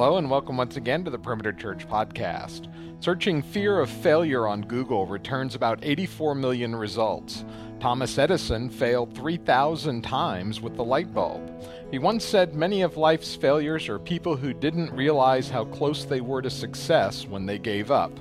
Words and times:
Hello, 0.00 0.16
and 0.16 0.30
welcome 0.30 0.56
once 0.56 0.76
again 0.76 1.04
to 1.04 1.10
the 1.10 1.18
Perimeter 1.18 1.52
Church 1.52 1.88
podcast. 1.88 2.72
Searching 3.02 3.42
fear 3.42 3.80
of 3.80 3.90
failure 3.90 4.46
on 4.46 4.62
Google 4.62 5.06
returns 5.06 5.56
about 5.56 5.80
84 5.82 6.36
million 6.36 6.76
results. 6.76 7.44
Thomas 7.80 8.16
Edison 8.16 8.70
failed 8.70 9.12
3,000 9.16 10.02
times 10.02 10.60
with 10.60 10.76
the 10.76 10.84
light 10.84 11.12
bulb. 11.12 11.50
He 11.90 11.98
once 11.98 12.24
said 12.24 12.54
many 12.54 12.82
of 12.82 12.96
life's 12.96 13.34
failures 13.34 13.88
are 13.88 13.98
people 13.98 14.36
who 14.36 14.54
didn't 14.54 14.92
realize 14.92 15.50
how 15.50 15.64
close 15.64 16.04
they 16.04 16.20
were 16.20 16.42
to 16.42 16.48
success 16.48 17.26
when 17.26 17.44
they 17.44 17.58
gave 17.58 17.90
up. 17.90 18.12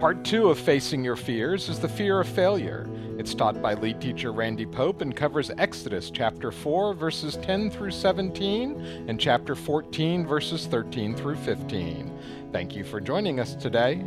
Part 0.00 0.24
two 0.24 0.48
of 0.48 0.58
Facing 0.58 1.04
Your 1.04 1.14
Fears 1.14 1.68
is 1.68 1.78
the 1.78 1.88
fear 1.88 2.18
of 2.18 2.28
failure. 2.28 2.88
It's 3.18 3.34
taught 3.34 3.62
by 3.62 3.72
lead 3.72 3.98
teacher 3.98 4.30
Randy 4.30 4.66
Pope 4.66 5.00
and 5.00 5.16
covers 5.16 5.50
Exodus 5.56 6.10
chapter 6.10 6.52
4, 6.52 6.92
verses 6.92 7.38
10 7.38 7.70
through 7.70 7.92
17, 7.92 9.06
and 9.08 9.18
chapter 9.18 9.54
14, 9.54 10.26
verses 10.26 10.66
13 10.66 11.16
through 11.16 11.36
15. 11.36 12.12
Thank 12.52 12.76
you 12.76 12.84
for 12.84 13.00
joining 13.00 13.40
us 13.40 13.54
today. 13.54 14.04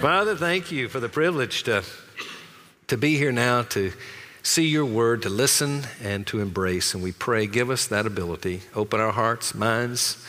Father, 0.00 0.34
thank 0.34 0.72
you 0.72 0.88
for 0.88 0.98
the 0.98 1.08
privilege 1.08 1.62
to, 1.62 1.84
to 2.88 2.96
be 2.96 3.16
here 3.16 3.30
now 3.30 3.62
to 3.62 3.92
see 4.42 4.66
your 4.66 4.86
word, 4.86 5.22
to 5.22 5.30
listen, 5.30 5.82
and 6.02 6.26
to 6.26 6.40
embrace. 6.40 6.94
And 6.94 7.02
we 7.02 7.12
pray, 7.12 7.46
give 7.46 7.70
us 7.70 7.86
that 7.86 8.06
ability. 8.06 8.62
Open 8.74 8.98
our 8.98 9.12
hearts, 9.12 9.54
minds. 9.54 10.20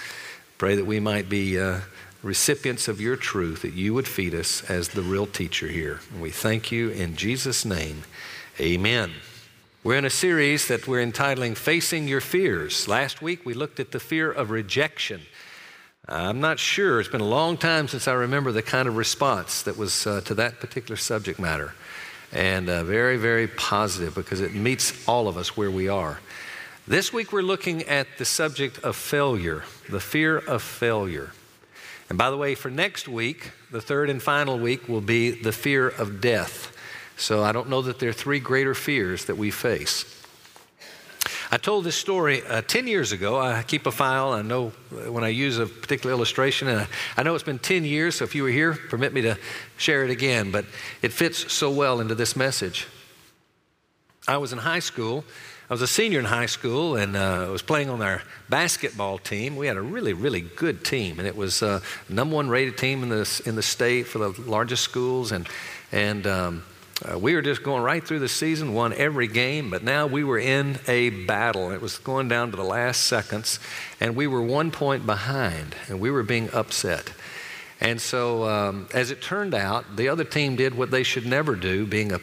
Pray 0.60 0.76
that 0.76 0.86
we 0.86 1.00
might 1.00 1.30
be 1.30 1.60
uh, 1.60 1.80
recipients 2.24 2.88
of 2.88 3.02
your 3.02 3.16
truth, 3.16 3.62
that 3.62 3.74
you 3.74 3.94
would 3.94 4.08
feed 4.08 4.34
us 4.34 4.68
as 4.70 4.90
the 4.90 5.02
real 5.02 5.28
teacher 5.28 5.68
here. 5.68 6.00
And 6.12 6.22
we 6.22 6.32
thank 6.32 6.72
you 6.72 6.90
in 6.90 7.16
Jesus' 7.16 7.66
name. 7.66 8.04
Amen. 8.60 9.12
We're 9.84 9.98
in 9.98 10.06
a 10.06 10.10
series 10.10 10.68
that 10.70 10.88
we're 10.88 11.02
entitling 11.02 11.56
Facing 11.56 12.08
Your 12.08 12.22
Fears. 12.22 12.88
Last 12.88 13.22
week 13.22 13.46
we 13.46 13.54
looked 13.54 13.80
at 13.80 13.92
the 13.92 14.00
fear 14.00 14.32
of 14.32 14.50
rejection. 14.50 15.22
I'm 16.08 16.40
not 16.40 16.60
sure. 16.60 17.00
It's 17.00 17.10
been 17.10 17.22
a 17.22 17.26
long 17.26 17.58
time 17.58 17.88
since 17.88 18.08
I 18.08 18.14
remember 18.14 18.52
the 18.52 18.62
kind 18.62 18.88
of 18.88 18.96
response 18.96 19.62
that 19.64 19.78
was 19.78 20.08
uh, 20.08 20.22
to 20.22 20.34
that 20.36 20.60
particular 20.60 20.96
subject 20.96 21.40
matter 21.40 21.74
and 22.32 22.70
uh, 22.70 22.84
very, 22.84 23.18
very 23.18 23.48
positive 23.48 24.16
because 24.16 24.42
it 24.42 24.54
meets 24.54 25.08
all 25.08 25.28
of 25.28 25.38
us 25.38 25.56
where 25.56 25.72
we 25.72 25.88
are. 25.88 26.20
This 26.88 27.14
week 27.14 27.32
we're 27.32 27.42
looking 27.42 27.84
at 27.84 28.08
the 28.18 28.26
subject 28.26 28.80
of 28.80 28.96
failure, 28.96 29.64
the 29.90 30.00
fear 30.00 30.38
of 30.38 30.62
failure. 30.62 31.32
And 32.10 32.18
by 32.18 32.30
the 32.30 32.38
way, 32.38 32.56
for 32.56 32.70
next 32.70 33.08
week, 33.08 33.52
the 33.72 33.82
third 33.82 34.10
and 34.10 34.22
final 34.22 34.60
week 34.60 34.88
will 34.88 35.02
be 35.02 35.32
the 35.32 35.52
fear 35.52 35.88
of 35.88 36.22
death. 36.22 36.76
So 37.18 37.44
I 37.44 37.52
don't 37.52 37.70
know 37.70 37.82
that 37.82 38.00
there 38.00 38.10
are 38.10 38.14
three 38.14 38.40
greater 38.40 38.76
fears 38.76 39.26
that 39.26 39.36
we 39.36 39.52
face. 39.52 40.06
I 41.52 41.58
told 41.58 41.84
this 41.86 41.96
story 41.96 42.42
uh, 42.48 42.64
10 42.64 42.88
years 42.88 43.12
ago. 43.12 43.40
I 43.40 43.62
keep 43.62 43.86
a 43.86 43.92
file. 43.92 44.32
I 44.32 44.42
know 44.42 44.70
when 44.90 45.24
I 45.24 45.28
use 45.28 45.60
a 45.60 45.68
particular 45.68 46.12
illustration, 46.12 46.68
and 46.68 46.82
I, 46.82 46.88
I, 47.16 47.24
know 47.24 47.36
it's 47.36 47.44
been 47.44 47.60
10 47.60 47.86
years, 47.86 48.16
so 48.16 48.24
if 48.24 48.34
you 48.34 48.42
were 48.42 48.50
here, 48.50 48.74
permit 48.74 49.14
me 49.14 49.22
to 49.22 49.38
share 49.78 50.04
it 50.04 50.10
again, 50.10 50.50
but 50.50 50.66
it 51.04 51.14
fits 51.14 51.54
so 51.54 51.70
well 51.70 52.00
into 52.00 52.16
this 52.16 52.36
message. 52.36 52.88
I 54.28 54.38
was 54.38 54.52
in 54.52 54.58
high 54.58 54.80
school. 54.80 55.26
I 55.74 55.76
was 55.76 55.82
a 55.82 55.88
senior 55.88 56.20
in 56.20 56.26
high 56.26 56.46
school 56.46 56.98
and 56.98 57.16
uh, 57.16 57.48
was 57.50 57.64
playing 57.64 57.90
on 57.90 58.00
our 58.04 58.22
basketball 58.48 59.18
team. 59.18 59.56
We 59.56 59.66
had 59.66 59.76
a 59.76 59.82
really, 59.82 60.14
really 60.14 60.42
good 60.42 60.86
team, 60.86 61.18
and 61.18 61.28
it 61.28 61.36
was 61.36 61.64
uh, 61.64 61.80
number 62.08 62.36
one 62.36 62.48
rated 62.48 62.78
team 62.78 63.02
in 63.02 63.10
the, 63.10 63.42
in 63.48 63.56
the 63.56 63.64
state 63.64 64.06
for 64.06 64.20
the 64.20 64.40
largest 64.44 64.84
schools. 64.84 65.32
And, 65.32 65.50
and 65.92 66.28
um, 66.28 66.64
uh, 67.04 67.18
we 67.18 67.34
were 67.34 67.42
just 67.42 67.64
going 67.64 67.82
right 67.82 68.06
through 68.06 68.20
the 68.20 68.30
season, 68.30 68.76
won 68.76 68.94
every 68.94 69.26
game, 69.28 69.72
but 69.72 69.84
now 69.84 70.06
we 70.06 70.24
were 70.24 70.38
in 70.38 70.78
a 70.88 71.10
battle. 71.10 71.72
It 71.72 71.82
was 71.82 71.98
going 71.98 72.28
down 72.28 72.52
to 72.52 72.56
the 72.56 72.62
last 72.62 73.06
seconds, 73.06 73.60
and 74.00 74.16
we 74.16 74.28
were 74.28 74.44
one 74.44 74.70
point 74.70 75.08
behind, 75.08 75.76
and 75.88 76.00
we 76.00 76.12
were 76.12 76.22
being 76.22 76.52
upset. 76.52 77.12
And 77.82 78.00
so, 78.00 78.48
um, 78.48 78.88
as 78.94 79.10
it 79.10 79.24
turned 79.24 79.56
out, 79.56 79.96
the 79.96 80.08
other 80.08 80.24
team 80.24 80.56
did 80.56 80.76
what 80.76 80.92
they 80.92 81.02
should 81.02 81.26
never 81.26 81.56
do, 81.56 81.88
being 81.88 82.14
a, 82.14 82.20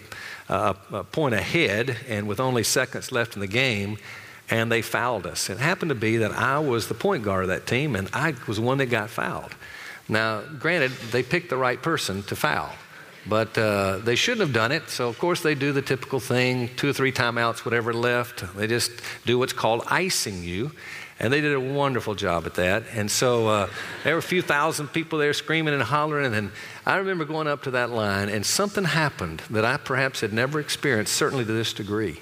a, 0.51 0.77
a 0.93 1.05
point 1.05 1.35
ahead 1.35 1.97
and 2.09 2.27
with 2.27 2.41
only 2.41 2.63
seconds 2.65 3.13
left 3.13 3.35
in 3.35 3.41
the 3.41 3.47
game, 3.47 3.97
and 4.51 4.71
they 4.71 4.83
fouled 4.83 5.27
us. 5.27 5.49
It 5.49 5.59
happened 5.59 5.91
to 5.91 5.95
be 5.95 6.19
that 6.19 6.33
I 6.33 6.59
was 6.59 6.89
the 6.89 6.95
point 6.95 7.23
guard 7.23 7.45
of 7.45 7.49
that 7.49 7.67
team, 7.67 7.95
and 7.95 8.09
I 8.13 8.35
was 8.47 8.57
the 8.57 8.63
one 8.63 8.79
that 8.79 8.87
got 8.87 9.11
fouled. 9.11 9.55
Now, 10.09 10.43
granted, 10.59 10.91
they 11.13 11.23
picked 11.23 11.51
the 11.51 11.57
right 11.57 11.81
person 11.81 12.23
to 12.25 12.37
foul. 12.37 12.71
But 13.27 13.57
uh, 13.59 13.99
they 13.99 14.17
shouldn't 14.17 14.41
have 14.41 14.55
done 14.55 14.73
it. 14.73 14.89
So, 14.89 15.09
of 15.09 15.19
course, 15.19 15.43
they 15.43 15.55
do 15.55 15.73
the 15.73 15.83
typical 15.83 16.21
thing 16.21 16.71
two 16.77 16.89
or 16.89 16.93
three 16.95 17.13
timeouts, 17.13 17.67
whatever 17.67 17.93
left. 17.93 18.45
They 18.57 18.67
just 18.67 18.91
do 19.27 19.39
what's 19.39 19.53
called 19.53 19.83
icing 19.89 20.43
you. 20.43 20.73
And 21.21 21.31
they 21.31 21.43
did 21.43 21.53
a 21.53 21.61
wonderful 21.61 22.15
job 22.15 22.47
at 22.47 22.55
that. 22.55 22.85
And 22.95 23.11
so 23.11 23.47
uh, 23.47 23.69
there 24.05 24.15
were 24.15 24.21
a 24.21 24.23
few 24.23 24.41
thousand 24.41 24.89
people 24.89 25.19
there 25.19 25.35
screaming 25.35 25.75
and 25.75 25.83
hollering. 25.83 26.35
And 26.35 26.51
I 26.87 26.97
remember 26.97 27.27
going 27.27 27.47
up 27.47 27.65
to 27.65 27.73
that 27.73 27.91
line, 27.91 28.31
and 28.31 28.45
something 28.45 28.85
happened 28.85 29.43
that 29.51 29.65
I 29.65 29.77
perhaps 29.77 30.23
had 30.23 30.33
never 30.33 30.59
experienced, 30.59 31.13
certainly 31.13 31.45
to 31.45 31.53
this 31.53 31.75
degree. 31.75 32.21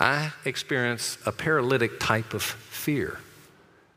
I 0.00 0.32
experienced 0.46 1.18
a 1.26 1.32
paralytic 1.32 2.00
type 2.00 2.32
of 2.32 2.42
fear. 2.42 3.18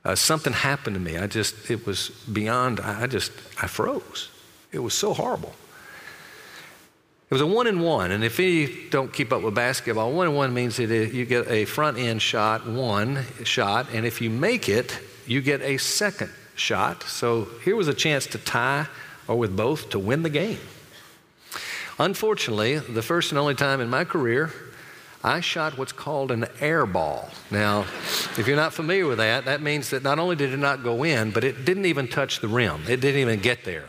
Uh, 0.04 0.16
something 0.16 0.54
happened 0.54 0.96
to 0.96 1.00
me. 1.00 1.18
I 1.18 1.28
just, 1.28 1.72
it 1.72 1.86
was 1.86 2.10
beyond, 2.32 2.82
I 2.82 3.08
just, 3.08 3.32
I 3.62 3.68
froze. 3.68 4.30
It 4.74 4.80
was 4.80 4.94
so 4.94 5.14
horrible. 5.14 5.56
It 7.30 7.34
was 7.34 7.42
a 7.42 7.48
one 7.48 7.68
and 7.68 7.84
one, 7.84 8.12
and 8.12 8.24
if 8.24 8.40
you 8.40 8.90
don't 8.90 9.12
keep 9.12 9.34
up 9.34 9.42
with 9.42 9.54
basketball, 9.54 10.14
one 10.14 10.28
and 10.28 10.36
one 10.38 10.54
means 10.54 10.78
that 10.78 10.90
you 10.90 11.26
get 11.26 11.50
a 11.50 11.66
front 11.66 11.98
end 11.98 12.22
shot, 12.22 12.66
one 12.66 13.26
shot, 13.44 13.88
and 13.92 14.06
if 14.06 14.22
you 14.22 14.30
make 14.30 14.70
it, 14.70 14.98
you 15.26 15.42
get 15.42 15.62
a 15.62 15.76
second 15.78 16.32
shot. 16.56 17.04
So 17.04 17.50
here 17.66 17.76
was 17.76 17.90
a 17.90 17.94
chance 17.94 18.28
to 18.28 18.38
tie 18.38 18.88
or 19.28 19.36
with 19.36 19.58
both 19.58 19.90
to 19.90 20.00
win 20.00 20.24
the 20.24 20.30
game. 20.30 20.60
Unfortunately, 22.00 22.80
the 22.80 23.02
first 23.02 23.34
and 23.34 23.40
only 23.40 23.56
time 23.56 23.82
in 23.82 23.90
my 23.90 24.06
career, 24.06 24.54
I 25.22 25.42
shot 25.42 25.78
what's 25.78 25.92
called 25.92 26.32
an 26.32 26.46
air 26.62 26.86
ball. 26.86 27.28
Now, 27.52 27.82
if 28.38 28.48
you're 28.48 28.56
not 28.56 28.74
familiar 28.74 29.06
with 29.06 29.18
that, 29.18 29.44
that 29.46 29.62
means 29.62 29.90
that 29.90 30.02
not 30.02 30.18
only 30.18 30.38
did 30.38 30.54
it 30.54 30.58
not 30.58 30.82
go 30.82 31.04
in, 31.04 31.32
but 31.32 31.44
it 31.44 31.66
didn't 31.66 31.88
even 31.88 32.08
touch 32.08 32.40
the 32.40 32.48
rim. 32.48 32.84
It 32.88 33.02
didn't 33.02 33.20
even 33.20 33.42
get 33.42 33.66
there. 33.66 33.84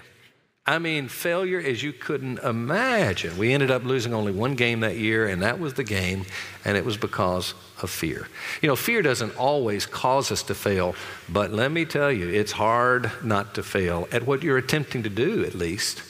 I 0.68 0.78
mean, 0.78 1.08
failure 1.08 1.58
as 1.58 1.82
you 1.82 1.94
couldn't 1.94 2.40
imagine. 2.40 3.38
We 3.38 3.54
ended 3.54 3.70
up 3.70 3.84
losing 3.84 4.12
only 4.12 4.32
one 4.32 4.54
game 4.54 4.80
that 4.80 4.98
year, 4.98 5.26
and 5.26 5.40
that 5.40 5.58
was 5.58 5.72
the 5.72 5.82
game, 5.82 6.26
and 6.62 6.76
it 6.76 6.84
was 6.84 6.98
because 6.98 7.54
of 7.80 7.88
fear. 7.88 8.28
You 8.60 8.68
know, 8.68 8.76
fear 8.76 9.00
doesn't 9.00 9.34
always 9.38 9.86
cause 9.86 10.30
us 10.30 10.42
to 10.42 10.54
fail, 10.54 10.94
but 11.26 11.52
let 11.52 11.72
me 11.72 11.86
tell 11.86 12.12
you, 12.12 12.28
it's 12.28 12.52
hard 12.52 13.10
not 13.24 13.54
to 13.54 13.62
fail 13.62 14.08
at 14.12 14.26
what 14.26 14.42
you're 14.42 14.58
attempting 14.58 15.02
to 15.04 15.08
do, 15.08 15.42
at 15.42 15.54
least, 15.54 16.02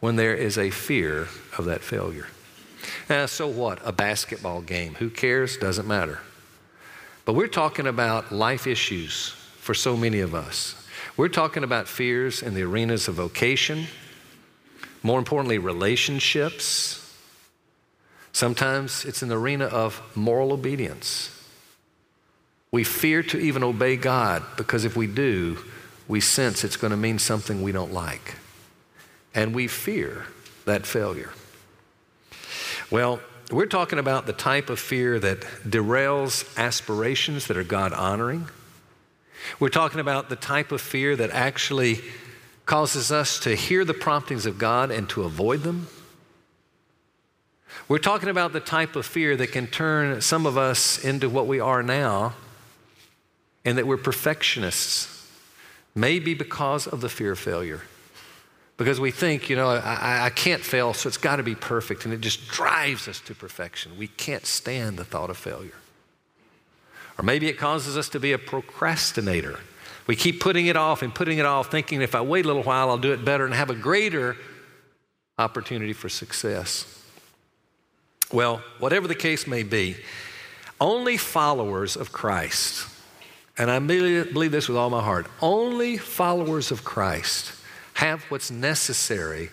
when 0.00 0.16
there 0.16 0.34
is 0.34 0.58
a 0.58 0.68
fear 0.68 1.28
of 1.56 1.64
that 1.64 1.80
failure. 1.80 2.26
Now, 3.08 3.24
so 3.24 3.48
what? 3.48 3.78
A 3.86 3.92
basketball 3.92 4.60
game. 4.60 4.96
Who 4.96 5.08
cares? 5.08 5.56
Doesn't 5.56 5.88
matter. 5.88 6.18
But 7.24 7.32
we're 7.32 7.46
talking 7.46 7.86
about 7.86 8.32
life 8.32 8.66
issues 8.66 9.30
for 9.60 9.72
so 9.72 9.96
many 9.96 10.20
of 10.20 10.34
us. 10.34 10.77
We're 11.18 11.26
talking 11.26 11.64
about 11.64 11.88
fears 11.88 12.44
in 12.44 12.54
the 12.54 12.62
arenas 12.62 13.08
of 13.08 13.16
vocation, 13.16 13.86
more 15.02 15.18
importantly, 15.18 15.58
relationships. 15.58 17.12
Sometimes 18.30 19.04
it's 19.04 19.20
in 19.20 19.28
the 19.28 19.36
arena 19.36 19.64
of 19.64 20.00
moral 20.14 20.52
obedience. 20.52 21.34
We 22.70 22.84
fear 22.84 23.24
to 23.24 23.36
even 23.36 23.64
obey 23.64 23.96
God 23.96 24.44
because 24.56 24.84
if 24.84 24.96
we 24.96 25.08
do, 25.08 25.58
we 26.06 26.20
sense 26.20 26.62
it's 26.62 26.76
going 26.76 26.92
to 26.92 26.96
mean 26.96 27.18
something 27.18 27.62
we 27.62 27.72
don't 27.72 27.92
like. 27.92 28.36
And 29.34 29.56
we 29.56 29.66
fear 29.66 30.26
that 30.66 30.86
failure. 30.86 31.32
Well, 32.92 33.18
we're 33.50 33.66
talking 33.66 33.98
about 33.98 34.26
the 34.26 34.32
type 34.32 34.70
of 34.70 34.78
fear 34.78 35.18
that 35.18 35.40
derails 35.66 36.56
aspirations 36.56 37.48
that 37.48 37.56
are 37.56 37.64
God 37.64 37.92
honoring 37.92 38.46
we're 39.58 39.68
talking 39.68 40.00
about 40.00 40.28
the 40.28 40.36
type 40.36 40.72
of 40.72 40.80
fear 40.80 41.16
that 41.16 41.30
actually 41.30 42.00
causes 42.66 43.10
us 43.10 43.40
to 43.40 43.54
hear 43.54 43.84
the 43.84 43.94
promptings 43.94 44.46
of 44.46 44.58
God 44.58 44.90
and 44.90 45.08
to 45.10 45.22
avoid 45.22 45.62
them. 45.62 45.88
We're 47.88 47.98
talking 47.98 48.28
about 48.28 48.52
the 48.52 48.60
type 48.60 48.96
of 48.96 49.06
fear 49.06 49.36
that 49.36 49.52
can 49.52 49.66
turn 49.66 50.20
some 50.20 50.44
of 50.44 50.58
us 50.58 51.02
into 51.02 51.28
what 51.28 51.46
we 51.46 51.60
are 51.60 51.82
now 51.82 52.34
and 53.64 53.78
that 53.78 53.86
we're 53.86 53.96
perfectionists, 53.96 55.30
maybe 55.94 56.34
because 56.34 56.86
of 56.86 57.00
the 57.00 57.08
fear 57.08 57.32
of 57.32 57.38
failure. 57.38 57.82
Because 58.76 59.00
we 59.00 59.10
think, 59.10 59.50
you 59.50 59.56
know, 59.56 59.70
I, 59.70 60.26
I 60.26 60.30
can't 60.30 60.62
fail, 60.62 60.94
so 60.94 61.08
it's 61.08 61.16
got 61.16 61.36
to 61.36 61.42
be 61.42 61.54
perfect, 61.54 62.04
and 62.04 62.14
it 62.14 62.20
just 62.20 62.48
drives 62.48 63.08
us 63.08 63.20
to 63.22 63.34
perfection. 63.34 63.98
We 63.98 64.06
can't 64.06 64.46
stand 64.46 64.98
the 64.98 65.04
thought 65.04 65.30
of 65.30 65.36
failure. 65.36 65.72
Or 67.18 67.24
maybe 67.24 67.48
it 67.48 67.58
causes 67.58 67.96
us 67.96 68.08
to 68.10 68.20
be 68.20 68.32
a 68.32 68.38
procrastinator. 68.38 69.58
We 70.06 70.16
keep 70.16 70.40
putting 70.40 70.66
it 70.66 70.76
off 70.76 71.02
and 71.02 71.14
putting 71.14 71.38
it 71.38 71.44
off, 71.44 71.70
thinking 71.70 72.00
if 72.00 72.14
I 72.14 72.20
wait 72.20 72.44
a 72.44 72.48
little 72.48 72.62
while, 72.62 72.88
I'll 72.88 72.96
do 72.96 73.12
it 73.12 73.24
better 73.24 73.44
and 73.44 73.52
have 73.54 73.70
a 73.70 73.74
greater 73.74 74.36
opportunity 75.36 75.92
for 75.92 76.08
success. 76.08 77.02
Well, 78.32 78.62
whatever 78.78 79.08
the 79.08 79.14
case 79.14 79.46
may 79.46 79.64
be, 79.64 79.96
Only 80.80 81.16
followers 81.16 81.96
of 81.96 82.12
Christ, 82.12 82.86
and 83.56 83.70
I 83.70 83.78
believe 83.80 84.52
this 84.52 84.68
with 84.68 84.76
all 84.76 84.90
my 84.90 85.02
heart, 85.02 85.26
only 85.42 85.96
followers 85.96 86.70
of 86.70 86.84
Christ 86.84 87.52
have 87.94 88.22
what's 88.24 88.50
necessary 88.50 89.50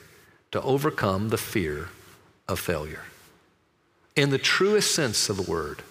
to 0.52 0.62
overcome 0.62 1.30
the 1.30 1.38
fear 1.38 1.90
of 2.48 2.60
failure 2.60 3.02
in 4.16 4.30
the 4.30 4.38
truest 4.38 4.94
sense 4.94 5.30
of 5.30 5.38
the 5.38 5.52
word. 5.52 5.82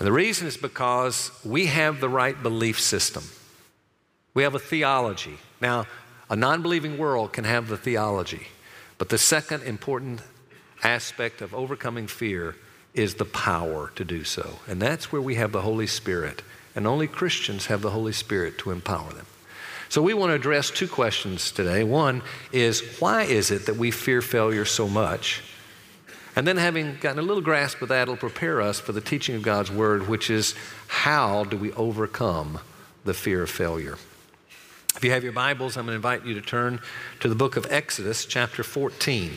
And 0.00 0.06
the 0.06 0.12
reason 0.12 0.46
is 0.46 0.56
because 0.56 1.30
we 1.44 1.66
have 1.66 2.00
the 2.00 2.08
right 2.08 2.42
belief 2.42 2.80
system. 2.80 3.22
We 4.32 4.44
have 4.44 4.54
a 4.54 4.58
theology. 4.58 5.36
Now, 5.60 5.86
a 6.30 6.36
non 6.36 6.62
believing 6.62 6.96
world 6.96 7.34
can 7.34 7.44
have 7.44 7.68
the 7.68 7.76
theology, 7.76 8.46
but 8.96 9.10
the 9.10 9.18
second 9.18 9.62
important 9.62 10.22
aspect 10.82 11.42
of 11.42 11.54
overcoming 11.54 12.06
fear 12.06 12.56
is 12.94 13.16
the 13.16 13.26
power 13.26 13.92
to 13.96 14.04
do 14.04 14.24
so. 14.24 14.60
And 14.66 14.80
that's 14.80 15.12
where 15.12 15.20
we 15.20 15.34
have 15.34 15.52
the 15.52 15.60
Holy 15.60 15.86
Spirit. 15.86 16.42
And 16.74 16.86
only 16.86 17.06
Christians 17.06 17.66
have 17.66 17.82
the 17.82 17.90
Holy 17.90 18.12
Spirit 18.12 18.56
to 18.58 18.70
empower 18.70 19.12
them. 19.12 19.26
So 19.90 20.00
we 20.00 20.14
want 20.14 20.30
to 20.30 20.34
address 20.34 20.70
two 20.70 20.88
questions 20.88 21.52
today. 21.52 21.84
One 21.84 22.22
is 22.52 22.80
why 23.00 23.24
is 23.24 23.50
it 23.50 23.66
that 23.66 23.76
we 23.76 23.90
fear 23.90 24.22
failure 24.22 24.64
so 24.64 24.88
much? 24.88 25.42
And 26.36 26.46
then, 26.46 26.56
having 26.56 26.96
gotten 27.00 27.18
a 27.18 27.22
little 27.22 27.42
grasp 27.42 27.82
of 27.82 27.88
that, 27.88 28.02
it'll 28.02 28.16
prepare 28.16 28.60
us 28.60 28.78
for 28.78 28.92
the 28.92 29.00
teaching 29.00 29.34
of 29.34 29.42
God's 29.42 29.70
Word, 29.70 30.08
which 30.08 30.30
is 30.30 30.54
how 30.86 31.44
do 31.44 31.56
we 31.56 31.72
overcome 31.72 32.60
the 33.04 33.14
fear 33.14 33.42
of 33.42 33.50
failure? 33.50 33.98
If 34.96 35.04
you 35.04 35.10
have 35.10 35.24
your 35.24 35.32
Bibles, 35.32 35.76
I'm 35.76 35.86
going 35.86 35.92
to 35.92 35.96
invite 35.96 36.26
you 36.26 36.34
to 36.34 36.40
turn 36.40 36.80
to 37.20 37.28
the 37.28 37.34
book 37.34 37.56
of 37.56 37.66
Exodus, 37.70 38.24
chapter 38.24 38.62
14. 38.62 39.32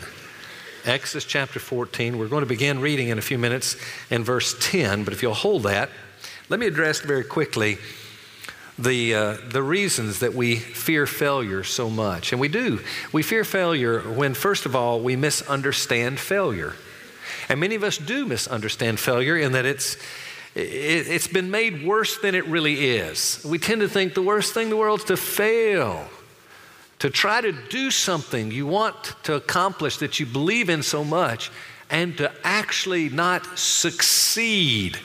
Exodus 0.85 1.25
chapter 1.25 1.59
14. 1.59 2.17
We're 2.17 2.27
going 2.27 2.41
to 2.41 2.47
begin 2.47 2.79
reading 2.79 3.07
in 3.07 3.17
a 3.17 3.21
few 3.21 3.37
minutes 3.37 3.77
in 4.09 4.23
verse 4.23 4.55
10, 4.59 5.03
but 5.03 5.13
if 5.13 5.23
you'll 5.23 5.33
hold 5.33 5.63
that, 5.63 5.89
let 6.49 6.59
me 6.59 6.67
address 6.67 6.99
very 6.99 7.23
quickly 7.23 7.77
the, 8.77 9.13
uh, 9.13 9.37
the 9.49 9.61
reasons 9.61 10.19
that 10.19 10.33
we 10.33 10.55
fear 10.55 11.05
failure 11.05 11.63
so 11.63 11.89
much. 11.89 12.31
And 12.31 12.41
we 12.41 12.47
do. 12.47 12.79
We 13.11 13.21
fear 13.21 13.43
failure 13.43 13.99
when, 14.01 14.33
first 14.33 14.65
of 14.65 14.75
all, 14.75 14.99
we 14.99 15.15
misunderstand 15.15 16.19
failure. 16.19 16.73
And 17.49 17.59
many 17.59 17.75
of 17.75 17.83
us 17.83 17.97
do 17.97 18.25
misunderstand 18.25 18.99
failure 18.99 19.37
in 19.37 19.51
that 19.51 19.65
it's, 19.65 19.97
it, 20.55 21.07
has 21.07 21.27
been 21.27 21.51
made 21.51 21.85
worse 21.85 22.17
than 22.19 22.35
it 22.35 22.45
really 22.47 22.95
is. 22.95 23.45
We 23.47 23.59
tend 23.59 23.81
to 23.81 23.89
think 23.89 24.13
the 24.13 24.21
worst 24.21 24.53
thing 24.53 24.63
in 24.63 24.69
the 24.69 24.77
world 24.77 25.01
is 25.01 25.05
to 25.05 25.17
fail, 25.17 26.07
to 26.99 27.09
try 27.09 27.41
to 27.41 27.51
do 27.51 27.91
something 27.91 28.51
you 28.51 28.65
want 28.65 28.95
to 29.23 29.35
accomplish 29.35 29.97
that 29.97 30.19
you 30.19 30.25
believe 30.25 30.69
in 30.69 30.81
so 30.83 31.03
much, 31.03 31.51
and 31.89 32.17
to 32.17 32.31
actually 32.43 33.09
not 33.09 33.57
succeed. 33.57 34.97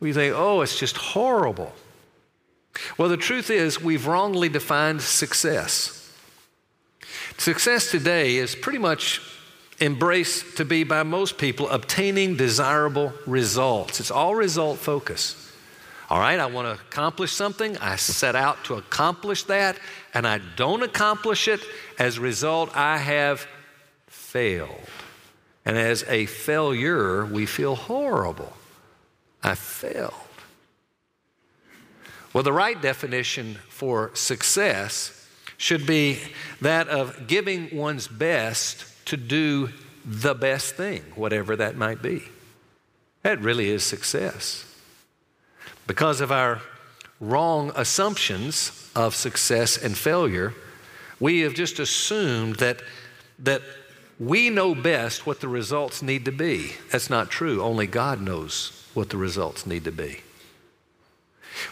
We 0.00 0.12
think, 0.12 0.34
oh, 0.36 0.60
it's 0.60 0.78
just 0.78 0.96
horrible. 0.96 1.72
Well, 2.98 3.08
the 3.08 3.16
truth 3.16 3.50
is, 3.50 3.80
we've 3.80 4.06
wrongly 4.06 4.48
defined 4.48 5.02
success. 5.02 5.98
Success 7.38 7.90
today 7.90 8.36
is 8.36 8.54
pretty 8.54 8.78
much 8.78 9.20
embraced 9.80 10.56
to 10.56 10.64
be 10.64 10.84
by 10.84 11.02
most 11.02 11.38
people 11.38 11.68
obtaining 11.68 12.36
desirable 12.36 13.12
results. 13.26 14.00
It's 14.00 14.10
all 14.10 14.34
result 14.34 14.78
focus. 14.78 15.38
All 16.08 16.18
right, 16.18 16.38
I 16.38 16.46
want 16.46 16.68
to 16.68 16.84
accomplish 16.84 17.32
something. 17.32 17.76
I 17.78 17.96
set 17.96 18.36
out 18.36 18.64
to 18.64 18.74
accomplish 18.74 19.44
that, 19.44 19.78
and 20.12 20.26
I 20.26 20.40
don't 20.56 20.82
accomplish 20.82 21.48
it. 21.48 21.60
As 21.98 22.18
a 22.18 22.20
result, 22.20 22.70
I 22.76 22.98
have 22.98 23.46
failed. 24.06 24.88
And 25.64 25.78
as 25.78 26.04
a 26.08 26.26
failure, 26.26 27.24
we 27.24 27.46
feel 27.46 27.74
horrible. 27.76 28.52
I 29.42 29.54
failed. 29.54 30.12
Well, 32.32 32.42
the 32.42 32.52
right 32.52 32.80
definition 32.80 33.58
for 33.68 34.10
success 34.14 35.28
should 35.56 35.86
be 35.86 36.18
that 36.60 36.88
of 36.88 37.26
giving 37.26 37.76
one's 37.76 38.08
best 38.08 38.86
to 39.06 39.16
do 39.16 39.68
the 40.04 40.34
best 40.34 40.74
thing, 40.74 41.02
whatever 41.14 41.56
that 41.56 41.76
might 41.76 42.02
be. 42.02 42.22
That 43.22 43.40
really 43.40 43.68
is 43.68 43.84
success. 43.84 44.64
Because 45.86 46.20
of 46.20 46.32
our 46.32 46.60
wrong 47.20 47.70
assumptions 47.76 48.90
of 48.96 49.14
success 49.14 49.76
and 49.76 49.96
failure, 49.96 50.54
we 51.20 51.40
have 51.40 51.54
just 51.54 51.78
assumed 51.78 52.56
that, 52.56 52.82
that 53.38 53.62
we 54.18 54.50
know 54.50 54.74
best 54.74 55.26
what 55.26 55.40
the 55.40 55.48
results 55.48 56.02
need 56.02 56.24
to 56.24 56.32
be. 56.32 56.72
That's 56.90 57.10
not 57.10 57.30
true. 57.30 57.62
Only 57.62 57.86
God 57.86 58.20
knows 58.20 58.88
what 58.94 59.10
the 59.10 59.16
results 59.16 59.66
need 59.66 59.84
to 59.84 59.92
be. 59.92 60.22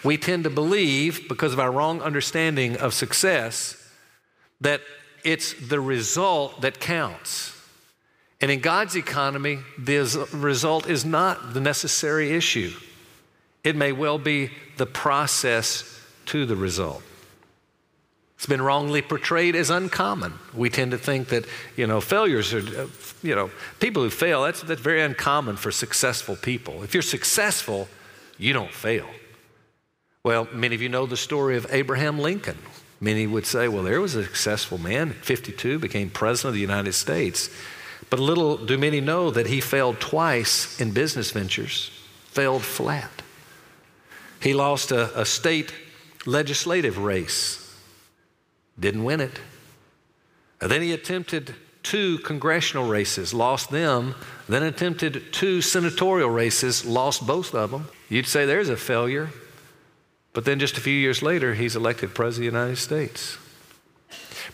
We 0.04 0.16
tend 0.16 0.44
to 0.44 0.50
believe, 0.50 1.28
because 1.28 1.52
of 1.52 1.60
our 1.60 1.70
wrong 1.70 2.00
understanding 2.02 2.76
of 2.76 2.94
success, 2.94 3.76
that 4.60 4.80
it's 5.24 5.54
the 5.54 5.80
result 5.80 6.60
that 6.60 6.80
counts. 6.80 7.56
And 8.40 8.50
in 8.50 8.60
God's 8.60 8.96
economy, 8.96 9.58
the 9.78 10.28
result 10.32 10.88
is 10.88 11.04
not 11.04 11.52
the 11.52 11.60
necessary 11.60 12.32
issue. 12.32 12.72
It 13.62 13.76
may 13.76 13.92
well 13.92 14.18
be 14.18 14.50
the 14.78 14.86
process 14.86 16.00
to 16.26 16.46
the 16.46 16.56
result. 16.56 17.02
It's 18.36 18.46
been 18.46 18.62
wrongly 18.62 19.02
portrayed 19.02 19.54
as 19.54 19.68
uncommon. 19.68 20.32
We 20.54 20.70
tend 20.70 20.92
to 20.92 20.98
think 20.98 21.28
that, 21.28 21.44
you 21.76 21.86
know, 21.86 22.00
failures 22.00 22.54
are, 22.54 22.60
uh, 22.60 22.86
you 23.22 23.34
know, 23.34 23.50
people 23.80 24.02
who 24.02 24.08
fail, 24.08 24.44
that's, 24.44 24.62
that's 24.62 24.80
very 24.80 25.02
uncommon 25.02 25.56
for 25.56 25.70
successful 25.70 26.36
people. 26.36 26.82
If 26.82 26.94
you're 26.94 27.02
successful, 27.02 27.86
you 28.38 28.54
don't 28.54 28.72
fail. 28.72 29.06
Well, 30.22 30.48
many 30.52 30.74
of 30.74 30.82
you 30.82 30.90
know 30.90 31.06
the 31.06 31.16
story 31.16 31.56
of 31.56 31.66
Abraham 31.70 32.18
Lincoln. 32.18 32.58
Many 33.00 33.26
would 33.26 33.46
say, 33.46 33.68
well, 33.68 33.82
there 33.82 34.02
was 34.02 34.14
a 34.14 34.24
successful 34.24 34.76
man 34.76 35.10
at 35.10 35.16
52, 35.16 35.78
became 35.78 36.10
president 36.10 36.50
of 36.50 36.54
the 36.54 36.60
United 36.60 36.92
States. 36.92 37.48
But 38.10 38.20
little 38.20 38.58
do 38.58 38.76
many 38.76 39.00
know 39.00 39.30
that 39.30 39.46
he 39.46 39.62
failed 39.62 39.98
twice 39.98 40.78
in 40.78 40.92
business 40.92 41.30
ventures, 41.30 41.90
failed 42.26 42.62
flat. 42.62 43.22
He 44.42 44.52
lost 44.52 44.92
a, 44.92 45.18
a 45.18 45.24
state 45.24 45.72
legislative 46.26 46.98
race, 46.98 47.74
didn't 48.78 49.04
win 49.04 49.22
it. 49.22 49.40
And 50.60 50.70
then 50.70 50.82
he 50.82 50.92
attempted 50.92 51.54
two 51.82 52.18
congressional 52.18 52.86
races, 52.86 53.32
lost 53.32 53.70
them, 53.70 54.14
then 54.50 54.62
attempted 54.62 55.32
two 55.32 55.62
senatorial 55.62 56.28
races, 56.28 56.84
lost 56.84 57.26
both 57.26 57.54
of 57.54 57.70
them. 57.70 57.88
You'd 58.10 58.26
say 58.26 58.44
there's 58.44 58.68
a 58.68 58.76
failure. 58.76 59.30
But 60.32 60.44
then 60.44 60.58
just 60.60 60.76
a 60.76 60.80
few 60.80 60.94
years 60.94 61.22
later, 61.22 61.54
he's 61.54 61.76
elected 61.76 62.14
President 62.14 62.48
of 62.48 62.52
the 62.52 62.58
United 62.58 62.80
States. 62.80 63.36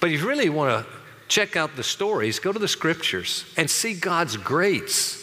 But 0.00 0.10
if 0.10 0.20
you 0.20 0.28
really 0.28 0.48
want 0.48 0.86
to 0.86 0.92
check 1.28 1.56
out 1.56 1.76
the 1.76 1.82
stories, 1.82 2.38
go 2.38 2.52
to 2.52 2.58
the 2.58 2.68
scriptures 2.68 3.44
and 3.56 3.68
see 3.68 3.94
God's 3.94 4.36
greats. 4.36 5.22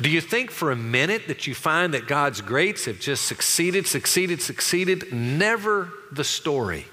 Do 0.00 0.08
you 0.08 0.20
think 0.20 0.50
for 0.50 0.70
a 0.70 0.76
minute 0.76 1.28
that 1.28 1.46
you 1.46 1.54
find 1.54 1.92
that 1.94 2.08
God's 2.08 2.40
greats 2.40 2.86
have 2.86 2.98
just 2.98 3.26
succeeded, 3.26 3.86
succeeded, 3.86 4.40
succeeded? 4.40 5.12
Never 5.12 5.90
the 6.10 6.24
story. 6.24 6.86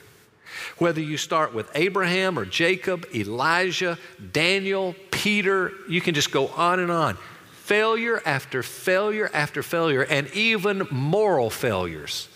Whether 0.78 1.02
you 1.02 1.18
start 1.18 1.54
with 1.54 1.72
Abraham 1.74 2.38
or 2.38 2.46
Jacob, 2.46 3.08
Elijah, 3.16 3.98
Daniel, 4.34 4.94
Peter, 5.10 5.72
you 5.88 6.02
can 6.02 6.14
just 6.14 6.32
go 6.32 6.48
on 6.50 6.80
and 6.80 6.92
on. 6.92 7.18
Failure 7.52 8.22
after 8.26 8.62
failure 8.62 9.30
after 9.34 9.64
failure, 9.64 10.04
and 10.04 10.30
even 10.34 10.88
moral 10.92 11.50
failures. 11.50 12.28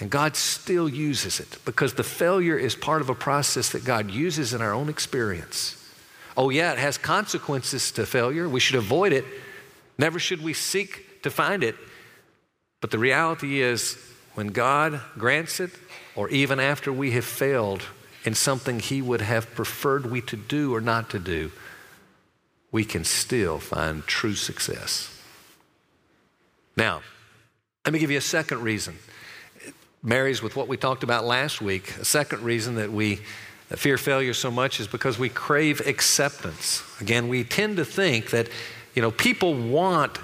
And 0.00 0.10
God 0.10 0.36
still 0.36 0.88
uses 0.88 1.40
it 1.40 1.58
because 1.64 1.94
the 1.94 2.04
failure 2.04 2.56
is 2.56 2.76
part 2.76 3.00
of 3.00 3.10
a 3.10 3.14
process 3.14 3.70
that 3.70 3.84
God 3.84 4.10
uses 4.10 4.54
in 4.54 4.62
our 4.62 4.72
own 4.72 4.88
experience. 4.88 5.74
Oh, 6.36 6.50
yeah, 6.50 6.72
it 6.72 6.78
has 6.78 6.96
consequences 6.96 7.90
to 7.92 8.06
failure. 8.06 8.48
We 8.48 8.60
should 8.60 8.76
avoid 8.76 9.12
it. 9.12 9.24
Never 9.98 10.20
should 10.20 10.42
we 10.42 10.52
seek 10.52 11.22
to 11.22 11.30
find 11.30 11.64
it. 11.64 11.74
But 12.80 12.92
the 12.92 12.98
reality 12.98 13.60
is, 13.60 13.98
when 14.34 14.48
God 14.48 15.00
grants 15.16 15.58
it, 15.58 15.72
or 16.14 16.28
even 16.28 16.60
after 16.60 16.92
we 16.92 17.10
have 17.12 17.24
failed 17.24 17.82
in 18.24 18.34
something 18.34 18.78
He 18.78 19.02
would 19.02 19.20
have 19.20 19.52
preferred 19.54 20.10
we 20.10 20.20
to 20.22 20.36
do 20.36 20.72
or 20.72 20.80
not 20.80 21.10
to 21.10 21.18
do, 21.18 21.50
we 22.70 22.84
can 22.84 23.02
still 23.02 23.58
find 23.58 24.06
true 24.06 24.34
success. 24.34 25.12
Now, 26.76 27.02
let 27.84 27.92
me 27.92 27.98
give 27.98 28.12
you 28.12 28.18
a 28.18 28.20
second 28.20 28.62
reason 28.62 28.98
marries 30.02 30.42
with 30.42 30.56
what 30.56 30.68
we 30.68 30.76
talked 30.76 31.02
about 31.02 31.24
last 31.24 31.60
week. 31.60 31.96
A 31.96 32.04
second 32.04 32.42
reason 32.42 32.76
that 32.76 32.92
we 32.92 33.20
fear 33.70 33.98
failure 33.98 34.34
so 34.34 34.50
much 34.50 34.80
is 34.80 34.86
because 34.86 35.18
we 35.18 35.28
crave 35.28 35.86
acceptance. 35.86 36.82
Again, 37.00 37.28
we 37.28 37.44
tend 37.44 37.76
to 37.76 37.84
think 37.84 38.30
that, 38.30 38.48
you 38.94 39.02
know, 39.02 39.10
people 39.10 39.54
want 39.54 40.18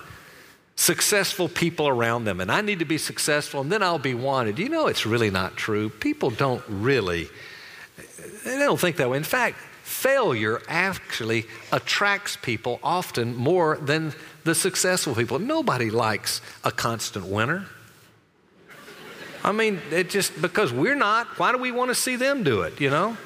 successful 0.77 1.49
people 1.49 1.87
around 1.87 2.25
them, 2.25 2.41
and 2.41 2.51
I 2.51 2.61
need 2.61 2.79
to 2.81 2.85
be 2.85 2.99
successful, 2.99 3.61
and 3.61 3.71
then 3.71 3.83
I'll 3.83 3.99
be 3.99 4.15
wanted. 4.15 4.59
You 4.59 4.69
know, 4.69 4.87
it's 4.87 5.07
really 5.07 5.31
not 5.31 5.57
true. 5.57 5.89
People 5.91 6.31
don't 6.31 6.63
really, 6.69 7.29
they 8.45 8.59
don't 8.59 8.81
think 8.81 8.97
that 8.97 9.11
way. 9.11 9.17
In 9.17 9.25
fact, 9.25 9.59
failure 9.83 10.63
actually 10.67 11.47
attracts 11.71 12.37
people 12.37 12.81
often 12.83 13.37
more 13.37 13.77
than 13.77 14.15
the 14.45 14.55
successful 14.55 15.15
people. 15.15 15.39
Nobody 15.39 15.91
likes 15.91 16.41
a 16.65 16.73
constant 16.73 17.27
winner. 17.27 17.67
I 19.45 19.53
mean, 19.53 19.81
it 19.91 20.09
just 20.09 20.41
because 20.41 20.73
we're 20.73 20.95
not, 20.95 21.39
why 21.39 21.53
do 21.53 21.59
we 21.59 21.71
want 21.71 21.91
to 21.91 21.95
see 21.95 22.17
them 22.17 22.43
do 22.43 22.63
it, 22.63 22.81
you 22.81 22.89
know? 22.89 23.17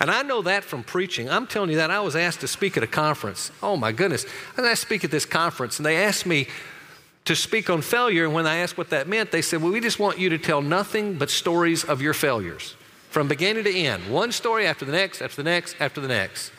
And 0.00 0.10
I 0.10 0.22
know 0.22 0.42
that 0.42 0.62
from 0.62 0.84
preaching. 0.84 1.28
I'm 1.28 1.48
telling 1.48 1.70
you 1.70 1.76
that 1.76 1.90
I 1.90 1.98
was 1.98 2.14
asked 2.14 2.40
to 2.40 2.48
speak 2.48 2.76
at 2.76 2.84
a 2.84 2.86
conference. 2.86 3.50
Oh 3.60 3.76
my 3.76 3.90
goodness. 3.90 4.24
I 4.56 4.74
speak 4.74 5.02
at 5.02 5.10
this 5.10 5.24
conference, 5.24 5.78
and 5.78 5.86
they 5.86 5.96
asked 5.96 6.24
me 6.24 6.46
to 7.24 7.34
speak 7.34 7.68
on 7.68 7.82
failure. 7.82 8.24
And 8.24 8.32
when 8.32 8.46
I 8.46 8.58
asked 8.58 8.78
what 8.78 8.90
that 8.90 9.08
meant, 9.08 9.32
they 9.32 9.42
said, 9.42 9.60
Well, 9.60 9.72
we 9.72 9.80
just 9.80 9.98
want 9.98 10.18
you 10.18 10.28
to 10.30 10.38
tell 10.38 10.62
nothing 10.62 11.14
but 11.14 11.30
stories 11.30 11.82
of 11.82 12.00
your 12.00 12.14
failures 12.14 12.76
from 13.10 13.26
beginning 13.26 13.64
to 13.64 13.74
end. 13.74 14.08
One 14.08 14.30
story 14.30 14.66
after 14.66 14.84
the 14.84 14.92
next, 14.92 15.20
after 15.20 15.42
the 15.42 15.50
next, 15.50 15.74
after 15.80 16.00
the 16.00 16.08
next. 16.08 16.52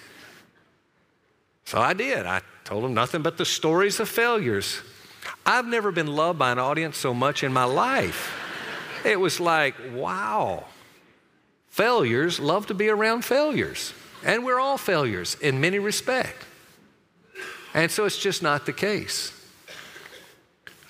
So 1.63 1.79
I 1.79 1.93
did. 1.93 2.25
I 2.25 2.41
told 2.65 2.83
them 2.83 2.93
nothing 2.93 3.21
but 3.21 3.37
the 3.37 3.45
stories 3.45 4.01
of 4.01 4.09
failures. 4.09 4.81
I've 5.45 5.65
never 5.65 5.91
been 5.91 6.07
loved 6.07 6.39
by 6.39 6.51
an 6.51 6.59
audience 6.59 6.97
so 6.97 7.13
much 7.13 7.43
in 7.43 7.53
my 7.53 7.63
life. 7.63 8.48
It 9.05 9.19
was 9.19 9.39
like, 9.39 9.75
wow. 9.93 10.65
Failures 11.69 12.39
love 12.39 12.67
to 12.67 12.73
be 12.73 12.89
around 12.89 13.23
failures. 13.23 13.93
And 14.23 14.43
we're 14.43 14.59
all 14.59 14.77
failures 14.77 15.35
in 15.41 15.61
many 15.61 15.79
respects. 15.79 16.45
And 17.73 17.91
so 17.91 18.05
it's 18.05 18.17
just 18.17 18.41
not 18.41 18.65
the 18.65 18.73
case. 18.73 19.31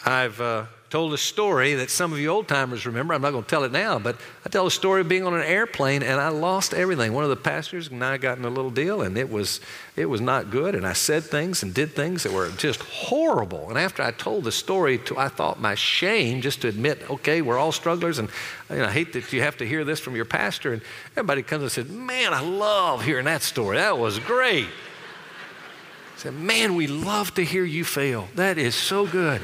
I've 0.06 0.40
uh, 0.40 0.66
told 0.90 1.14
a 1.14 1.18
story 1.18 1.76
that 1.76 1.92
some 1.92 2.12
of 2.12 2.20
you 2.20 2.30
old 2.30 2.48
timers 2.48 2.86
remember. 2.86 3.14
I'm 3.14 3.22
not 3.22 3.32
going 3.32 3.44
to 3.44 3.50
tell 3.50 3.64
it 3.64 3.72
now, 3.72 4.00
but 4.00 4.20
I 4.44 4.50
tell 4.50 4.66
a 4.66 4.72
story 4.72 5.02
of 5.02 5.08
being 5.08 5.24
on 5.24 5.36
an 5.36 5.44
airplane 5.44 6.02
and 6.02 6.20
I 6.20 6.30
lost 6.30 6.74
everything. 6.74 7.14
One 7.14 7.24
of 7.24 7.30
the 7.30 7.36
passengers 7.36 7.90
and 7.90 8.04
I 8.04 8.18
got 8.18 8.40
in 8.40 8.46
a 8.46 8.50
little 8.50 8.72
deal 8.72 9.04
and 9.04 9.16
it 9.18 9.30
was 9.30 9.62
it 9.96 10.06
was 10.06 10.20
not 10.20 10.50
good. 10.50 10.74
And 10.74 10.88
I 10.88 10.94
said 10.94 11.24
things 11.24 11.62
and 11.62 11.74
did 11.74 11.94
things 11.94 12.24
that 12.24 12.32
were 12.32 12.50
just 12.50 12.82
horrible. 12.82 13.70
And 13.70 13.78
after 13.78 14.02
I 14.02 14.12
told 14.12 14.46
the 14.46 14.52
story, 14.52 14.98
to, 15.00 15.18
I 15.18 15.28
thought 15.28 15.62
my 15.62 15.76
shame 15.76 16.42
just 16.42 16.62
to 16.62 16.68
admit, 16.68 17.08
okay, 17.10 17.42
we're 17.42 17.58
all 17.58 17.72
strugglers, 17.72 18.18
and 18.18 18.30
you 18.70 18.78
know, 18.78 18.86
I 18.86 18.92
hate 18.92 19.14
that 19.14 19.32
you 19.32 19.42
have 19.42 19.58
to 19.58 19.68
hear 19.68 19.84
this 19.84 20.00
from 20.00 20.16
your 20.16 20.26
pastor. 20.26 20.74
And 20.74 20.82
everybody 21.12 21.44
comes 21.44 21.64
and 21.64 21.72
said, 21.72 21.90
"Man, 21.92 22.34
I 22.34 22.42
love 22.42 23.04
hearing 23.04 23.26
that 23.26 23.44
story. 23.44 23.78
That 23.78 23.98
was 23.98 24.18
great." 24.20 24.66
I 24.66 26.20
said, 26.20 26.34
"Man, 26.34 26.76
we 26.76 26.88
love 26.88 27.34
to 27.36 27.46
hear 27.46 27.64
you 27.64 27.84
fail. 27.86 28.28
That 28.36 28.58
is 28.58 28.74
so 28.74 29.06
good." 29.06 29.42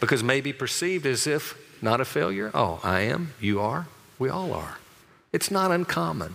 Because 0.00 0.22
maybe 0.22 0.52
perceived 0.52 1.06
as 1.06 1.26
if 1.26 1.56
not 1.82 2.00
a 2.00 2.04
failure. 2.04 2.50
Oh, 2.54 2.80
I 2.82 3.00
am, 3.00 3.34
you 3.40 3.60
are, 3.60 3.86
we 4.18 4.28
all 4.28 4.52
are. 4.52 4.78
It's 5.32 5.50
not 5.50 5.70
uncommon. 5.70 6.34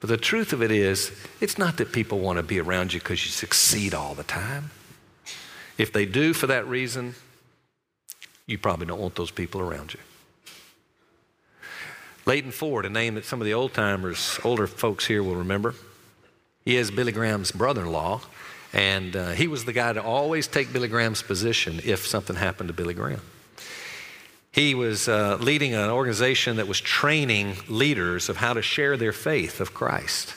But 0.00 0.08
the 0.08 0.16
truth 0.16 0.52
of 0.52 0.62
it 0.62 0.72
is, 0.72 1.12
it's 1.40 1.58
not 1.58 1.76
that 1.76 1.92
people 1.92 2.18
want 2.18 2.38
to 2.38 2.42
be 2.42 2.58
around 2.58 2.92
you 2.92 2.98
because 2.98 3.24
you 3.24 3.30
succeed 3.30 3.94
all 3.94 4.14
the 4.14 4.24
time. 4.24 4.70
If 5.78 5.92
they 5.92 6.06
do 6.06 6.32
for 6.32 6.48
that 6.48 6.66
reason, 6.66 7.14
you 8.46 8.58
probably 8.58 8.86
don't 8.86 9.00
want 9.00 9.14
those 9.14 9.30
people 9.30 9.60
around 9.60 9.94
you. 9.94 10.00
Leighton 12.26 12.50
Ford, 12.50 12.84
a 12.84 12.90
name 12.90 13.14
that 13.14 13.24
some 13.24 13.40
of 13.40 13.44
the 13.44 13.54
old 13.54 13.74
timers, 13.74 14.38
older 14.44 14.66
folks 14.66 15.06
here 15.06 15.22
will 15.22 15.36
remember. 15.36 15.74
He 16.64 16.76
is 16.76 16.90
Billy 16.90 17.12
Graham's 17.12 17.50
brother 17.50 17.82
in 17.82 17.92
law, 17.92 18.20
and 18.72 19.14
uh, 19.14 19.30
he 19.30 19.48
was 19.48 19.64
the 19.64 19.72
guy 19.72 19.92
to 19.92 20.02
always 20.02 20.46
take 20.46 20.72
Billy 20.72 20.88
Graham's 20.88 21.22
position 21.22 21.80
if 21.84 22.06
something 22.06 22.36
happened 22.36 22.68
to 22.68 22.74
Billy 22.74 22.94
Graham. 22.94 23.20
He 24.52 24.74
was 24.74 25.08
uh, 25.08 25.38
leading 25.40 25.74
an 25.74 25.90
organization 25.90 26.56
that 26.56 26.68
was 26.68 26.80
training 26.80 27.56
leaders 27.68 28.28
of 28.28 28.36
how 28.36 28.52
to 28.52 28.60
share 28.60 28.98
their 28.98 29.12
faith 29.12 29.60
of 29.60 29.72
Christ. 29.72 30.34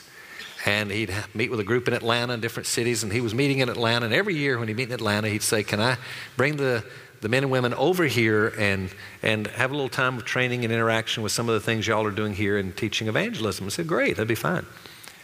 And 0.64 0.90
he'd 0.90 1.14
meet 1.34 1.50
with 1.50 1.60
a 1.60 1.64
group 1.64 1.86
in 1.86 1.94
Atlanta 1.94 2.32
in 2.32 2.40
different 2.40 2.66
cities, 2.66 3.02
and 3.02 3.12
he 3.12 3.20
was 3.20 3.34
meeting 3.34 3.58
in 3.58 3.68
Atlanta. 3.68 4.06
And 4.06 4.14
every 4.14 4.34
year 4.34 4.58
when 4.58 4.68
he'd 4.68 4.76
meet 4.76 4.88
in 4.88 4.94
Atlanta, 4.94 5.28
he'd 5.28 5.42
say, 5.42 5.62
Can 5.62 5.80
I 5.80 5.98
bring 6.36 6.56
the, 6.56 6.82
the 7.20 7.28
men 7.28 7.44
and 7.44 7.52
women 7.52 7.72
over 7.74 8.04
here 8.04 8.54
and, 8.58 8.90
and 9.22 9.46
have 9.48 9.70
a 9.70 9.74
little 9.74 9.90
time 9.90 10.16
of 10.16 10.24
training 10.24 10.64
and 10.64 10.72
interaction 10.72 11.22
with 11.22 11.32
some 11.32 11.48
of 11.48 11.54
the 11.54 11.60
things 11.60 11.86
y'all 11.86 12.06
are 12.06 12.10
doing 12.10 12.34
here 12.34 12.58
and 12.58 12.74
teaching 12.74 13.08
evangelism? 13.08 13.66
I 13.66 13.68
said, 13.68 13.86
Great, 13.86 14.16
that'd 14.16 14.26
be 14.26 14.34
fine. 14.34 14.66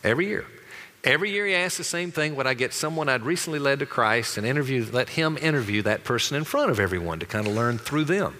Every 0.04 0.26
year. 0.26 0.44
Every 1.04 1.32
year 1.32 1.46
he 1.46 1.54
asked 1.54 1.78
the 1.78 1.84
same 1.84 2.12
thing 2.12 2.36
would 2.36 2.46
I 2.46 2.54
get 2.54 2.72
someone 2.72 3.08
I'd 3.08 3.22
recently 3.22 3.58
led 3.58 3.80
to 3.80 3.86
Christ 3.86 4.38
and 4.38 4.46
interview, 4.46 4.86
let 4.92 5.10
him 5.10 5.36
interview 5.36 5.82
that 5.82 6.04
person 6.04 6.36
in 6.36 6.44
front 6.44 6.70
of 6.70 6.78
everyone 6.78 7.18
to 7.18 7.26
kind 7.26 7.46
of 7.46 7.54
learn 7.54 7.78
through 7.78 8.04
them? 8.04 8.36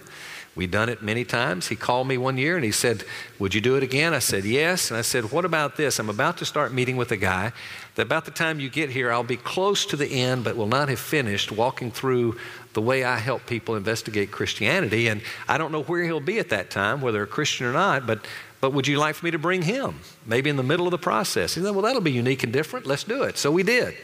We'd 0.55 0.71
done 0.71 0.91
it 0.91 1.03
many 1.03 1.25
times. 1.25 1.69
He 1.69 1.77
called 1.77 2.07
me 2.07 2.19
one 2.19 2.37
year 2.37 2.57
and 2.57 2.65
he 2.65 2.73
said, 2.73 3.05
Would 3.39 3.55
you 3.55 3.63
do 3.63 3.77
it 3.77 3.83
again? 3.83 4.13
I 4.13 4.19
said, 4.19 4.45
Yes. 4.45 4.91
And 4.91 4.99
I 4.99 5.03
said, 5.03 5.33
What 5.33 5.47
about 5.47 5.77
this? 5.77 5.99
I'm 5.99 6.11
about 6.11 6.37
to 6.39 6.45
start 6.45 6.75
meeting 6.75 6.97
with 6.97 7.11
a 7.11 7.17
guy 7.17 7.53
that 7.95 8.03
about 8.03 8.27
the 8.27 8.31
time 8.31 8.61
you 8.61 8.69
get 8.69 8.91
here, 8.91 9.11
I'll 9.11 9.25
be 9.25 9.39
close 9.39 9.87
to 9.87 9.97
the 9.97 10.07
end, 10.07 10.45
but 10.45 10.57
will 10.57 10.67
not 10.67 10.91
have 10.91 11.01
finished 11.01 11.51
walking 11.51 11.91
through 11.91 12.37
the 12.75 12.83
way 12.83 13.03
I 13.03 13.17
help 13.17 13.47
people 13.47 13.77
investigate 13.77 14.31
Christianity. 14.31 15.09
And 15.09 15.23
I 15.49 15.57
don't 15.57 15.73
know 15.73 15.83
where 15.83 16.05
he'll 16.05 16.21
be 16.21 16.39
at 16.39 16.51
that 16.51 16.71
time, 16.71 17.01
whether 17.01 17.23
a 17.23 17.27
Christian 17.27 17.67
or 17.67 17.73
not, 17.73 18.07
but 18.07 18.21
but 18.63 18.73
would 18.73 18.87
you 18.87 18.97
like 18.97 19.17
for 19.17 19.25
me 19.25 19.33
to 19.33 19.41
bring 19.41 19.63
him? 19.63 19.99
Maybe 20.25 20.49
in 20.49 20.55
the 20.55 20.63
middle 20.63 20.87
of 20.87 20.93
the 20.93 20.99
process. 20.99 21.55
He 21.55 21.61
said, 21.61 21.73
Well, 21.73 21.83
that'll 21.83 22.01
be 22.01 22.13
unique 22.13 22.45
and 22.45 22.53
different. 22.53 22.87
Let's 22.87 23.03
do 23.03 23.25
it. 23.25 23.37
So 23.37 23.51
we 23.51 23.65
did. 23.65 23.95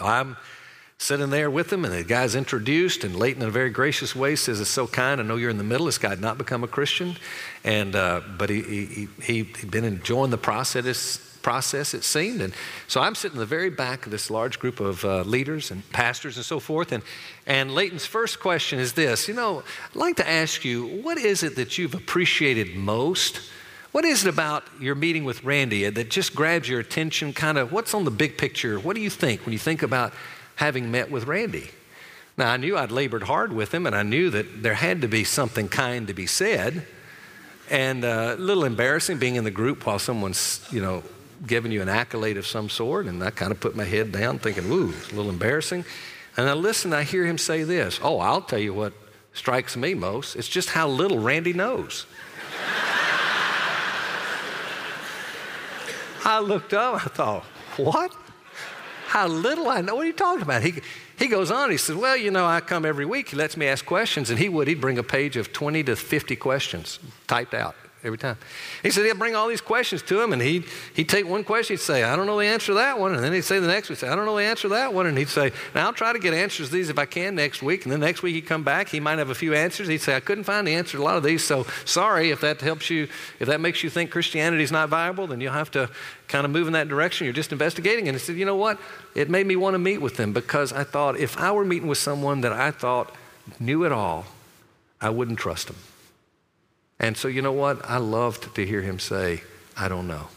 I'm 0.00 0.36
sitting 0.98 1.30
there 1.30 1.48
with 1.48 1.72
him, 1.72 1.84
and 1.84 1.94
the 1.94 2.02
guy's 2.02 2.34
introduced, 2.34 3.04
and 3.04 3.14
Leighton, 3.14 3.42
in 3.42 3.48
a 3.48 3.52
very 3.52 3.70
gracious 3.70 4.16
way, 4.16 4.34
says, 4.34 4.60
It's 4.60 4.68
so 4.68 4.88
kind. 4.88 5.20
I 5.20 5.24
know 5.24 5.36
you're 5.36 5.50
in 5.50 5.56
the 5.56 5.62
middle. 5.62 5.86
This 5.86 5.98
guy 5.98 6.08
had 6.08 6.20
not 6.20 6.36
become 6.36 6.64
a 6.64 6.68
Christian, 6.68 7.16
and, 7.62 7.94
uh, 7.94 8.22
but 8.36 8.50
he, 8.50 8.62
he, 8.62 9.08
he, 9.22 9.44
he'd 9.44 9.70
been 9.70 9.84
enjoying 9.84 10.32
the 10.32 10.36
process 10.36 11.31
process, 11.42 11.94
it 11.94 12.04
seemed. 12.04 12.40
And 12.40 12.54
so 12.88 13.00
I'm 13.00 13.14
sitting 13.14 13.36
in 13.36 13.40
the 13.40 13.46
very 13.46 13.70
back 13.70 14.06
of 14.06 14.12
this 14.12 14.30
large 14.30 14.58
group 14.58 14.80
of 14.80 15.04
uh, 15.04 15.22
leaders 15.22 15.70
and 15.70 15.88
pastors 15.92 16.36
and 16.36 16.44
so 16.44 16.60
forth. 16.60 16.92
And, 16.92 17.02
and 17.46 17.74
Leighton's 17.74 18.06
first 18.06 18.40
question 18.40 18.78
is 18.78 18.92
this 18.94 19.28
You 19.28 19.34
know, 19.34 19.62
I'd 19.90 19.96
like 19.96 20.16
to 20.16 20.28
ask 20.28 20.64
you, 20.64 20.86
what 20.86 21.18
is 21.18 21.42
it 21.42 21.56
that 21.56 21.78
you've 21.78 21.94
appreciated 21.94 22.76
most? 22.76 23.40
What 23.92 24.06
is 24.06 24.24
it 24.24 24.28
about 24.30 24.64
your 24.80 24.94
meeting 24.94 25.24
with 25.24 25.44
Randy 25.44 25.88
that 25.88 26.08
just 26.08 26.34
grabs 26.34 26.66
your 26.66 26.80
attention? 26.80 27.34
Kind 27.34 27.58
of 27.58 27.72
what's 27.72 27.92
on 27.92 28.04
the 28.04 28.10
big 28.10 28.38
picture? 28.38 28.80
What 28.80 28.96
do 28.96 29.02
you 29.02 29.10
think 29.10 29.44
when 29.44 29.52
you 29.52 29.58
think 29.58 29.82
about 29.82 30.14
having 30.56 30.90
met 30.90 31.10
with 31.10 31.26
Randy? 31.26 31.70
Now, 32.38 32.50
I 32.50 32.56
knew 32.56 32.78
I'd 32.78 32.90
labored 32.90 33.24
hard 33.24 33.52
with 33.52 33.74
him, 33.74 33.86
and 33.86 33.94
I 33.94 34.02
knew 34.02 34.30
that 34.30 34.62
there 34.62 34.74
had 34.74 35.02
to 35.02 35.08
be 35.08 35.24
something 35.24 35.68
kind 35.68 36.06
to 36.06 36.14
be 36.14 36.26
said. 36.26 36.86
And 37.70 38.04
uh, 38.04 38.36
a 38.36 38.40
little 38.40 38.64
embarrassing 38.64 39.18
being 39.18 39.36
in 39.36 39.44
the 39.44 39.50
group 39.50 39.84
while 39.86 39.98
someone's, 39.98 40.66
you 40.72 40.80
know, 40.80 41.02
giving 41.46 41.72
you 41.72 41.82
an 41.82 41.88
accolade 41.88 42.36
of 42.36 42.46
some 42.46 42.68
sort. 42.68 43.06
And 43.06 43.22
I 43.22 43.30
kind 43.30 43.52
of 43.52 43.60
put 43.60 43.76
my 43.76 43.84
head 43.84 44.12
down 44.12 44.38
thinking, 44.38 44.70
ooh, 44.70 44.90
it's 44.90 45.12
a 45.12 45.14
little 45.14 45.30
embarrassing. 45.30 45.84
And 46.36 46.48
I 46.48 46.54
listen, 46.54 46.92
I 46.92 47.02
hear 47.02 47.26
him 47.26 47.38
say 47.38 47.64
this 47.64 48.00
Oh, 48.02 48.18
I'll 48.18 48.42
tell 48.42 48.58
you 48.58 48.74
what 48.74 48.92
strikes 49.32 49.76
me 49.76 49.94
most. 49.94 50.36
It's 50.36 50.48
just 50.48 50.70
how 50.70 50.88
little 50.88 51.18
Randy 51.18 51.52
knows. 51.52 52.06
I 56.24 56.40
looked 56.40 56.72
up, 56.72 56.94
I 56.94 57.08
thought, 57.08 57.42
what? 57.76 58.14
How 59.06 59.26
little 59.26 59.68
I 59.68 59.80
know. 59.82 59.96
What 59.96 60.04
are 60.04 60.06
you 60.06 60.14
talking 60.14 60.42
about? 60.42 60.62
He, 60.62 60.74
he 61.18 61.26
goes 61.26 61.50
on, 61.50 61.70
he 61.70 61.76
says, 61.76 61.96
Well, 61.96 62.16
you 62.16 62.30
know, 62.30 62.46
I 62.46 62.60
come 62.60 62.86
every 62.86 63.04
week. 63.04 63.28
He 63.28 63.36
lets 63.36 63.58
me 63.58 63.66
ask 63.66 63.84
questions, 63.84 64.30
and 64.30 64.38
he 64.38 64.48
would. 64.48 64.68
He'd 64.68 64.80
bring 64.80 64.96
a 64.96 65.02
page 65.02 65.36
of 65.36 65.52
20 65.52 65.82
to 65.84 65.96
50 65.96 66.36
questions 66.36 66.98
typed 67.26 67.52
out 67.52 67.74
every 68.04 68.18
time. 68.18 68.36
He 68.82 68.90
said 68.90 69.04
he'd 69.06 69.18
bring 69.18 69.36
all 69.36 69.48
these 69.48 69.60
questions 69.60 70.02
to 70.02 70.20
him, 70.20 70.32
and 70.32 70.42
he'd, 70.42 70.64
he'd 70.94 71.08
take 71.08 71.26
one 71.26 71.44
question, 71.44 71.74
he'd 71.74 71.82
say, 71.82 72.02
I 72.02 72.16
don't 72.16 72.26
know 72.26 72.38
the 72.38 72.46
answer 72.46 72.66
to 72.68 72.74
that 72.74 72.98
one. 72.98 73.14
And 73.14 73.22
then 73.22 73.32
he'd 73.32 73.44
say 73.44 73.60
the 73.60 73.66
next 73.66 73.88
one, 73.88 73.96
he'd 73.96 74.00
say, 74.00 74.08
I 74.08 74.16
don't 74.16 74.26
know 74.26 74.36
the 74.36 74.44
answer 74.44 74.62
to 74.62 74.74
that 74.74 74.92
one. 74.92 75.06
And 75.06 75.16
he'd 75.16 75.28
say, 75.28 75.52
Now 75.74 75.86
I'll 75.86 75.92
try 75.92 76.12
to 76.12 76.18
get 76.18 76.34
answers 76.34 76.68
to 76.68 76.74
these 76.74 76.88
if 76.88 76.98
I 76.98 77.06
can 77.06 77.34
next 77.34 77.62
week. 77.62 77.84
And 77.84 77.92
then 77.92 78.00
next 78.00 78.22
week 78.22 78.34
he'd 78.34 78.46
come 78.46 78.64
back, 78.64 78.88
he 78.88 79.00
might 79.00 79.18
have 79.18 79.30
a 79.30 79.34
few 79.34 79.54
answers. 79.54 79.88
He'd 79.88 80.00
say, 80.00 80.16
I 80.16 80.20
couldn't 80.20 80.44
find 80.44 80.66
the 80.66 80.74
answer 80.74 80.96
to 80.96 81.02
a 81.02 81.04
lot 81.04 81.16
of 81.16 81.22
these, 81.22 81.44
so 81.44 81.64
sorry 81.84 82.30
if 82.30 82.40
that 82.40 82.60
helps 82.60 82.90
you, 82.90 83.08
if 83.38 83.48
that 83.48 83.60
makes 83.60 83.82
you 83.82 83.90
think 83.90 84.10
Christianity 84.10 84.62
is 84.62 84.72
not 84.72 84.88
viable, 84.88 85.26
then 85.26 85.40
you'll 85.40 85.52
have 85.52 85.70
to 85.72 85.88
kind 86.28 86.44
of 86.44 86.50
move 86.50 86.66
in 86.66 86.72
that 86.72 86.88
direction. 86.88 87.24
You're 87.24 87.34
just 87.34 87.52
investigating. 87.52 88.08
And 88.08 88.16
he 88.16 88.18
said, 88.18 88.36
You 88.36 88.46
know 88.46 88.56
what? 88.56 88.78
It 89.14 89.30
made 89.30 89.46
me 89.46 89.56
want 89.56 89.74
to 89.74 89.78
meet 89.78 89.98
with 89.98 90.16
them 90.16 90.32
because 90.32 90.72
I 90.72 90.84
thought 90.84 91.16
if 91.16 91.38
I 91.38 91.52
were 91.52 91.64
meeting 91.64 91.88
with 91.88 91.98
someone 91.98 92.40
that 92.40 92.52
I 92.52 92.70
thought 92.70 93.14
knew 93.60 93.84
it 93.84 93.92
all, 93.92 94.26
I 95.00 95.10
wouldn't 95.10 95.38
trust 95.38 95.66
them. 95.66 95.76
And 97.02 97.16
so, 97.16 97.26
you 97.26 97.42
know 97.42 97.52
what? 97.52 97.84
I 97.84 97.98
loved 97.98 98.54
to 98.54 98.64
hear 98.64 98.80
him 98.80 99.00
say, 99.00 99.42
I 99.76 99.88
don't 99.88 100.06
know. 100.06 100.28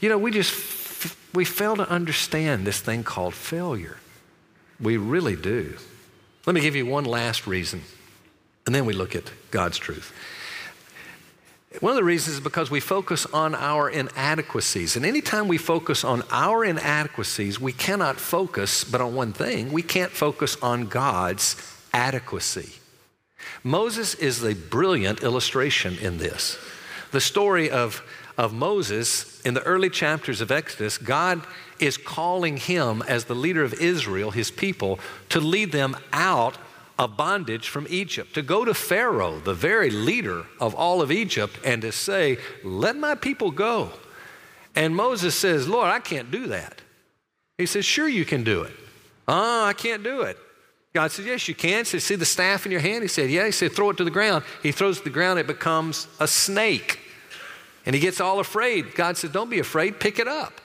You 0.00 0.08
know, 0.08 0.18
we 0.18 0.30
just, 0.30 1.14
we 1.34 1.44
fail 1.44 1.76
to 1.76 1.88
understand 1.88 2.66
this 2.66 2.80
thing 2.80 3.04
called 3.04 3.34
failure. 3.34 3.98
We 4.80 4.96
really 4.96 5.36
do. 5.36 5.76
Let 6.46 6.54
me 6.54 6.60
give 6.62 6.74
you 6.74 6.86
one 6.86 7.04
last 7.04 7.46
reason, 7.46 7.82
and 8.64 8.74
then 8.74 8.86
we 8.86 8.94
look 8.94 9.14
at 9.14 9.30
God's 9.50 9.78
truth. 9.78 10.12
One 11.80 11.90
of 11.90 11.96
the 11.96 12.04
reasons 12.04 12.36
is 12.36 12.40
because 12.40 12.70
we 12.70 12.80
focus 12.80 13.26
on 13.26 13.54
our 13.54 13.90
inadequacies. 13.90 14.96
And 14.96 15.04
anytime 15.04 15.48
we 15.48 15.58
focus 15.58 16.04
on 16.04 16.22
our 16.30 16.64
inadequacies, 16.64 17.60
we 17.60 17.72
cannot 17.72 18.16
focus 18.16 18.82
but 18.84 19.02
on 19.02 19.14
one 19.14 19.34
thing 19.34 19.72
we 19.72 19.82
can't 19.82 20.12
focus 20.12 20.56
on 20.62 20.86
God's 20.86 21.56
adequacy. 21.92 22.80
Moses 23.62 24.14
is 24.14 24.42
a 24.42 24.54
brilliant 24.54 25.22
illustration 25.22 25.96
in 25.98 26.18
this. 26.18 26.58
The 27.12 27.20
story 27.20 27.70
of, 27.70 28.02
of 28.36 28.52
Moses 28.52 29.40
in 29.42 29.54
the 29.54 29.62
early 29.62 29.90
chapters 29.90 30.40
of 30.40 30.50
Exodus, 30.50 30.98
God 30.98 31.42
is 31.78 31.96
calling 31.96 32.56
him 32.56 33.02
as 33.02 33.24
the 33.24 33.34
leader 33.34 33.62
of 33.62 33.74
Israel, 33.74 34.30
his 34.30 34.50
people, 34.50 34.98
to 35.30 35.40
lead 35.40 35.72
them 35.72 35.96
out 36.12 36.58
of 36.98 37.16
bondage 37.16 37.68
from 37.68 37.86
Egypt, 37.90 38.34
to 38.34 38.42
go 38.42 38.64
to 38.64 38.72
Pharaoh, 38.72 39.38
the 39.38 39.54
very 39.54 39.90
leader 39.90 40.46
of 40.58 40.74
all 40.74 41.02
of 41.02 41.12
Egypt, 41.12 41.58
and 41.64 41.82
to 41.82 41.92
say, 41.92 42.38
Let 42.64 42.96
my 42.96 43.14
people 43.14 43.50
go. 43.50 43.90
And 44.74 44.96
Moses 44.96 45.34
says, 45.34 45.68
Lord, 45.68 45.88
I 45.88 46.00
can't 46.00 46.30
do 46.30 46.48
that. 46.48 46.80
He 47.58 47.66
says, 47.66 47.84
Sure, 47.84 48.08
you 48.08 48.24
can 48.24 48.44
do 48.44 48.62
it. 48.62 48.72
Oh, 49.28 49.64
I 49.64 49.72
can't 49.72 50.02
do 50.02 50.22
it. 50.22 50.38
God 50.96 51.12
says, 51.12 51.26
Yes, 51.26 51.46
you 51.46 51.54
can. 51.54 51.80
He 51.80 51.84
says, 51.84 52.04
See 52.04 52.14
the 52.14 52.24
staff 52.24 52.64
in 52.64 52.72
your 52.72 52.80
hand? 52.80 53.02
He 53.02 53.08
said, 53.08 53.28
Yeah. 53.28 53.44
He 53.44 53.52
said, 53.52 53.72
Throw 53.72 53.90
it 53.90 53.98
to 53.98 54.04
the 54.04 54.10
ground. 54.10 54.44
He 54.62 54.72
throws 54.72 54.96
it 54.96 55.00
to 55.00 55.04
the 55.04 55.10
ground, 55.10 55.38
it 55.38 55.46
becomes 55.46 56.08
a 56.18 56.26
snake. 56.26 57.00
And 57.84 57.94
he 57.94 58.00
gets 58.00 58.18
all 58.18 58.40
afraid. 58.40 58.94
God 58.94 59.18
says, 59.18 59.30
Don't 59.30 59.50
be 59.50 59.58
afraid, 59.58 60.00
pick 60.00 60.18
it 60.18 60.26
up. 60.26 60.58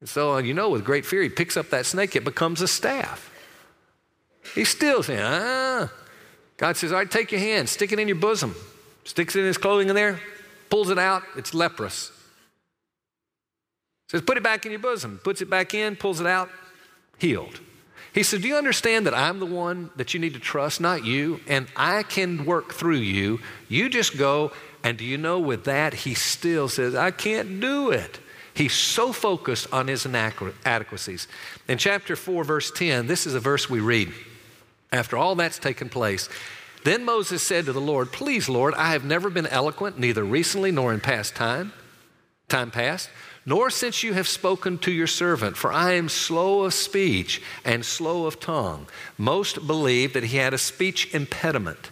And 0.00 0.08
so, 0.08 0.36
uh, 0.36 0.38
you 0.38 0.54
know, 0.54 0.70
with 0.70 0.86
great 0.86 1.04
fear, 1.04 1.20
he 1.20 1.28
picks 1.28 1.58
up 1.58 1.68
that 1.68 1.84
snake, 1.84 2.16
it 2.16 2.24
becomes 2.24 2.62
a 2.62 2.66
staff. 2.66 3.30
He's 4.54 4.70
still 4.70 5.02
saying, 5.02 5.20
ah. 5.22 5.92
God 6.56 6.78
says, 6.78 6.90
All 6.90 6.98
right, 7.00 7.10
take 7.10 7.30
your 7.30 7.40
hand, 7.42 7.68
stick 7.68 7.92
it 7.92 7.98
in 7.98 8.08
your 8.08 8.16
bosom. 8.16 8.54
Sticks 9.04 9.36
it 9.36 9.40
in 9.40 9.46
his 9.46 9.58
clothing 9.58 9.90
in 9.90 9.94
there, 9.94 10.18
pulls 10.70 10.88
it 10.88 10.98
out, 10.98 11.24
it's 11.36 11.52
leprous. 11.52 12.10
Says, 14.08 14.22
Put 14.22 14.38
it 14.38 14.42
back 14.42 14.64
in 14.64 14.72
your 14.72 14.80
bosom. 14.80 15.20
Puts 15.22 15.42
it 15.42 15.50
back 15.50 15.74
in, 15.74 15.94
pulls 15.94 16.22
it 16.22 16.26
out, 16.26 16.48
healed. 17.18 17.60
He 18.12 18.22
said, 18.22 18.42
Do 18.42 18.48
you 18.48 18.56
understand 18.56 19.06
that 19.06 19.14
I'm 19.14 19.40
the 19.40 19.46
one 19.46 19.90
that 19.96 20.12
you 20.12 20.20
need 20.20 20.34
to 20.34 20.40
trust, 20.40 20.80
not 20.80 21.04
you? 21.04 21.40
And 21.46 21.66
I 21.76 22.02
can 22.02 22.44
work 22.44 22.74
through 22.74 22.96
you. 22.96 23.40
You 23.68 23.88
just 23.88 24.18
go. 24.18 24.52
And 24.84 24.98
do 24.98 25.04
you 25.04 25.16
know 25.16 25.38
with 25.38 25.64
that, 25.64 25.94
he 25.94 26.14
still 26.14 26.68
says, 26.68 26.94
I 26.94 27.10
can't 27.10 27.60
do 27.60 27.90
it. 27.90 28.18
He's 28.54 28.74
so 28.74 29.12
focused 29.12 29.72
on 29.72 29.88
his 29.88 30.04
inadequacies. 30.04 31.26
In 31.68 31.78
chapter 31.78 32.16
4, 32.16 32.44
verse 32.44 32.70
10, 32.70 33.06
this 33.06 33.26
is 33.26 33.34
a 33.34 33.40
verse 33.40 33.70
we 33.70 33.80
read. 33.80 34.12
After 34.90 35.16
all 35.16 35.34
that's 35.34 35.58
taken 35.58 35.88
place, 35.88 36.28
then 36.84 37.04
Moses 37.04 37.42
said 37.42 37.64
to 37.66 37.72
the 37.72 37.80
Lord, 37.80 38.12
Please, 38.12 38.48
Lord, 38.48 38.74
I 38.74 38.92
have 38.92 39.04
never 39.04 39.30
been 39.30 39.46
eloquent, 39.46 39.98
neither 39.98 40.22
recently 40.22 40.70
nor 40.70 40.92
in 40.92 41.00
past 41.00 41.34
time, 41.34 41.72
time 42.48 42.70
past, 42.70 43.08
nor 43.44 43.70
since 43.70 44.02
you 44.02 44.12
have 44.14 44.28
spoken 44.28 44.78
to 44.78 44.92
your 44.92 45.06
servant, 45.06 45.56
for 45.56 45.72
I 45.72 45.92
am 45.92 46.08
slow 46.08 46.62
of 46.62 46.74
speech 46.74 47.42
and 47.64 47.84
slow 47.84 48.26
of 48.26 48.38
tongue. 48.38 48.86
Most 49.18 49.66
believe 49.66 50.12
that 50.12 50.24
he 50.24 50.36
had 50.36 50.54
a 50.54 50.58
speech 50.58 51.12
impediment 51.14 51.90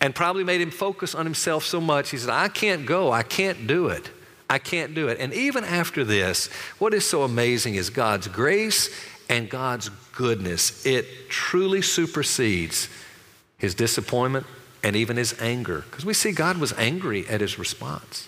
and 0.00 0.14
probably 0.14 0.44
made 0.44 0.60
him 0.60 0.70
focus 0.70 1.14
on 1.14 1.26
himself 1.26 1.64
so 1.64 1.80
much. 1.80 2.10
He 2.10 2.16
said, 2.16 2.30
I 2.30 2.48
can't 2.48 2.86
go, 2.86 3.10
I 3.10 3.22
can't 3.22 3.66
do 3.66 3.88
it. 3.88 4.10
I 4.48 4.58
can't 4.58 4.94
do 4.94 5.08
it. 5.08 5.18
And 5.18 5.34
even 5.34 5.64
after 5.64 6.04
this, 6.04 6.46
what 6.78 6.94
is 6.94 7.04
so 7.04 7.22
amazing 7.22 7.74
is 7.74 7.90
God's 7.90 8.28
grace 8.28 8.88
and 9.28 9.50
God's 9.50 9.90
goodness. 10.12 10.86
It 10.86 11.28
truly 11.28 11.82
supersedes 11.82 12.88
his 13.58 13.74
disappointment 13.74 14.46
and 14.82 14.94
even 14.94 15.16
his 15.16 15.38
anger. 15.40 15.84
Because 15.90 16.06
we 16.06 16.14
see 16.14 16.32
God 16.32 16.58
was 16.58 16.72
angry 16.74 17.26
at 17.26 17.40
his 17.40 17.58
response. 17.58 18.27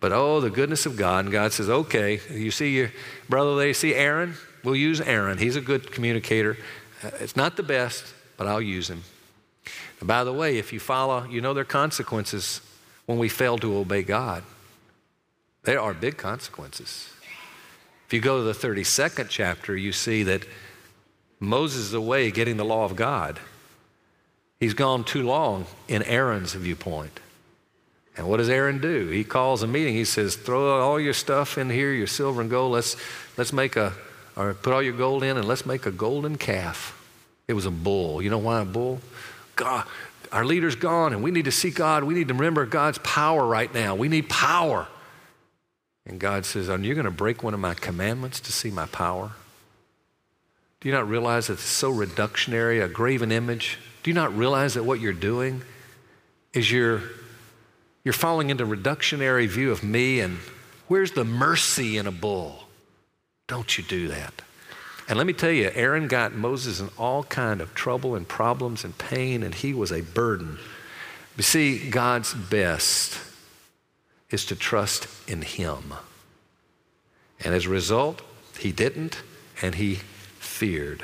But 0.00 0.12
oh, 0.12 0.40
the 0.40 0.50
goodness 0.50 0.86
of 0.86 0.96
God. 0.96 1.24
And 1.24 1.32
God 1.32 1.52
says, 1.52 1.68
okay, 1.68 2.20
you 2.30 2.50
see 2.50 2.76
your 2.76 2.90
brother 3.28 3.56
there, 3.56 3.68
you 3.68 3.74
see 3.74 3.94
Aaron? 3.94 4.34
We'll 4.64 4.76
use 4.76 5.00
Aaron. 5.00 5.38
He's 5.38 5.56
a 5.56 5.60
good 5.60 5.90
communicator. 5.90 6.56
Uh, 7.02 7.10
it's 7.20 7.36
not 7.36 7.56
the 7.56 7.62
best, 7.62 8.12
but 8.36 8.46
I'll 8.46 8.62
use 8.62 8.88
him. 8.88 9.02
And 10.00 10.08
by 10.08 10.24
the 10.24 10.32
way, 10.32 10.58
if 10.58 10.72
you 10.72 10.80
follow, 10.80 11.24
you 11.24 11.40
know 11.40 11.54
there 11.54 11.62
are 11.62 11.64
consequences 11.64 12.60
when 13.06 13.18
we 13.18 13.28
fail 13.28 13.58
to 13.58 13.76
obey 13.76 14.02
God. 14.02 14.44
There 15.64 15.80
are 15.80 15.94
big 15.94 16.16
consequences. 16.16 17.10
If 18.06 18.14
you 18.14 18.20
go 18.20 18.38
to 18.38 18.44
the 18.44 18.52
32nd 18.52 19.28
chapter, 19.28 19.76
you 19.76 19.92
see 19.92 20.22
that 20.22 20.46
Moses 21.40 21.86
is 21.86 21.94
away 21.94 22.30
getting 22.30 22.56
the 22.56 22.64
law 22.64 22.84
of 22.84 22.96
God. 22.96 23.38
He's 24.60 24.74
gone 24.74 25.04
too 25.04 25.22
long 25.22 25.66
in 25.86 26.02
Aaron's 26.02 26.54
viewpoint. 26.54 27.20
And 28.18 28.28
what 28.28 28.38
does 28.38 28.48
Aaron 28.48 28.80
do? 28.80 29.08
He 29.08 29.24
calls 29.24 29.62
a 29.62 29.66
meeting. 29.66 29.94
He 29.94 30.04
says, 30.04 30.36
Throw 30.36 30.80
all 30.80 31.00
your 31.00 31.14
stuff 31.14 31.56
in 31.56 31.70
here, 31.70 31.92
your 31.92 32.08
silver 32.08 32.40
and 32.40 32.50
gold. 32.50 32.72
Let's, 32.72 32.96
let's 33.36 33.52
make 33.52 33.76
a, 33.76 33.94
or 34.36 34.54
put 34.54 34.72
all 34.72 34.82
your 34.82 34.96
gold 34.96 35.22
in 35.22 35.36
and 35.36 35.46
let's 35.46 35.64
make 35.64 35.86
a 35.86 35.92
golden 35.92 36.36
calf. 36.36 36.94
It 37.46 37.54
was 37.54 37.64
a 37.64 37.70
bull. 37.70 38.20
You 38.20 38.28
know 38.28 38.38
why 38.38 38.60
a 38.60 38.64
bull? 38.64 39.00
God, 39.56 39.86
our 40.32 40.44
leader's 40.44 40.74
gone 40.74 41.12
and 41.12 41.22
we 41.22 41.30
need 41.30 41.46
to 41.46 41.52
see 41.52 41.70
God. 41.70 42.04
We 42.04 42.14
need 42.14 42.28
to 42.28 42.34
remember 42.34 42.66
God's 42.66 42.98
power 42.98 43.46
right 43.46 43.72
now. 43.72 43.94
We 43.94 44.08
need 44.08 44.28
power. 44.28 44.88
And 46.04 46.18
God 46.18 46.44
says, 46.44 46.68
Are 46.68 46.78
you 46.78 46.94
going 46.94 47.04
to 47.04 47.10
break 47.10 47.42
one 47.42 47.54
of 47.54 47.60
my 47.60 47.74
commandments 47.74 48.40
to 48.40 48.52
see 48.52 48.70
my 48.70 48.86
power? 48.86 49.30
Do 50.80 50.88
you 50.88 50.94
not 50.94 51.08
realize 51.08 51.48
that 51.48 51.54
it's 51.54 51.62
so 51.62 51.92
reductionary, 51.92 52.82
a 52.84 52.88
graven 52.88 53.30
image? 53.30 53.78
Do 54.02 54.10
you 54.10 54.14
not 54.14 54.36
realize 54.36 54.74
that 54.74 54.84
what 54.84 55.00
you're 55.00 55.12
doing 55.12 55.62
is 56.52 56.70
you're, 56.70 57.02
you're 58.08 58.14
falling 58.14 58.48
into 58.48 58.64
reductionary 58.64 59.46
view 59.46 59.70
of 59.70 59.84
me 59.84 60.20
and 60.20 60.38
where's 60.86 61.12
the 61.12 61.26
mercy 61.26 61.98
in 61.98 62.06
a 62.06 62.10
bull? 62.10 62.64
Don't 63.46 63.76
you 63.76 63.84
do 63.84 64.08
that. 64.08 64.32
And 65.06 65.18
let 65.18 65.26
me 65.26 65.34
tell 65.34 65.50
you, 65.50 65.70
Aaron 65.74 66.08
got 66.08 66.32
Moses 66.32 66.80
in 66.80 66.88
all 66.96 67.24
kind 67.24 67.60
of 67.60 67.74
trouble 67.74 68.14
and 68.14 68.26
problems 68.26 68.82
and 68.82 68.96
pain, 68.96 69.42
and 69.42 69.54
he 69.54 69.74
was 69.74 69.92
a 69.92 70.00
burden. 70.00 70.56
You 71.36 71.42
see, 71.42 71.90
God's 71.90 72.32
best 72.32 73.20
is 74.30 74.46
to 74.46 74.56
trust 74.56 75.06
in 75.28 75.42
Him. 75.42 75.92
And 77.44 77.54
as 77.54 77.66
a 77.66 77.68
result, 77.68 78.22
he 78.58 78.72
didn't, 78.72 79.20
and 79.60 79.74
he 79.74 79.96
feared. 80.38 81.02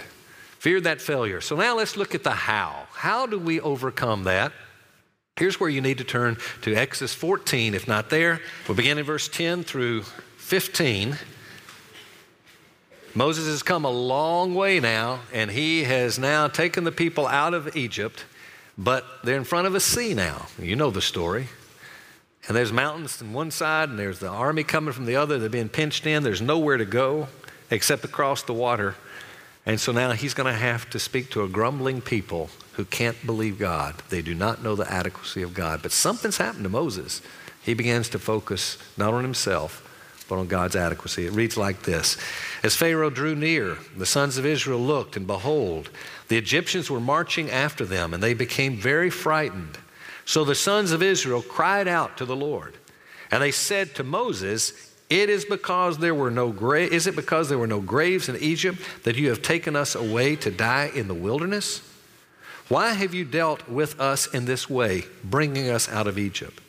Feared 0.58 0.84
that 0.84 1.02
failure. 1.02 1.42
So 1.42 1.54
now 1.54 1.76
let's 1.76 1.98
look 1.98 2.14
at 2.14 2.24
the 2.24 2.30
how. 2.30 2.86
How 2.92 3.26
do 3.26 3.38
we 3.38 3.60
overcome 3.60 4.24
that? 4.24 4.52
Here's 5.37 5.59
where 5.59 5.68
you 5.68 5.81
need 5.81 5.99
to 5.99 6.05
turn 6.05 6.37
to 6.62 6.77
Exodus 6.77 7.12
14, 7.12 7.75
if 7.75 7.88
not 7.88 8.09
there. 8.09 8.40
We'll 8.68 8.77
begin 8.77 8.99
in 8.99 9.05
verse 9.05 9.27
10 9.27 9.64
through 9.64 10.03
15. 10.37 11.18
Moses 13.16 13.49
has 13.49 13.64
come 13.64 13.85
a 13.85 13.90
long 13.90 14.55
way 14.55 14.79
now, 14.79 15.23
and 15.33 15.51
he 15.51 15.83
has 15.85 16.20
now 16.20 16.47
taken 16.47 16.85
the 16.85 16.92
people 16.92 17.27
out 17.27 17.53
of 17.53 17.77
Egypt, 17.77 18.25
but 18.79 19.05
they're 19.25 19.37
in 19.37 19.42
front 19.42 19.66
of 19.66 19.75
a 19.75 19.81
sea 19.81 20.14
now. 20.14 20.47
You 20.57 20.77
know 20.77 20.92
the 20.92 21.03
story. 21.03 21.49
And 22.47 22.57
there's 22.57 22.73
mountains 22.73 23.20
on 23.20 23.33
one 23.33 23.51
side, 23.51 23.88
and 23.88 23.99
there's 23.99 24.20
the 24.20 24.29
army 24.29 24.62
coming 24.62 24.92
from 24.92 25.07
the 25.07 25.16
other. 25.16 25.40
They're 25.40 25.49
being 25.49 25.68
pinched 25.68 26.07
in. 26.07 26.23
There's 26.23 26.42
nowhere 26.42 26.77
to 26.77 26.85
go 26.85 27.27
except 27.73 28.05
across 28.05 28.44
the 28.44 28.55
water. 28.55 28.94
And 29.66 29.81
so 29.81 29.92
now 29.92 30.12
he's 30.12 30.35
going 30.35 30.53
to 30.53 30.59
have 30.59 30.90
to 30.90 30.98
speak 30.98 31.31
to 31.31 31.42
a 31.42 31.48
grumbling 31.48 32.00
people 32.00 32.50
who 32.72 32.85
can't 32.85 33.24
believe 33.24 33.59
God. 33.59 33.94
They 34.11 34.20
do 34.20 34.35
not 34.35 34.62
know 34.62 34.74
the 34.74 34.90
adequacy 34.90 35.42
of 35.42 35.55
God. 35.55 35.81
But 35.83 35.92
something's 35.92 36.37
happened 36.37 36.64
to 36.64 36.70
Moses. 36.70 37.22
He 37.62 37.72
begins 37.72 38.09
to 38.11 38.18
focus 38.18 38.77
not 38.98 39.14
on 39.14 39.22
himself, 39.22 39.81
but 40.29 40.37
on 40.37 40.48
God's 40.48 40.77
adequacy. 40.77 41.27
It 41.27 41.33
reads 41.33 41.57
like 41.57 41.83
this 41.83 42.18
As 42.62 42.77
Pharaoh 42.77 43.11
drew 43.11 43.35
near, 43.35 43.79
the 43.96 44.07
sons 44.07 44.37
of 44.37 44.44
Israel 44.44 44.81
looked, 44.81 45.16
and 45.16 45.27
behold, 45.27 45.90
the 46.29 46.37
Egyptians 46.37 46.90
were 46.90 47.00
marching 47.00 47.50
after 47.50 47.87
them, 47.87 48.12
and 48.12 48.22
they 48.22 48.35
became 48.35 48.77
very 48.77 49.11
frightened. 49.11 49.79
So 50.27 50.44
the 50.44 50.55
sons 50.55 50.92
of 50.92 51.03
Israel 51.03 51.42
cried 51.42 51.88
out 51.88 52.16
to 52.18 52.24
the 52.24 52.37
Lord, 52.37 52.77
and 53.31 53.42
they 53.42 53.50
said 53.50 53.94
to 53.94 54.05
Moses, 54.05 54.93
it 55.14 55.31
is 55.31 55.44
because 55.44 55.98
there 55.98 56.14
were 56.14 56.31
no 56.31 56.50
gra- 56.50 56.81
is 56.81 57.07
it 57.07 57.14
because 57.14 57.48
there 57.48 57.59
were 57.59 57.68
no 57.68 57.81
graves 57.81 58.29
in 58.29 58.37
Egypt 58.37 58.81
that 59.05 59.14
you 59.14 59.29
have 59.29 59.42
taken 59.42 59.77
us 59.77 59.94
away 59.94 60.35
to 60.37 60.50
die 60.50 60.90
in 60.92 61.07
the 61.07 61.14
wilderness? 61.14 61.88
Why 62.68 62.94
have 62.94 63.14
you 63.14 63.24
dealt 63.24 63.68
with 63.68 64.00
us 64.00 64.27
in 64.27 64.44
this 64.44 64.68
way, 64.68 65.05
bringing 65.22 65.70
us 65.70 65.88
out 65.88 66.09
of 66.09 66.18
Egypt? 66.18 66.61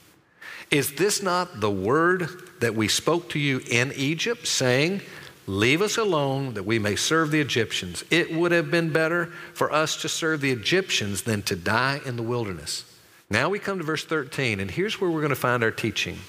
Is 0.69 0.93
this 0.93 1.23
not 1.23 1.59
the 1.59 1.71
word 1.71 2.29
that 2.59 2.75
we 2.75 2.87
spoke 2.87 3.29
to 3.29 3.39
you 3.39 3.61
in 3.67 3.91
Egypt, 3.95 4.45
saying, 4.45 5.01
Leave 5.47 5.81
us 5.81 5.97
alone 5.97 6.53
that 6.55 6.63
we 6.63 6.77
may 6.77 6.95
serve 6.95 7.31
the 7.31 7.41
Egyptians? 7.41 8.03
It 8.11 8.33
would 8.33 8.51
have 8.51 8.69
been 8.69 8.91
better 8.91 9.27
for 9.53 9.71
us 9.71 9.99
to 10.01 10.09
serve 10.09 10.41
the 10.41 10.51
Egyptians 10.51 11.23
than 11.23 11.41
to 11.43 11.55
die 11.55 11.99
in 12.05 12.15
the 12.15 12.23
wilderness. 12.23 12.83
Now 13.29 13.49
we 13.49 13.57
come 13.57 13.79
to 13.79 13.83
verse 13.83 14.05
13, 14.05 14.59
and 14.59 14.69
here's 14.69 15.01
where 15.01 15.09
we're 15.09 15.21
going 15.21 15.29
to 15.29 15.35
find 15.35 15.63
our 15.63 15.71
teaching 15.71 16.19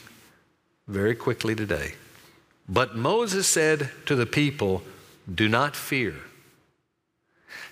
very 0.86 1.14
quickly 1.14 1.54
today. 1.54 1.94
But 2.68 2.96
Moses 2.96 3.46
said 3.46 3.90
to 4.06 4.16
the 4.16 4.26
people, 4.26 4.82
Do 5.32 5.48
not 5.48 5.76
fear. 5.76 6.14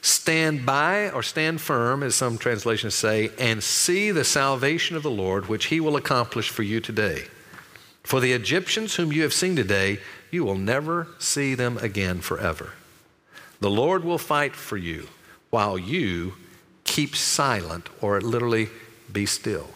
Stand 0.00 0.66
by 0.66 1.10
or 1.10 1.22
stand 1.22 1.60
firm, 1.60 2.02
as 2.02 2.14
some 2.14 2.36
translations 2.38 2.94
say, 2.94 3.30
and 3.38 3.62
see 3.62 4.10
the 4.10 4.24
salvation 4.24 4.96
of 4.96 5.02
the 5.02 5.10
Lord, 5.10 5.48
which 5.48 5.66
he 5.66 5.80
will 5.80 5.96
accomplish 5.96 6.50
for 6.50 6.62
you 6.62 6.80
today. 6.80 7.24
For 8.02 8.20
the 8.20 8.32
Egyptians 8.32 8.94
whom 8.94 9.12
you 9.12 9.22
have 9.22 9.32
seen 9.32 9.56
today, 9.56 9.98
you 10.30 10.44
will 10.44 10.58
never 10.58 11.08
see 11.18 11.54
them 11.54 11.78
again 11.78 12.20
forever. 12.20 12.74
The 13.60 13.70
Lord 13.70 14.04
will 14.04 14.18
fight 14.18 14.54
for 14.54 14.76
you 14.76 15.08
while 15.48 15.78
you 15.78 16.34
keep 16.84 17.16
silent, 17.16 17.88
or 18.02 18.20
literally 18.20 18.68
be 19.10 19.24
still. 19.24 19.70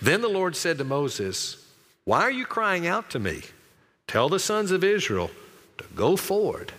Then 0.00 0.20
the 0.20 0.28
Lord 0.28 0.54
said 0.54 0.78
to 0.78 0.84
Moses, 0.84 1.66
Why 2.04 2.20
are 2.20 2.30
you 2.30 2.46
crying 2.46 2.86
out 2.86 3.10
to 3.10 3.18
me? 3.18 3.42
Tell 4.12 4.28
the 4.28 4.38
sons 4.38 4.72
of 4.72 4.84
Israel 4.84 5.30
to 5.78 5.84
go 5.96 6.16
forward. 6.16 6.70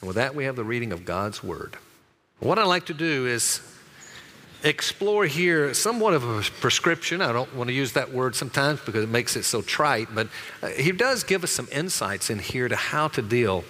And 0.00 0.08
with 0.08 0.16
that, 0.16 0.34
we 0.34 0.44
have 0.44 0.56
the 0.56 0.64
reading 0.64 0.90
of 0.90 1.04
God's 1.04 1.44
word. 1.44 1.76
What 2.38 2.58
I'd 2.58 2.64
like 2.64 2.86
to 2.86 2.94
do 2.94 3.26
is 3.26 3.60
explore 4.64 5.26
here 5.26 5.74
somewhat 5.74 6.14
of 6.14 6.24
a 6.24 6.40
prescription. 6.62 7.20
I 7.20 7.30
don't 7.32 7.54
want 7.54 7.68
to 7.68 7.74
use 7.74 7.92
that 7.92 8.10
word 8.10 8.34
sometimes 8.34 8.80
because 8.80 9.04
it 9.04 9.10
makes 9.10 9.36
it 9.36 9.42
so 9.42 9.60
trite, 9.60 10.08
but 10.14 10.28
uh, 10.62 10.68
he 10.68 10.92
does 10.92 11.24
give 11.24 11.44
us 11.44 11.50
some 11.50 11.68
insights 11.70 12.30
in 12.30 12.38
here 12.38 12.68
to 12.68 12.76
how 12.76 13.08
to 13.08 13.20
deal 13.20 13.62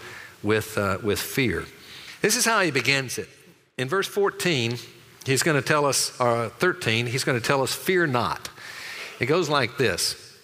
with, 0.44 0.79
uh, 0.79 0.99
with 1.03 1.18
fear. 1.18 1.64
This 2.22 2.37
is 2.37 2.44
how 2.44 2.61
he 2.61 2.70
begins 2.70 3.18
it. 3.18 3.29
In 3.77 3.88
verse 3.88 4.07
14, 4.07 4.79
he's 5.25 5.42
going 5.42 5.61
to 5.61 5.68
tell 5.68 5.87
us, 5.87 6.16
or 6.20 6.51
13, 6.51 7.07
he's 7.07 7.25
going 7.25 7.37
to 7.37 7.44
tell 7.44 7.64
us, 7.64 7.75
Fear 7.75 8.07
not. 8.07 8.49
It 9.18 9.27
goes 9.27 9.49
like 9.49 9.77
this 9.77 10.38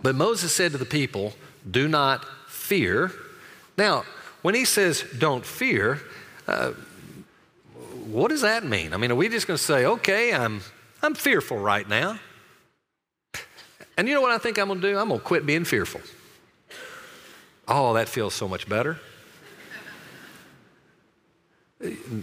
But 0.00 0.14
Moses 0.14 0.50
said 0.50 0.72
to 0.72 0.78
the 0.78 0.86
people, 0.86 1.34
Do 1.68 1.88
not 1.88 2.24
fear. 2.48 3.10
Now, 3.76 4.04
when 4.42 4.54
he 4.54 4.64
says 4.64 5.04
don't 5.18 5.44
fear, 5.44 6.00
uh, 6.46 6.72
what 8.06 8.28
does 8.28 8.42
that 8.42 8.64
mean? 8.64 8.92
I 8.92 8.96
mean, 8.96 9.10
are 9.10 9.14
we 9.14 9.28
just 9.28 9.46
going 9.46 9.56
to 9.56 9.62
say, 9.62 9.86
okay, 9.86 10.32
I'm, 10.32 10.60
I'm 11.02 11.14
fearful 11.14 11.58
right 11.58 11.88
now? 11.88 12.18
And 13.96 14.08
you 14.08 14.14
know 14.14 14.20
what 14.20 14.32
I 14.32 14.38
think 14.38 14.58
I'm 14.58 14.68
going 14.68 14.80
to 14.80 14.90
do? 14.90 14.98
I'm 14.98 15.08
going 15.08 15.20
to 15.20 15.24
quit 15.26 15.46
being 15.46 15.64
fearful. 15.64 16.00
Oh, 17.66 17.94
that 17.94 18.08
feels 18.08 18.34
so 18.34 18.46
much 18.46 18.68
better. 18.68 18.98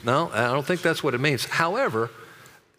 No, 0.03 0.29
I 0.33 0.47
don't 0.47 0.65
think 0.65 0.81
that's 0.81 1.03
what 1.03 1.13
it 1.13 1.19
means. 1.19 1.45
However, 1.45 2.09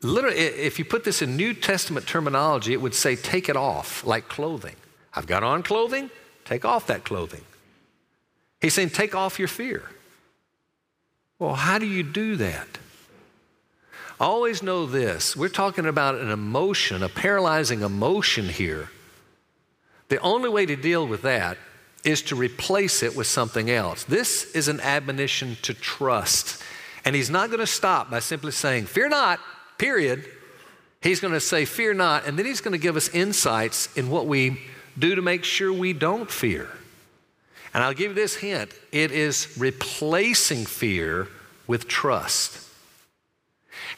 literally, 0.03 0.37
if 0.37 0.79
you 0.79 0.85
put 0.85 1.05
this 1.05 1.22
in 1.22 1.37
New 1.37 1.55
Testament 1.55 2.07
terminology, 2.07 2.72
it 2.72 2.81
would 2.81 2.94
say 2.94 3.16
take 3.16 3.48
it 3.48 3.57
off, 3.57 4.05
like 4.05 4.29
clothing. 4.29 4.77
I've 5.14 5.27
got 5.27 5.42
on 5.42 5.62
clothing, 5.62 6.11
take 6.44 6.64
off 6.64 6.87
that 6.87 7.05
clothing. 7.05 7.42
He's 8.61 8.74
saying 8.74 8.90
take 8.90 9.14
off 9.14 9.38
your 9.38 9.48
fear. 9.48 9.83
Well, 11.38 11.55
how 11.55 11.78
do 11.78 11.87
you 11.87 12.02
do 12.02 12.37
that? 12.37 12.68
Always 14.20 14.62
know 14.62 14.87
this 14.87 15.37
we're 15.37 15.48
talking 15.48 15.87
about 15.87 16.14
an 16.14 16.31
emotion, 16.31 17.02
a 17.02 17.09
paralyzing 17.09 17.81
emotion 17.81 18.48
here. 18.48 18.90
The 20.09 20.20
only 20.20 20.48
way 20.48 20.66
to 20.66 20.76
deal 20.76 21.07
with 21.07 21.22
that 21.22 21.59
is 22.05 22.22
to 22.22 22.37
replace 22.37 23.02
it 23.02 23.16
with 23.16 23.26
something 23.26 23.70
else. 23.70 24.05
This 24.05 24.52
is 24.55 24.68
an 24.68 24.81
admonition 24.81 25.57
to 25.62 25.74
trust. 25.74 26.62
And 27.05 27.16
he's 27.16 27.31
not 27.31 27.48
going 27.48 27.61
to 27.61 27.66
stop 27.66 28.11
by 28.11 28.20
simply 28.20 28.52
saying, 28.52 28.87
Fear 28.87 29.09
not, 29.09 29.40
period. 29.78 30.24
He's 31.00 31.18
going 31.18 31.35
to 31.35 31.40
say, 31.40 31.64
Fear 31.64 31.94
not. 31.94 32.26
And 32.26 32.38
then 32.38 32.46
he's 32.46 32.61
going 32.61 32.72
to 32.72 32.78
give 32.78 32.96
us 32.96 33.09
insights 33.09 33.92
in 33.96 34.09
what 34.11 34.26
we 34.26 34.61
do 34.98 35.14
to 35.14 35.22
make 35.22 35.44
sure 35.44 35.72
we 35.72 35.92
don't 35.92 36.31
fear. 36.31 36.68
And 37.74 37.83
I'll 37.83 37.94
give 37.94 38.11
you 38.11 38.14
this 38.14 38.37
hint 38.37 38.74
it 38.90 39.11
is 39.11 39.55
replacing 39.59 40.66
fear 40.66 41.28
with 41.66 41.88
trust. 41.88 42.68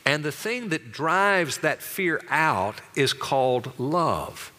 And 0.06 0.24
the 0.24 0.32
thing 0.32 0.68
that 0.68 0.92
drives 0.92 1.58
that 1.58 1.82
fear 1.82 2.20
out 2.28 2.80
is 2.94 3.12
called 3.12 3.72
love. 3.78 4.52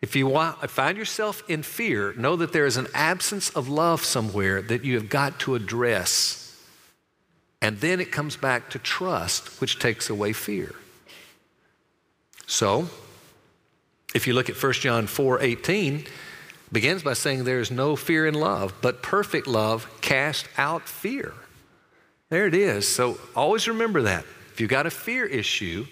If 0.00 0.16
you 0.16 0.26
want, 0.26 0.70
find 0.70 0.96
yourself 0.96 1.42
in 1.48 1.62
fear, 1.62 2.14
know 2.14 2.36
that 2.36 2.52
there 2.52 2.64
is 2.64 2.76
an 2.76 2.86
absence 2.94 3.50
of 3.50 3.68
love 3.68 4.02
somewhere 4.02 4.62
that 4.62 4.84
you 4.84 4.94
have 4.94 5.10
got 5.10 5.38
to 5.40 5.54
address. 5.54 6.40
And 7.60 7.78
then 7.80 8.00
it 8.00 8.10
comes 8.10 8.36
back 8.36 8.70
to 8.70 8.78
trust, 8.78 9.60
which 9.60 9.78
takes 9.78 10.08
away 10.08 10.32
fear. 10.32 10.74
So, 12.46 12.88
if 14.14 14.26
you 14.26 14.32
look 14.32 14.50
at 14.50 14.62
1 14.62 14.72
John 14.74 15.06
4 15.06 15.40
18, 15.40 16.06
begins 16.72 17.02
by 17.02 17.14
saying 17.14 17.44
there 17.44 17.60
is 17.60 17.70
no 17.70 17.96
fear 17.96 18.26
in 18.26 18.34
love, 18.34 18.74
but 18.80 19.02
perfect 19.02 19.46
love 19.46 19.88
casts 20.00 20.48
out 20.56 20.88
fear. 20.88 21.32
There 22.28 22.46
it 22.46 22.54
is. 22.54 22.86
So 22.86 23.18
always 23.34 23.66
remember 23.68 24.02
that. 24.02 24.24
If 24.52 24.60
you've 24.60 24.70
got 24.70 24.86
a 24.86 24.90
fear 24.90 25.26
issue, 25.26 25.86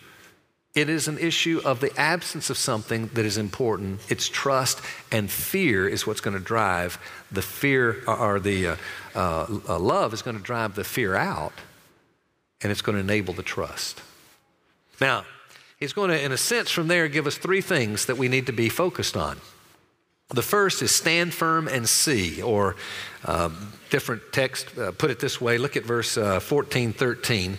it 0.75 0.89
is 0.89 1.09
an 1.09 1.19
issue 1.19 1.61
of 1.65 1.81
the 1.81 1.97
absence 1.99 2.51
of 2.51 2.57
something 2.57 3.09
that 3.15 3.25
is 3.25 3.39
important. 3.39 4.01
It's 4.09 4.29
trust, 4.29 4.81
and 5.11 5.31
fear 5.31 5.89
is 5.89 6.07
what's 6.07 6.21
going 6.21 6.37
to 6.37 6.43
drive 6.43 6.99
the 7.33 7.43
fear, 7.43 8.05
or 8.07 8.39
the 8.39 8.69
uh, 8.69 8.77
uh, 9.15 9.47
uh, 9.69 9.79
love 9.79 10.13
is 10.13 10.23
going 10.23 10.37
to 10.37 10.43
drive 10.43 10.77
the 10.77 10.85
fear 10.85 11.17
out, 11.17 11.55
and 12.61 12.71
it's 12.71 12.83
going 12.83 12.95
to 12.95 13.01
enable 13.01 13.35
the 13.35 13.43
trust. 13.43 14.01
Now, 15.01 15.25
he's 15.79 15.93
going 15.93 16.11
to, 16.11 16.23
in 16.23 16.33
a 16.33 16.37
sense, 16.37 16.71
from 16.71 16.89
there, 16.89 17.09
give 17.09 17.27
us 17.27 17.39
three 17.39 17.61
things 17.61 18.07
that 18.07 18.19
we 18.19 18.29
need 18.29 18.47
to 18.47 18.53
be 18.53 18.69
focused 18.69 19.17
on. 19.17 19.39
The 20.31 20.43
first 20.43 20.83
is 20.83 20.95
stand 20.95 21.33
firm 21.33 21.69
and 21.69 21.89
see, 21.89 22.43
or 22.43 22.77
uh, 23.25 23.49
different 23.89 24.23
text 24.31 24.77
uh, 24.77 24.93
put 24.93 25.11
it 25.11 25.21
this 25.21 25.41
way. 25.41 25.57
Look 25.57 25.75
at 25.75 25.85
verse 25.85 26.19
uh, 26.19 26.39
14, 26.39 26.93
13. 26.93 27.57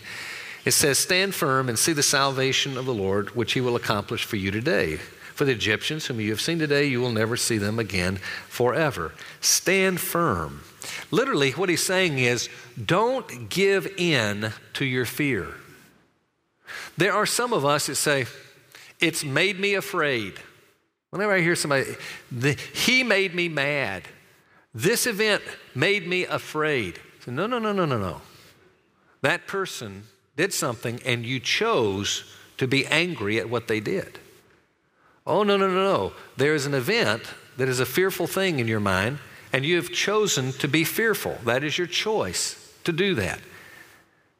It 0.65 0.71
says, 0.71 0.99
Stand 0.99 1.33
firm 1.33 1.67
and 1.67 1.79
see 1.79 1.93
the 1.93 2.03
salvation 2.03 2.77
of 2.77 2.85
the 2.85 2.93
Lord, 2.93 3.35
which 3.35 3.53
he 3.53 3.61
will 3.61 3.75
accomplish 3.75 4.23
for 4.23 4.35
you 4.35 4.51
today. 4.51 4.97
For 5.33 5.45
the 5.45 5.53
Egyptians, 5.53 6.05
whom 6.05 6.19
you 6.19 6.29
have 6.31 6.41
seen 6.41 6.59
today, 6.59 6.85
you 6.85 6.99
will 6.99 7.13
never 7.13 7.37
see 7.37 7.57
them 7.57 7.79
again 7.79 8.17
forever. 8.49 9.13
Stand 9.39 9.99
firm. 9.99 10.61
Literally, 11.09 11.51
what 11.51 11.69
he's 11.69 11.83
saying 11.83 12.19
is, 12.19 12.49
don't 12.83 13.49
give 13.49 13.87
in 13.97 14.51
to 14.73 14.85
your 14.85 15.05
fear. 15.05 15.55
There 16.97 17.13
are 17.13 17.25
some 17.25 17.53
of 17.53 17.65
us 17.65 17.87
that 17.87 17.95
say, 17.95 18.25
It's 18.99 19.23
made 19.23 19.59
me 19.59 19.75
afraid. 19.75 20.33
Whenever 21.09 21.33
I 21.33 21.41
hear 21.41 21.55
somebody, 21.55 21.85
the, 22.31 22.53
he 22.73 23.03
made 23.03 23.33
me 23.33 23.49
mad. 23.49 24.03
This 24.73 25.07
event 25.07 25.41
made 25.73 26.07
me 26.07 26.25
afraid. 26.25 26.99
So, 27.25 27.31
no, 27.31 27.47
no, 27.47 27.57
no, 27.57 27.71
no, 27.71 27.85
no, 27.85 27.97
no. 27.97 28.21
That 29.21 29.47
person 29.47 30.03
did 30.35 30.53
something 30.53 31.01
and 31.05 31.25
you 31.25 31.39
chose 31.39 32.23
to 32.57 32.67
be 32.67 32.85
angry 32.85 33.39
at 33.39 33.49
what 33.49 33.67
they 33.67 33.79
did. 33.79 34.19
Oh, 35.25 35.43
no, 35.43 35.57
no, 35.57 35.67
no, 35.67 35.83
no. 35.83 36.13
There 36.37 36.55
is 36.55 36.65
an 36.65 36.73
event 36.73 37.23
that 37.57 37.67
is 37.67 37.79
a 37.79 37.85
fearful 37.85 38.27
thing 38.27 38.59
in 38.59 38.67
your 38.67 38.79
mind, 38.79 39.19
and 39.51 39.65
you 39.65 39.75
have 39.75 39.91
chosen 39.91 40.53
to 40.53 40.67
be 40.67 40.83
fearful. 40.83 41.37
That 41.45 41.63
is 41.63 41.77
your 41.77 41.87
choice 41.87 42.73
to 42.83 42.91
do 42.91 43.15
that. 43.15 43.39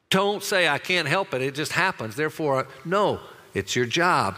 Don't 0.09 0.43
say, 0.43 0.67
I 0.67 0.79
can't 0.79 1.07
help 1.07 1.33
it, 1.33 1.41
it 1.41 1.55
just 1.55 1.73
happens. 1.73 2.15
Therefore, 2.15 2.67
no, 2.83 3.19
it's 3.53 3.75
your 3.75 3.85
job 3.85 4.37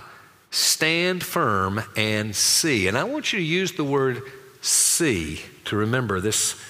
stand 0.51 1.23
firm 1.23 1.81
and 1.95 2.35
see. 2.35 2.87
And 2.87 2.97
I 2.97 3.05
want 3.05 3.33
you 3.33 3.39
to 3.39 3.45
use 3.45 3.71
the 3.71 3.83
word 3.83 4.21
see 4.61 5.41
to 5.65 5.75
remember 5.75 6.19
this, 6.19 6.61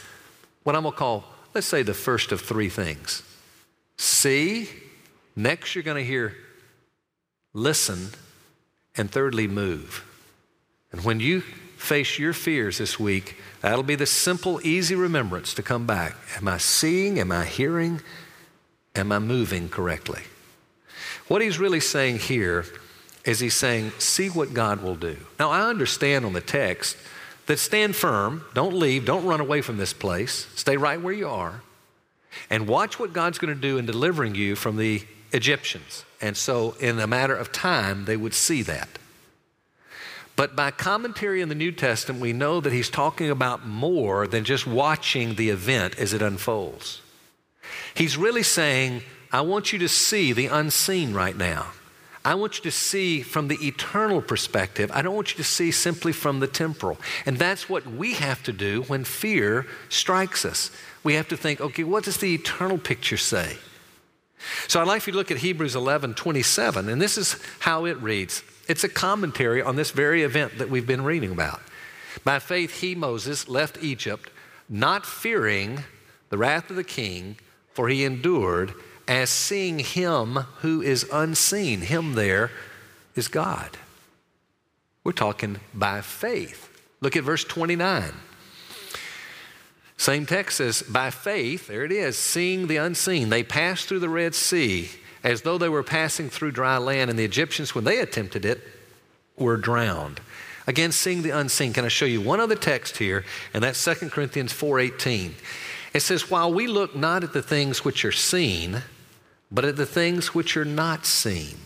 what 0.64 0.76
I'm 0.76 0.84
going 0.84 0.94
to 0.94 0.98
call, 0.98 1.26
let's 1.54 1.68
say, 1.68 1.82
the 1.82 1.94
first 1.94 2.32
of 2.32 2.42
three 2.42 2.70
things. 2.70 3.24
See, 3.98 4.70
next 5.36 5.76
you're 5.76 5.84
going 5.84 5.98
to 5.98 6.08
hear 6.08 6.36
listen, 7.54 8.10
and 8.96 9.12
thirdly, 9.12 9.48
move. 9.48 10.06
And 10.92 11.04
when 11.04 11.20
you 11.20 11.42
face 11.76 12.20
your 12.20 12.34
fears 12.34 12.78
this 12.78 13.00
week, 13.00 13.38
that'll 13.62 13.84
be 13.84 13.96
the 13.96 14.06
simple, 14.06 14.62
easy 14.64 14.96
remembrance 14.96 15.54
to 15.56 15.64
come 15.64 15.86
back. 15.86 16.16
Am 16.38 16.48
I 16.48 16.60
seeing? 16.60 17.20
Am 17.20 17.32
I 17.32 17.46
hearing? 17.46 18.02
Am 18.96 19.12
I 19.12 19.20
moving 19.20 19.70
correctly? 19.70 20.22
What 21.28 21.42
he's 21.42 21.60
really 21.60 21.80
saying 21.80 22.20
here 22.20 22.66
is 23.24 23.40
he's 23.40 23.56
saying, 23.56 23.92
see 24.00 24.30
what 24.30 24.54
God 24.54 24.82
will 24.82 24.96
do. 24.96 25.18
Now, 25.40 25.50
I 25.50 25.70
understand 25.70 26.26
on 26.26 26.34
the 26.34 26.42
text 26.42 26.98
that 27.46 27.58
stand 27.58 27.96
firm, 27.96 28.46
don't 28.54 28.74
leave, 28.74 29.06
don't 29.06 29.26
run 29.26 29.40
away 29.40 29.62
from 29.62 29.78
this 29.78 29.94
place, 29.94 30.48
stay 30.56 30.78
right 30.78 31.02
where 31.02 31.14
you 31.14 31.28
are, 31.28 31.62
and 32.50 32.68
watch 32.68 33.00
what 33.00 33.14
God's 33.14 33.38
going 33.38 33.54
to 33.54 33.60
do 33.60 33.78
in 33.78 33.86
delivering 33.86 34.36
you 34.36 34.56
from 34.56 34.78
the 34.78 35.04
Egyptians. 35.32 36.06
And 36.20 36.36
so, 36.36 36.76
in 36.80 37.00
a 37.00 37.08
matter 37.08 37.36
of 37.36 37.52
time, 37.52 38.06
they 38.06 38.18
would 38.18 38.34
see 38.34 38.62
that. 38.64 38.90
But 40.36 40.56
by 40.56 40.72
commentary 40.72 41.42
in 41.42 41.50
the 41.50 41.56
New 41.56 41.72
Testament, 41.72 42.22
we 42.22 42.34
know 42.34 42.62
that 42.62 42.72
he's 42.72 42.90
talking 42.90 43.30
about 43.30 43.66
more 43.66 44.28
than 44.28 44.44
just 44.44 44.66
watching 44.66 45.36
the 45.36 45.50
event 45.50 45.98
as 46.00 46.14
it 46.14 46.22
unfolds. 46.22 47.02
He's 47.94 48.18
really 48.18 48.44
saying, 48.44 49.04
I 49.32 49.42
want 49.42 49.72
you 49.72 49.80
to 49.80 49.90
see 49.90 50.34
the 50.34 50.48
unseen 50.48 51.14
right 51.14 51.36
now. 51.36 51.68
I 52.24 52.36
want 52.36 52.58
you 52.58 52.64
to 52.64 52.72
see 52.72 53.24
from 53.24 53.48
the 53.48 53.66
eternal 53.66 54.22
perspective. 54.22 54.92
I 54.94 55.02
don't 55.02 55.16
want 55.16 55.32
you 55.32 55.38
to 55.38 55.44
see 55.44 55.72
simply 55.72 56.12
from 56.12 56.40
the 56.40 56.48
temporal. 56.48 57.00
And 57.26 57.38
that's 57.38 57.68
what 57.68 57.88
we 57.88 58.14
have 58.14 58.44
to 58.44 58.54
do 58.54 58.84
when 58.84 59.04
fear 59.06 59.66
strikes 59.90 60.46
us. 60.46 60.70
We 61.04 61.16
have 61.16 61.28
to 61.30 61.38
think, 61.38 61.60
okay, 61.60 61.84
what 61.84 62.04
does 62.04 62.18
the 62.18 62.34
eternal 62.36 62.78
picture 62.78 63.18
say? 63.18 63.58
So 64.68 64.80
I'd 64.80 64.88
like 64.88 65.06
you 65.08 65.14
to 65.14 65.18
look 65.18 65.32
at 65.32 65.38
Hebrews 65.38 65.76
11 65.76 66.14
27, 66.14 66.90
and 66.90 67.02
this 67.02 67.18
is 67.18 67.42
how 67.60 67.86
it 67.86 67.98
reads. 67.98 68.44
It's 68.68 68.84
a 68.84 68.90
commentary 68.90 69.62
on 69.62 69.76
this 69.76 69.92
very 69.92 70.24
event 70.24 70.60
that 70.60 70.70
we've 70.70 70.88
been 70.88 71.04
reading 71.04 71.32
about. 71.32 71.62
By 72.24 72.40
faith, 72.40 72.82
he, 72.82 72.94
Moses, 72.96 73.48
left 73.48 73.78
Egypt, 73.82 74.30
not 74.70 75.06
fearing 75.06 75.84
the 76.30 76.38
wrath 76.38 76.70
of 76.70 76.76
the 76.76 76.84
king, 76.84 77.38
for 77.74 77.90
he 77.90 78.04
endured 78.04 78.74
as 79.08 79.30
seeing 79.30 79.80
him 79.80 80.36
who 80.60 80.82
is 80.82 81.06
unseen. 81.12 81.82
Him 81.82 82.14
there 82.14 82.52
is 83.16 83.28
God. 83.28 83.78
We're 85.04 85.12
talking 85.12 85.60
by 85.74 86.02
faith. 86.02 86.70
Look 87.02 87.16
at 87.16 87.24
verse 87.24 87.44
29. 87.44 88.14
Same 89.98 90.26
text 90.26 90.58
says, 90.58 90.82
by 90.82 91.12
faith, 91.12 91.68
there 91.68 91.84
it 91.84 91.92
is, 91.92 92.18
seeing 92.18 92.68
the 92.68 92.78
unseen. 92.78 93.30
They 93.30 93.44
passed 93.44 93.88
through 93.88 94.00
the 94.00 94.10
Red 94.10 94.34
Sea 94.34 94.90
as 95.24 95.44
though 95.44 95.58
they 95.58 95.70
were 95.70 95.84
passing 95.84 96.30
through 96.30 96.52
dry 96.52 96.78
land, 96.78 97.10
and 97.10 97.20
the 97.20 97.26
Egyptians, 97.26 97.76
when 97.76 97.84
they 97.84 98.00
attempted 98.00 98.44
it, 98.44 98.62
were 99.38 99.58
drowned. 99.58 100.20
Again, 100.68 100.92
seeing 100.92 101.22
the 101.22 101.32
unseen. 101.32 101.74
Can 101.74 101.86
I 101.86 101.90
show 101.90 102.06
you 102.06 102.22
one 102.22 102.40
other 102.40 102.56
text 102.56 102.98
here? 102.98 103.26
And 103.54 103.64
that's 103.64 103.84
2 103.84 104.10
Corinthians 104.10 104.54
4:18. 104.54 105.34
It 105.94 106.02
says, 106.02 106.30
While 106.30 106.54
we 106.54 106.68
look 106.68 106.96
not 106.96 107.24
at 107.24 107.34
the 107.34 107.42
things 107.42 107.84
which 107.84 108.06
are 108.06 108.12
seen, 108.12 108.84
but 109.52 109.66
at 109.66 109.76
the 109.76 109.86
things 109.86 110.34
which 110.34 110.56
are 110.56 110.66
not 110.66 111.06
seen. 111.06 111.58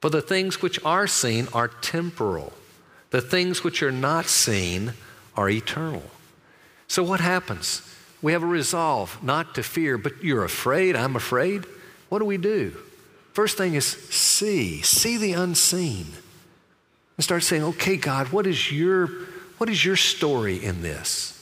For 0.00 0.10
the 0.10 0.22
things 0.22 0.62
which 0.62 0.82
are 0.84 1.06
seen 1.06 1.48
are 1.52 1.68
temporal, 1.68 2.52
the 3.10 3.20
things 3.20 3.64
which 3.64 3.82
are 3.82 3.92
not 3.92 4.26
seen 4.26 4.94
are 5.36 5.50
eternal. 5.50 6.04
So, 6.86 7.02
what 7.02 7.20
happens? 7.20 7.82
We 8.22 8.32
have 8.32 8.42
a 8.42 8.46
resolve 8.46 9.22
not 9.22 9.54
to 9.54 9.62
fear, 9.62 9.98
but 9.98 10.24
you're 10.24 10.44
afraid, 10.44 10.96
I'm 10.96 11.16
afraid. 11.16 11.64
What 12.08 12.20
do 12.20 12.24
we 12.24 12.36
do? 12.36 12.76
First 13.32 13.56
thing 13.56 13.74
is 13.74 13.86
see, 13.86 14.82
see 14.82 15.16
the 15.16 15.34
unseen. 15.34 16.06
And 17.16 17.24
start 17.24 17.42
saying, 17.42 17.62
okay, 17.62 17.96
God, 17.96 18.28
what 18.28 18.46
is 18.46 18.72
your, 18.72 19.06
what 19.58 19.68
is 19.68 19.84
your 19.84 19.96
story 19.96 20.56
in 20.56 20.82
this? 20.82 21.37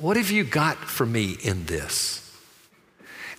What 0.00 0.16
have 0.16 0.30
you 0.30 0.44
got 0.44 0.76
for 0.76 1.04
me 1.04 1.36
in 1.42 1.66
this? 1.66 2.24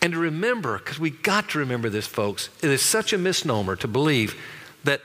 And 0.01 0.11
to 0.13 0.19
remember, 0.19 0.77
because 0.77 0.99
we 0.99 1.09
got 1.09 1.49
to 1.49 1.59
remember 1.59 1.89
this, 1.89 2.05
folks, 2.05 2.49
it 2.61 2.69
is 2.69 2.81
such 2.81 3.13
a 3.13 3.17
misnomer 3.17 3.77
to 3.77 3.87
believe 3.87 4.35
that 4.83 5.01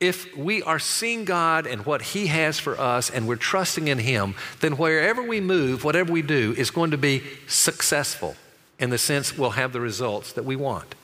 if 0.00 0.34
we 0.36 0.62
are 0.62 0.78
seeing 0.78 1.26
God 1.26 1.66
and 1.66 1.84
what 1.84 2.00
He 2.00 2.28
has 2.28 2.58
for 2.58 2.80
us 2.80 3.10
and 3.10 3.28
we're 3.28 3.36
trusting 3.36 3.88
in 3.88 3.98
Him, 3.98 4.34
then 4.60 4.78
wherever 4.78 5.22
we 5.22 5.40
move, 5.40 5.84
whatever 5.84 6.12
we 6.12 6.22
do, 6.22 6.54
is 6.56 6.70
going 6.70 6.90
to 6.92 6.98
be 6.98 7.22
successful 7.46 8.34
in 8.78 8.88
the 8.88 8.98
sense 8.98 9.36
we'll 9.36 9.50
have 9.50 9.72
the 9.72 9.80
results 9.80 10.32
that 10.32 10.44
we 10.44 10.56
want. 10.56 10.94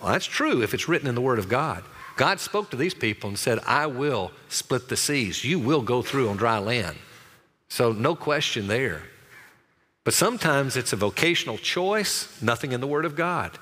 Well, 0.00 0.12
that's 0.12 0.26
true 0.26 0.62
if 0.62 0.72
it's 0.72 0.88
written 0.88 1.08
in 1.08 1.16
the 1.16 1.20
Word 1.20 1.40
of 1.40 1.48
God. 1.48 1.82
God 2.16 2.38
spoke 2.38 2.70
to 2.70 2.76
these 2.76 2.94
people 2.94 3.28
and 3.28 3.38
said, 3.38 3.58
I 3.66 3.86
will 3.86 4.30
split 4.48 4.88
the 4.88 4.96
seas. 4.96 5.44
You 5.44 5.58
will 5.58 5.82
go 5.82 6.02
through 6.02 6.28
on 6.28 6.36
dry 6.36 6.58
land. 6.58 6.96
So, 7.68 7.90
no 7.92 8.14
question 8.14 8.68
there. 8.68 9.02
But 10.04 10.14
sometimes 10.14 10.76
it's 10.76 10.92
a 10.92 10.96
vocational 10.96 11.58
choice, 11.58 12.28
nothing 12.42 12.72
in 12.72 12.80
the 12.80 12.86
Word 12.86 13.04
of 13.04 13.14
God. 13.14 13.56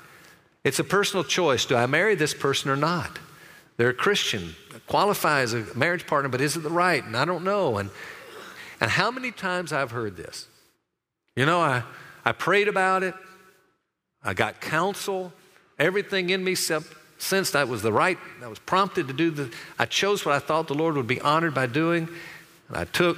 It's 0.63 0.79
a 0.79 0.83
personal 0.83 1.23
choice. 1.23 1.65
Do 1.65 1.75
I 1.75 1.85
marry 1.85 2.15
this 2.15 2.33
person 2.33 2.71
or 2.71 2.75
not? 2.75 3.19
They're 3.77 3.89
a 3.89 3.93
Christian, 3.93 4.55
qualify 4.87 5.41
as 5.41 5.53
a 5.53 5.65
marriage 5.75 6.05
partner, 6.05 6.29
but 6.29 6.41
is 6.41 6.55
it 6.55 6.61
the 6.61 6.69
right? 6.69 7.03
And 7.03 7.15
I 7.15 7.25
don't 7.25 7.43
know. 7.43 7.77
And, 7.77 7.89
and 8.79 8.91
how 8.91 9.11
many 9.11 9.31
times 9.31 9.73
I've 9.73 9.91
heard 9.91 10.17
this? 10.17 10.47
You 11.35 11.45
know, 11.45 11.61
I, 11.61 11.83
I 12.25 12.31
prayed 12.31 12.67
about 12.67 13.03
it, 13.03 13.15
I 14.23 14.33
got 14.33 14.61
counsel, 14.61 15.31
everything 15.79 16.29
in 16.29 16.43
me 16.43 16.55
said, 16.55 16.83
sensed 17.17 17.55
I 17.55 17.63
was 17.63 17.81
the 17.81 17.93
right, 17.93 18.17
I 18.43 18.47
was 18.47 18.59
prompted 18.59 19.07
to 19.07 19.13
do 19.13 19.31
the, 19.31 19.51
I 19.79 19.85
chose 19.85 20.25
what 20.25 20.35
I 20.35 20.39
thought 20.39 20.67
the 20.67 20.75
Lord 20.75 20.95
would 20.95 21.07
be 21.07 21.21
honored 21.21 21.53
by 21.53 21.67
doing, 21.67 22.09
and 22.67 22.77
I 22.77 22.85
took 22.85 23.17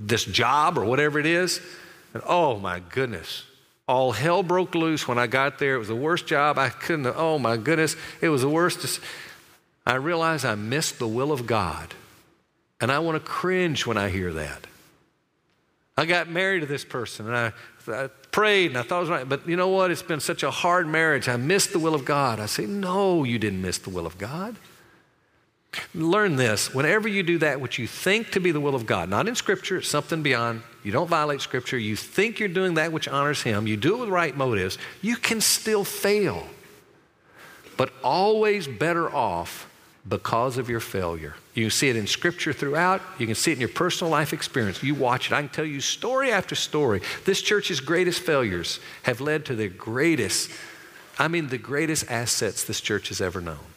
this 0.00 0.24
job 0.24 0.76
or 0.76 0.84
whatever 0.84 1.18
it 1.18 1.26
is, 1.26 1.60
and 2.14 2.22
oh 2.26 2.58
my 2.58 2.80
goodness, 2.80 3.44
all 3.88 4.12
hell 4.12 4.42
broke 4.42 4.74
loose 4.74 5.08
when 5.08 5.18
I 5.18 5.26
got 5.26 5.58
there. 5.58 5.74
It 5.74 5.78
was 5.78 5.88
the 5.88 5.96
worst 5.96 6.26
job 6.26 6.58
I 6.58 6.68
couldn't, 6.68 7.06
oh 7.06 7.38
my 7.38 7.56
goodness, 7.56 7.96
it 8.20 8.28
was 8.28 8.42
the 8.42 8.48
worst. 8.48 9.00
I 9.86 9.94
realized 9.94 10.44
I 10.44 10.54
missed 10.54 10.98
the 10.98 11.08
will 11.08 11.32
of 11.32 11.46
God. 11.46 11.94
And 12.80 12.90
I 12.90 12.98
want 12.98 13.14
to 13.14 13.20
cringe 13.20 13.86
when 13.86 13.96
I 13.96 14.08
hear 14.08 14.32
that. 14.32 14.66
I 15.96 16.04
got 16.04 16.28
married 16.28 16.60
to 16.60 16.66
this 16.66 16.84
person 16.84 17.26
and 17.26 17.36
I, 17.36 17.52
I, 17.86 18.08
prayed 18.32 18.70
and 18.70 18.78
I 18.78 18.82
thought 18.82 18.98
it 18.98 19.00
was 19.00 19.10
right. 19.10 19.28
But 19.28 19.46
you 19.46 19.56
know 19.56 19.68
what? 19.68 19.90
It's 19.90 20.02
been 20.02 20.20
such 20.20 20.42
a 20.42 20.50
hard 20.50 20.88
marriage. 20.88 21.28
I 21.28 21.36
missed 21.36 21.72
the 21.72 21.78
will 21.78 21.94
of 21.94 22.04
God. 22.04 22.40
I 22.40 22.46
say, 22.46 22.66
no, 22.66 23.24
you 23.24 23.38
didn't 23.38 23.60
miss 23.60 23.78
the 23.78 23.90
will 23.90 24.06
of 24.06 24.18
God. 24.18 24.56
Learn 25.94 26.36
this. 26.36 26.74
Whenever 26.74 27.08
you 27.08 27.22
do 27.22 27.38
that, 27.38 27.60
which 27.60 27.78
you 27.78 27.86
think 27.86 28.30
to 28.32 28.40
be 28.40 28.52
the 28.52 28.60
will 28.60 28.74
of 28.74 28.86
God, 28.86 29.08
not 29.08 29.28
in 29.28 29.34
Scripture, 29.34 29.78
it's 29.78 29.88
something 29.88 30.22
beyond. 30.22 30.62
You 30.82 30.92
don't 30.92 31.08
violate 31.08 31.40
Scripture. 31.40 31.78
You 31.78 31.96
think 31.96 32.38
you're 32.38 32.48
doing 32.48 32.74
that 32.74 32.92
which 32.92 33.08
honors 33.08 33.42
Him. 33.42 33.66
You 33.66 33.76
do 33.76 33.96
it 33.96 34.00
with 34.00 34.08
right 34.08 34.36
motives. 34.36 34.78
You 35.00 35.16
can 35.16 35.40
still 35.40 35.84
fail, 35.84 36.46
but 37.76 37.92
always 38.02 38.66
better 38.66 39.10
off 39.14 39.68
because 40.06 40.58
of 40.58 40.68
your 40.68 40.80
failure. 40.80 41.36
You 41.54 41.64
can 41.64 41.70
see 41.70 41.88
it 41.88 41.96
in 41.96 42.06
Scripture 42.06 42.52
throughout. 42.52 43.00
You 43.18 43.26
can 43.26 43.34
see 43.34 43.52
it 43.52 43.54
in 43.54 43.60
your 43.60 43.68
personal 43.68 44.10
life 44.10 44.32
experience. 44.32 44.82
You 44.82 44.94
watch 44.94 45.30
it. 45.30 45.32
I 45.32 45.40
can 45.40 45.50
tell 45.50 45.64
you 45.64 45.80
story 45.80 46.32
after 46.32 46.54
story. 46.54 47.00
This 47.24 47.40
church's 47.40 47.80
greatest 47.80 48.20
failures 48.20 48.80
have 49.04 49.20
led 49.20 49.46
to 49.46 49.54
the 49.54 49.68
greatest, 49.68 50.50
I 51.18 51.28
mean, 51.28 51.48
the 51.48 51.58
greatest 51.58 52.10
assets 52.10 52.64
this 52.64 52.80
church 52.80 53.08
has 53.08 53.20
ever 53.20 53.40
known. 53.40 53.71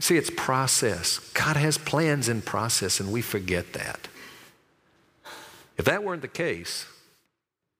See, 0.00 0.16
it's 0.16 0.30
process. 0.30 1.18
God 1.34 1.56
has 1.56 1.78
plans 1.78 2.28
in 2.28 2.42
process, 2.42 2.98
and 2.98 3.12
we 3.12 3.22
forget 3.22 3.74
that. 3.74 4.08
If 5.78 5.84
that 5.84 6.02
weren't 6.02 6.22
the 6.22 6.28
case, 6.28 6.86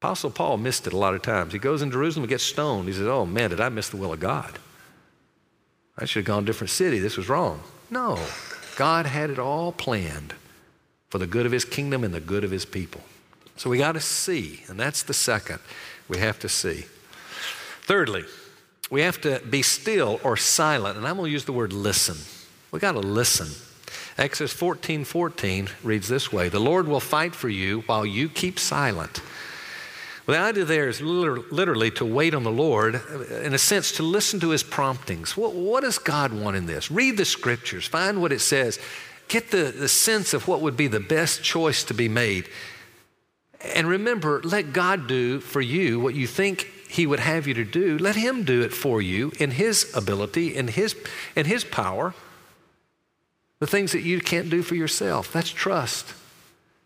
Apostle 0.00 0.30
Paul 0.30 0.58
missed 0.58 0.86
it 0.86 0.92
a 0.92 0.98
lot 0.98 1.14
of 1.14 1.22
times. 1.22 1.52
He 1.52 1.58
goes 1.58 1.82
in 1.82 1.90
Jerusalem 1.90 2.24
and 2.24 2.28
gets 2.28 2.44
stoned. 2.44 2.88
He 2.88 2.94
says, 2.94 3.06
Oh 3.06 3.24
man, 3.24 3.50
did 3.50 3.60
I 3.60 3.68
miss 3.68 3.88
the 3.88 3.96
will 3.96 4.12
of 4.12 4.20
God? 4.20 4.58
I 5.96 6.04
should 6.04 6.20
have 6.20 6.26
gone 6.26 6.42
to 6.42 6.44
a 6.44 6.46
different 6.52 6.70
city. 6.70 6.98
This 6.98 7.16
was 7.16 7.28
wrong. 7.28 7.62
No, 7.90 8.18
God 8.76 9.06
had 9.06 9.30
it 9.30 9.38
all 9.38 9.72
planned 9.72 10.34
for 11.08 11.18
the 11.18 11.26
good 11.26 11.46
of 11.46 11.52
his 11.52 11.64
kingdom 11.64 12.02
and 12.04 12.12
the 12.12 12.20
good 12.20 12.44
of 12.44 12.50
his 12.50 12.64
people. 12.64 13.00
So 13.56 13.70
we 13.70 13.78
got 13.78 13.92
to 13.92 14.00
see, 14.00 14.64
and 14.68 14.78
that's 14.78 15.02
the 15.04 15.14
second. 15.14 15.60
We 16.08 16.18
have 16.18 16.38
to 16.40 16.48
see. 16.48 16.86
Thirdly, 17.82 18.24
we 18.94 19.00
have 19.00 19.20
to 19.22 19.40
be 19.50 19.60
still 19.60 20.20
or 20.22 20.36
silent, 20.36 20.96
and 20.96 21.04
I'm 21.04 21.16
going 21.16 21.26
to 21.26 21.32
use 21.32 21.46
the 21.46 21.52
word 21.52 21.72
listen. 21.72 22.16
We 22.70 22.78
got 22.78 22.92
to 22.92 23.00
listen. 23.00 23.48
Exodus 24.16 24.52
14 24.52 25.04
14 25.04 25.68
reads 25.82 26.06
this 26.06 26.32
way 26.32 26.48
The 26.48 26.60
Lord 26.60 26.86
will 26.86 27.00
fight 27.00 27.34
for 27.34 27.48
you 27.48 27.80
while 27.86 28.06
you 28.06 28.28
keep 28.28 28.56
silent. 28.56 29.20
Well, 30.28 30.40
the 30.40 30.48
idea 30.48 30.64
there 30.64 30.88
is 30.88 31.00
literally 31.00 31.90
to 31.90 32.04
wait 32.04 32.36
on 32.36 32.44
the 32.44 32.52
Lord, 32.52 33.02
in 33.42 33.52
a 33.52 33.58
sense, 33.58 33.90
to 33.92 34.04
listen 34.04 34.38
to 34.38 34.50
his 34.50 34.62
promptings. 34.62 35.36
What, 35.36 35.54
what, 35.54 35.82
does 35.82 35.98
God 35.98 36.32
want 36.32 36.56
in 36.56 36.66
this? 36.66 36.88
Read 36.88 37.16
the 37.16 37.24
scriptures, 37.24 37.88
find 37.88 38.22
what 38.22 38.30
it 38.30 38.40
says, 38.40 38.78
get 39.26 39.50
the, 39.50 39.74
the 39.76 39.88
sense 39.88 40.34
of 40.34 40.46
what 40.46 40.60
would 40.60 40.76
be 40.76 40.86
the 40.86 41.00
best 41.00 41.42
choice 41.42 41.82
to 41.84 41.94
be 41.94 42.08
made. 42.08 42.48
And 43.74 43.88
remember, 43.88 44.40
let 44.44 44.72
God 44.72 45.08
do 45.08 45.40
for 45.40 45.60
you 45.60 45.98
what 45.98 46.14
you 46.14 46.28
think 46.28 46.68
he 46.94 47.08
would 47.08 47.18
have 47.18 47.48
you 47.48 47.54
to 47.54 47.64
do. 47.64 47.98
Let 47.98 48.14
him 48.14 48.44
do 48.44 48.62
it 48.62 48.72
for 48.72 49.02
you 49.02 49.32
in 49.40 49.50
his 49.50 49.92
ability, 49.96 50.54
in 50.54 50.68
his, 50.68 50.94
in 51.34 51.44
his 51.44 51.64
power. 51.64 52.14
The 53.58 53.66
things 53.66 53.90
that 53.92 54.02
you 54.02 54.20
can't 54.20 54.48
do 54.48 54.62
for 54.62 54.76
yourself. 54.76 55.32
That's 55.32 55.50
trust. 55.50 56.14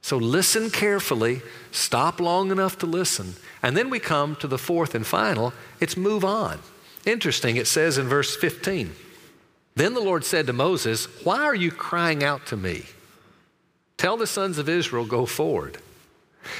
So 0.00 0.16
listen 0.16 0.70
carefully, 0.70 1.42
stop 1.72 2.20
long 2.20 2.50
enough 2.50 2.78
to 2.78 2.86
listen, 2.86 3.34
and 3.62 3.76
then 3.76 3.90
we 3.90 3.98
come 3.98 4.34
to 4.36 4.46
the 4.46 4.56
fourth 4.56 4.94
and 4.94 5.06
final 5.06 5.52
it's 5.78 5.96
move 5.96 6.24
on. 6.24 6.58
Interesting, 7.04 7.56
it 7.56 7.66
says 7.66 7.98
in 7.98 8.08
verse 8.08 8.34
15 8.34 8.92
Then 9.74 9.92
the 9.92 10.00
Lord 10.00 10.24
said 10.24 10.46
to 10.46 10.54
Moses, 10.54 11.04
Why 11.22 11.42
are 11.42 11.54
you 11.54 11.70
crying 11.70 12.24
out 12.24 12.46
to 12.46 12.56
me? 12.56 12.84
Tell 13.98 14.16
the 14.16 14.26
sons 14.26 14.56
of 14.56 14.70
Israel, 14.70 15.04
go 15.04 15.26
forward. 15.26 15.76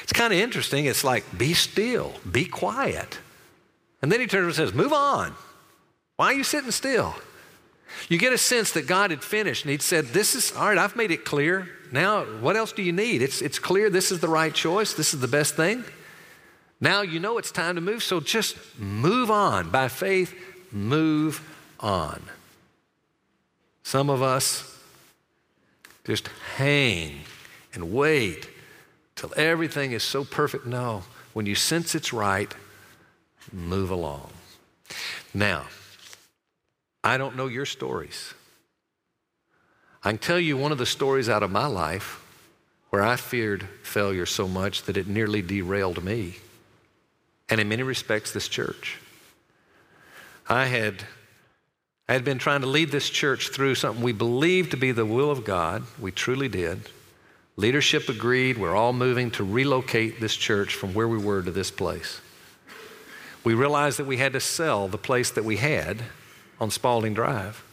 It's 0.02 0.12
kind 0.12 0.34
of 0.34 0.38
interesting. 0.38 0.84
It's 0.84 1.04
like, 1.04 1.24
be 1.38 1.54
still, 1.54 2.12
be 2.30 2.44
quiet. 2.44 3.20
And 4.02 4.12
then 4.12 4.20
he 4.20 4.26
turns 4.26 4.46
and 4.46 4.54
says, 4.54 4.74
Move 4.74 4.92
on. 4.92 5.34
Why 6.16 6.26
are 6.26 6.34
you 6.34 6.44
sitting 6.44 6.70
still? 6.70 7.14
You 8.08 8.18
get 8.18 8.32
a 8.32 8.38
sense 8.38 8.72
that 8.72 8.86
God 8.86 9.10
had 9.10 9.22
finished 9.22 9.64
and 9.64 9.70
He'd 9.70 9.82
said, 9.82 10.06
This 10.06 10.34
is, 10.34 10.54
all 10.54 10.68
right, 10.68 10.78
I've 10.78 10.96
made 10.96 11.10
it 11.10 11.24
clear. 11.24 11.68
Now, 11.90 12.24
what 12.24 12.56
else 12.56 12.72
do 12.72 12.82
you 12.82 12.92
need? 12.92 13.22
It's, 13.22 13.40
it's 13.40 13.58
clear 13.58 13.88
this 13.88 14.12
is 14.12 14.20
the 14.20 14.28
right 14.28 14.52
choice, 14.52 14.94
this 14.94 15.14
is 15.14 15.20
the 15.20 15.28
best 15.28 15.56
thing. 15.56 15.84
Now 16.80 17.02
you 17.02 17.18
know 17.18 17.38
it's 17.38 17.50
time 17.50 17.74
to 17.74 17.80
move, 17.80 18.02
so 18.02 18.20
just 18.20 18.56
move 18.78 19.30
on. 19.30 19.70
By 19.70 19.88
faith, 19.88 20.34
move 20.70 21.42
on. 21.80 22.22
Some 23.82 24.10
of 24.10 24.22
us 24.22 24.78
just 26.04 26.28
hang 26.56 27.20
and 27.74 27.92
wait 27.92 28.48
till 29.16 29.32
everything 29.36 29.92
is 29.92 30.02
so 30.02 30.24
perfect. 30.24 30.66
No, 30.66 31.02
when 31.32 31.46
you 31.46 31.54
sense 31.54 31.94
it's 31.94 32.12
right, 32.12 32.54
move 33.52 33.90
along. 33.90 34.30
Now, 35.34 35.66
I 37.04 37.18
don't 37.18 37.36
know 37.36 37.46
your 37.46 37.66
stories. 37.66 38.34
I 40.04 40.10
can 40.10 40.18
tell 40.18 40.40
you 40.40 40.56
one 40.56 40.72
of 40.72 40.78
the 40.78 40.86
stories 40.86 41.28
out 41.28 41.42
of 41.42 41.50
my 41.50 41.66
life 41.66 42.24
where 42.90 43.02
I 43.02 43.16
feared 43.16 43.68
failure 43.82 44.26
so 44.26 44.48
much 44.48 44.84
that 44.84 44.96
it 44.96 45.06
nearly 45.06 45.42
derailed 45.42 46.02
me, 46.02 46.36
and 47.48 47.60
in 47.60 47.68
many 47.68 47.82
respects, 47.82 48.32
this 48.32 48.48
church. 48.48 48.98
I 50.48 50.66
had 50.66 51.04
I 52.08 52.14
had 52.14 52.24
been 52.24 52.38
trying 52.38 52.62
to 52.62 52.66
lead 52.66 52.90
this 52.90 53.10
church 53.10 53.50
through 53.50 53.74
something 53.74 54.02
we 54.02 54.12
believed 54.12 54.70
to 54.70 54.78
be 54.78 54.92
the 54.92 55.04
will 55.04 55.30
of 55.30 55.44
God. 55.44 55.82
We 56.00 56.10
truly 56.10 56.48
did. 56.48 56.88
Leadership 57.56 58.08
agreed. 58.08 58.56
We're 58.56 58.74
all 58.74 58.94
moving 58.94 59.30
to 59.32 59.44
relocate 59.44 60.18
this 60.18 60.34
church 60.34 60.74
from 60.74 60.94
where 60.94 61.06
we 61.06 61.18
were 61.18 61.42
to 61.42 61.50
this 61.50 61.70
place. 61.70 62.22
We 63.44 63.54
realized 63.54 63.98
that 63.98 64.06
we 64.06 64.18
had 64.18 64.32
to 64.34 64.40
sell 64.40 64.88
the 64.88 64.98
place 64.98 65.30
that 65.30 65.44
we 65.44 65.56
had 65.56 66.02
on 66.60 66.70
Spalding 66.70 67.14
Drive. 67.14 67.64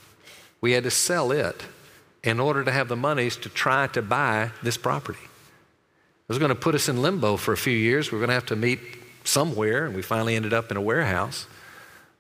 We 0.62 0.74
had 0.74 0.84
to 0.84 0.92
sell 0.92 1.32
it 1.32 1.64
in 2.24 2.40
order 2.40 2.64
to 2.64 2.72
have 2.72 2.88
the 2.88 2.96
monies 2.96 3.38
to 3.38 3.50
try 3.50 3.88
to 3.88 4.02
buy 4.02 4.52
this 4.64 4.78
property. 4.78 5.20
It 5.24 6.30
was 6.30 6.40
going 6.40 6.50
to 6.50 6.56
put 6.56 6.76
us 6.76 6.90
in 6.90 7.02
limbo 7.02 7.38
for 7.38 7.54
a 7.54 7.58
few 7.58 7.78
years. 7.78 8.12
We 8.12 8.18
were 8.18 8.22
going 8.22 8.30
to 8.30 8.36
have 8.36 8.48
to 8.48 8.56
meet 8.56 8.80
somewhere, 9.24 9.86
and 9.86 9.96
we 9.96 10.02
finally 10.02 10.36
ended 10.36 10.54
up 10.54 10.72
in 10.72 10.78
a 10.78 10.82
warehouse. 10.82 11.46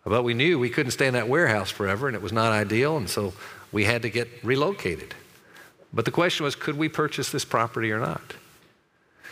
But 0.03 0.23
we 0.23 0.35
knew 0.35 0.59
we 0.59 0.69
couldn't 0.69 0.91
stay 0.91 1.07
in 1.07 1.13
that 1.15 1.27
warehouse 1.27 1.71
forever, 1.71 2.07
and 2.07 2.15
it 2.15 2.21
was 2.21 2.31
not 2.31 2.51
ideal, 2.51 2.97
and 2.97 3.09
so 3.09 3.33
we 3.71 3.85
had 3.85 4.03
to 4.03 4.09
get 4.09 4.27
relocated. 4.43 5.15
But 5.91 6.05
the 6.05 6.11
question 6.11 6.43
was 6.43 6.55
could 6.55 6.77
we 6.77 6.89
purchase 6.89 7.31
this 7.31 7.45
property 7.45 7.91
or 7.91 7.99
not? 7.99 8.35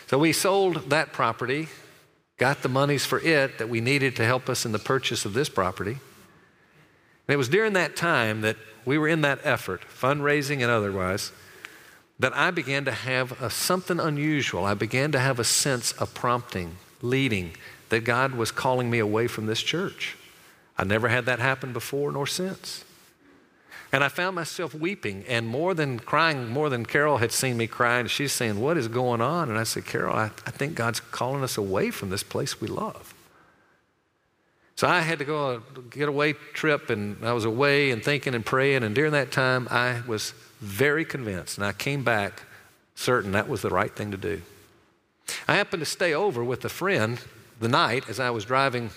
So 0.08 0.18
we 0.18 0.34
sold 0.34 0.90
that 0.90 1.14
property, 1.14 1.68
got 2.44 2.62
the 2.62 2.68
monies 2.68 3.06
for 3.06 3.22
it 3.22 3.58
that 3.58 3.70
we 3.70 3.80
needed 3.80 4.18
to 4.18 4.26
help 4.26 4.50
us 4.50 4.66
in 4.66 4.74
the 4.74 4.78
purchase 4.78 5.24
of 5.24 5.32
this 5.34 5.48
property. 5.48 5.92
And 5.92 7.34
it 7.34 7.38
was 7.38 7.48
during 7.48 7.72
that 7.72 7.96
time 7.96 8.42
that 8.42 8.58
we 8.84 8.98
were 8.98 9.08
in 9.08 9.22
that 9.22 9.40
effort, 9.46 9.84
fundraising 9.88 10.62
and 10.62 10.70
otherwise, 10.70 11.32
that 12.20 12.36
I 12.36 12.52
began 12.52 12.84
to 12.84 12.92
have 12.92 13.42
a, 13.42 13.50
something 13.50 13.98
unusual. 13.98 14.66
I 14.66 14.74
began 14.74 15.14
to 15.14 15.20
have 15.20 15.40
a 15.40 15.46
sense 15.46 15.94
of 15.94 16.14
prompting, 16.14 16.76
leading, 17.02 17.56
that 17.88 18.02
God 18.02 18.36
was 18.36 18.52
calling 18.52 18.90
me 18.90 19.00
away 19.00 19.28
from 19.28 19.46
this 19.46 19.62
church. 19.62 20.18
I 20.78 20.84
never 20.84 21.08
had 21.08 21.26
that 21.28 21.40
happen 21.40 21.72
before 21.72 22.12
nor 22.12 22.28
since. 22.28 22.84
And 23.94 24.04
I 24.04 24.08
found 24.08 24.36
myself 24.36 24.74
weeping 24.74 25.24
and 25.28 25.48
more 25.48 25.76
than 25.76 26.00
crying, 26.00 26.50
more 26.50 26.68
than 26.68 26.84
Carol 26.84 27.20
had 27.20 27.32
seen 27.32 27.58
me 27.58 27.68
crying. 27.68 28.08
She's 28.08 28.32
saying, 28.34 28.60
What 28.60 28.76
is 28.76 28.88
going 28.88 29.22
on? 29.22 29.50
And 29.52 29.60
I 29.60 29.64
said, 29.64 29.86
Carol, 29.86 30.16
I, 30.16 30.32
I 30.48 30.52
think 30.52 30.74
God's 30.74 31.00
calling 31.00 31.44
us 31.44 31.58
away 31.58 31.92
from 31.92 32.10
this 32.10 32.24
place 32.24 32.60
we 32.60 32.68
love. 32.68 33.14
So 34.76 34.88
I 34.88 35.02
had 35.02 35.20
to 35.20 35.26
go 35.26 35.38
on 35.38 35.64
a 35.76 35.82
getaway 35.96 36.34
trip, 36.34 36.90
and 36.90 37.24
I 37.24 37.34
was 37.34 37.46
away 37.46 37.92
and 37.92 38.04
thinking 38.04 38.34
and 38.34 38.44
praying. 38.44 38.84
And 38.84 38.96
during 38.96 39.12
that 39.12 39.32
time, 39.32 39.68
I 39.70 40.02
was 40.08 40.34
very 40.60 41.06
convinced, 41.06 41.60
and 41.60 41.68
I 41.68 41.72
came 41.72 42.04
back 42.04 42.42
certain 42.96 43.34
that 43.34 43.48
was 43.48 43.62
the 43.62 43.70
right 43.70 43.96
thing 43.96 44.10
to 44.10 44.18
do. 44.18 44.42
I 45.48 45.54
happened 45.54 45.82
to 45.82 45.86
stay 45.86 46.16
over 46.16 46.44
with 46.44 46.66
a 46.66 46.70
friend 46.70 47.20
the 47.60 47.68
night 47.68 48.10
as 48.10 48.20
I 48.20 48.32
was 48.32 48.44
driving 48.44 48.90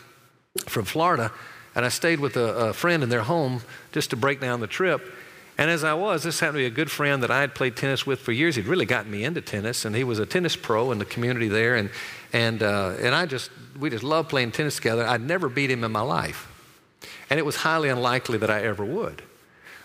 from 0.66 0.87
Florida 0.87 1.30
and 1.76 1.84
I 1.84 1.90
stayed 1.90 2.18
with 2.18 2.36
a, 2.36 2.68
a 2.68 2.72
friend 2.72 3.02
in 3.02 3.10
their 3.10 3.22
home 3.22 3.60
just 3.92 4.10
to 4.10 4.16
break 4.16 4.40
down 4.40 4.60
the 4.60 4.66
trip. 4.66 5.12
And 5.58 5.70
as 5.70 5.84
I 5.84 5.94
was, 5.94 6.22
this 6.22 6.40
happened 6.40 6.56
to 6.56 6.62
be 6.62 6.66
a 6.66 6.70
good 6.70 6.90
friend 6.90 7.22
that 7.22 7.30
I 7.30 7.40
had 7.40 7.54
played 7.54 7.76
tennis 7.76 8.06
with 8.06 8.20
for 8.20 8.32
years. 8.32 8.56
He'd 8.56 8.66
really 8.66 8.84
gotten 8.86 9.10
me 9.10 9.24
into 9.24 9.40
tennis, 9.40 9.84
and 9.84 9.94
he 9.94 10.04
was 10.04 10.18
a 10.18 10.26
tennis 10.26 10.56
pro 10.56 10.90
in 10.90 10.98
the 10.98 11.04
community 11.04 11.48
there. 11.48 11.76
And, 11.76 11.90
and, 12.32 12.62
uh, 12.62 12.94
and 13.00 13.14
I 13.14 13.26
just, 13.26 13.50
we 13.78 13.90
just 13.90 14.02
loved 14.02 14.28
playing 14.28 14.52
tennis 14.52 14.76
together. 14.76 15.06
I'd 15.06 15.22
never 15.22 15.48
beat 15.48 15.70
him 15.70 15.84
in 15.84 15.92
my 15.92 16.00
life. 16.00 16.48
And 17.30 17.38
it 17.38 17.44
was 17.44 17.56
highly 17.56 17.88
unlikely 17.88 18.38
that 18.38 18.50
I 18.50 18.62
ever 18.62 18.84
would. 18.84 19.22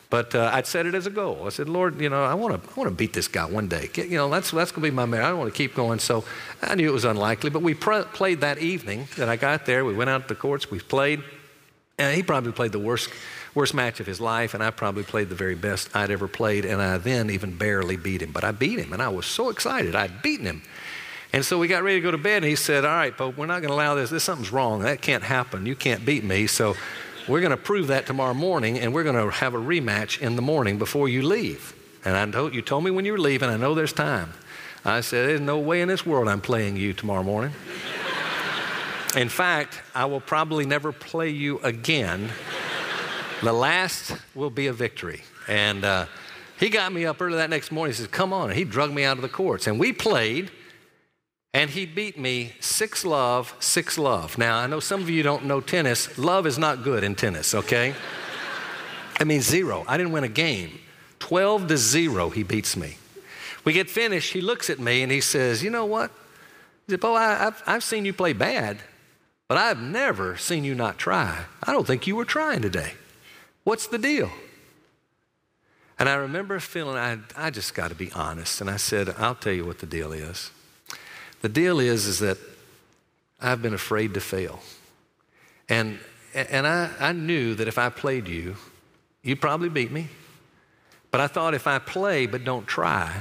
But 0.09 0.35
uh, 0.35 0.49
I'd 0.53 0.67
set 0.67 0.85
it 0.85 0.93
as 0.93 1.07
a 1.07 1.09
goal. 1.09 1.45
I 1.45 1.49
said, 1.49 1.69
Lord, 1.69 1.99
you 2.01 2.09
know, 2.09 2.23
I 2.23 2.33
want 2.33 2.61
to, 2.61 2.69
I 2.69 2.73
want 2.75 2.89
to 2.89 2.95
beat 2.95 3.13
this 3.13 3.29
guy 3.29 3.45
one 3.45 3.69
day. 3.69 3.89
Get, 3.93 4.09
you 4.09 4.17
know, 4.17 4.29
that's, 4.29 4.51
that's 4.51 4.71
going 4.71 4.83
to 4.83 4.91
be 4.91 4.95
my 4.95 5.05
man. 5.05 5.23
I 5.23 5.29
don't 5.29 5.39
want 5.39 5.53
to 5.53 5.57
keep 5.57 5.73
going. 5.73 5.99
So 5.99 6.25
I 6.61 6.75
knew 6.75 6.87
it 6.87 6.93
was 6.93 7.05
unlikely. 7.05 7.49
But 7.49 7.61
we 7.61 7.73
pr- 7.73 8.01
played 8.01 8.41
that 8.41 8.57
evening 8.57 9.07
that 9.15 9.29
I 9.29 9.37
got 9.37 9.65
there. 9.65 9.85
We 9.85 9.93
went 9.93 10.09
out 10.09 10.23
to 10.23 10.27
the 10.27 10.35
courts. 10.35 10.69
We 10.69 10.79
played. 10.79 11.23
And 12.01 12.15
he 12.15 12.23
probably 12.23 12.51
played 12.51 12.71
the 12.71 12.79
worst, 12.79 13.11
worst 13.53 13.75
match 13.75 13.99
of 13.99 14.07
his 14.07 14.19
life, 14.19 14.55
and 14.55 14.63
I 14.63 14.71
probably 14.71 15.03
played 15.03 15.29
the 15.29 15.35
very 15.35 15.53
best 15.53 15.95
I'd 15.95 16.09
ever 16.09 16.27
played, 16.27 16.65
and 16.65 16.81
I 16.81 16.97
then 16.97 17.29
even 17.29 17.55
barely 17.55 17.95
beat 17.95 18.23
him. 18.23 18.31
But 18.31 18.43
I 18.43 18.51
beat 18.51 18.79
him, 18.79 18.91
and 18.91 19.03
I 19.03 19.09
was 19.09 19.27
so 19.27 19.49
excited. 19.49 19.95
I'd 19.95 20.23
beaten 20.23 20.47
him. 20.47 20.63
And 21.31 21.45
so 21.45 21.59
we 21.59 21.67
got 21.67 21.83
ready 21.83 21.97
to 21.97 22.01
go 22.01 22.09
to 22.09 22.17
bed, 22.17 22.37
and 22.37 22.45
he 22.45 22.55
said, 22.55 22.85
All 22.85 22.95
right, 22.95 23.15
Pope, 23.15 23.37
we're 23.37 23.45
not 23.45 23.61
going 23.61 23.69
to 23.69 23.75
allow 23.75 23.93
this. 23.93 24.09
This 24.09 24.23
something's 24.23 24.51
wrong. 24.51 24.81
That 24.81 25.03
can't 25.03 25.21
happen. 25.21 25.67
You 25.67 25.75
can't 25.75 26.03
beat 26.03 26.23
me. 26.23 26.47
So 26.47 26.75
we're 27.27 27.39
going 27.39 27.51
to 27.51 27.57
prove 27.57 27.87
that 27.87 28.07
tomorrow 28.07 28.33
morning, 28.33 28.79
and 28.79 28.95
we're 28.95 29.03
going 29.03 29.15
to 29.15 29.29
have 29.29 29.53
a 29.53 29.59
rematch 29.59 30.19
in 30.19 30.35
the 30.35 30.41
morning 30.41 30.79
before 30.79 31.07
you 31.07 31.21
leave. 31.21 31.75
And 32.03 32.17
I 32.17 32.25
told, 32.31 32.55
you 32.55 32.63
told 32.63 32.83
me 32.83 32.89
when 32.89 33.05
you 33.05 33.11
were 33.11 33.19
leaving, 33.19 33.47
I 33.47 33.57
know 33.57 33.75
there's 33.75 33.93
time. 33.93 34.33
I 34.83 35.01
said, 35.01 35.29
There's 35.29 35.39
no 35.39 35.59
way 35.59 35.81
in 35.81 35.87
this 35.87 36.03
world 36.03 36.27
I'm 36.27 36.41
playing 36.41 36.77
you 36.77 36.93
tomorrow 36.93 37.21
morning. 37.21 37.53
In 39.15 39.27
fact, 39.27 39.81
I 39.93 40.05
will 40.05 40.21
probably 40.21 40.65
never 40.65 40.91
play 40.91 41.29
you 41.29 41.59
again. 41.59 42.29
the 43.43 43.51
last 43.51 44.15
will 44.33 44.49
be 44.49 44.67
a 44.67 44.73
victory. 44.73 45.21
And 45.47 45.83
uh, 45.83 46.05
he 46.57 46.69
got 46.69 46.93
me 46.93 47.05
up 47.05 47.21
early 47.21 47.37
that 47.37 47.49
next 47.49 47.71
morning. 47.71 47.91
He 47.91 47.97
says, 47.97 48.07
Come 48.07 48.31
on. 48.31 48.49
And 48.49 48.57
he 48.57 48.63
drug 48.63 48.91
me 48.91 49.03
out 49.03 49.17
of 49.17 49.21
the 49.21 49.29
courts. 49.29 49.67
And 49.67 49.79
we 49.79 49.91
played, 49.91 50.51
and 51.53 51.69
he 51.69 51.85
beat 51.85 52.17
me 52.17 52.53
six 52.61 53.03
love, 53.03 53.53
six 53.59 53.97
love. 53.97 54.37
Now, 54.37 54.57
I 54.57 54.67
know 54.67 54.79
some 54.79 55.01
of 55.01 55.09
you 55.09 55.23
don't 55.23 55.45
know 55.45 55.59
tennis. 55.59 56.17
Love 56.17 56.47
is 56.47 56.57
not 56.57 56.83
good 56.83 57.03
in 57.03 57.15
tennis, 57.15 57.53
okay? 57.53 57.93
I 59.19 59.25
mean, 59.25 59.41
zero. 59.41 59.83
I 59.87 59.97
didn't 59.97 60.13
win 60.13 60.23
a 60.23 60.29
game. 60.29 60.79
12 61.19 61.67
to 61.67 61.77
zero, 61.77 62.29
he 62.29 62.43
beats 62.43 62.77
me. 62.77 62.97
We 63.65 63.73
get 63.73 63.89
finished. 63.89 64.33
He 64.33 64.41
looks 64.41 64.69
at 64.69 64.79
me 64.79 65.03
and 65.03 65.11
he 65.11 65.21
says, 65.21 65.61
You 65.61 65.69
know 65.69 65.85
what? 65.85 66.11
He 66.87 66.93
said, 66.93 67.01
Bo, 67.01 67.13
I, 67.13 67.47
I've, 67.47 67.63
I've 67.67 67.83
seen 67.83 68.05
you 68.05 68.13
play 68.13 68.33
bad. 68.33 68.77
But 69.51 69.57
I've 69.57 69.81
never 69.81 70.37
seen 70.37 70.63
you 70.63 70.73
not 70.73 70.97
try. 70.97 71.43
I 71.61 71.73
don't 71.73 71.85
think 71.85 72.07
you 72.07 72.15
were 72.15 72.23
trying 72.23 72.61
today. 72.61 72.93
What's 73.65 73.85
the 73.85 73.97
deal? 73.97 74.31
And 75.99 76.07
I 76.07 76.13
remember 76.13 76.57
feeling 76.61 76.95
I, 76.95 77.17
I 77.35 77.49
just 77.49 77.73
got 77.73 77.89
to 77.89 77.95
be 77.95 78.13
honest. 78.13 78.61
And 78.61 78.69
I 78.69 78.77
said, 78.77 79.13
I'll 79.17 79.35
tell 79.35 79.51
you 79.51 79.65
what 79.65 79.79
the 79.79 79.85
deal 79.85 80.13
is. 80.13 80.51
The 81.41 81.49
deal 81.49 81.81
is, 81.81 82.05
is 82.05 82.19
that 82.19 82.37
I've 83.41 83.61
been 83.61 83.73
afraid 83.73 84.13
to 84.13 84.21
fail. 84.21 84.61
And, 85.67 85.99
and 86.33 86.65
I, 86.65 86.89
I 86.97 87.11
knew 87.11 87.53
that 87.55 87.67
if 87.67 87.77
I 87.77 87.89
played 87.89 88.29
you, 88.29 88.55
you'd 89.21 89.41
probably 89.41 89.67
beat 89.67 89.91
me. 89.91 90.07
But 91.11 91.19
I 91.19 91.27
thought 91.27 91.53
if 91.53 91.67
I 91.67 91.77
play 91.77 92.25
but 92.25 92.45
don't 92.45 92.67
try, 92.67 93.19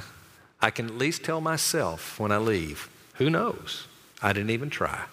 I 0.63 0.71
can 0.71 0.87
at 0.87 0.95
least 0.95 1.25
tell 1.25 1.41
myself 1.41 2.21
when 2.21 2.31
I 2.31 2.39
leave, 2.39 2.89
who 3.15 3.31
knows? 3.31 3.89
I 4.23 4.33
didn't 4.33 4.51
even 4.51 4.71
try. 4.71 5.07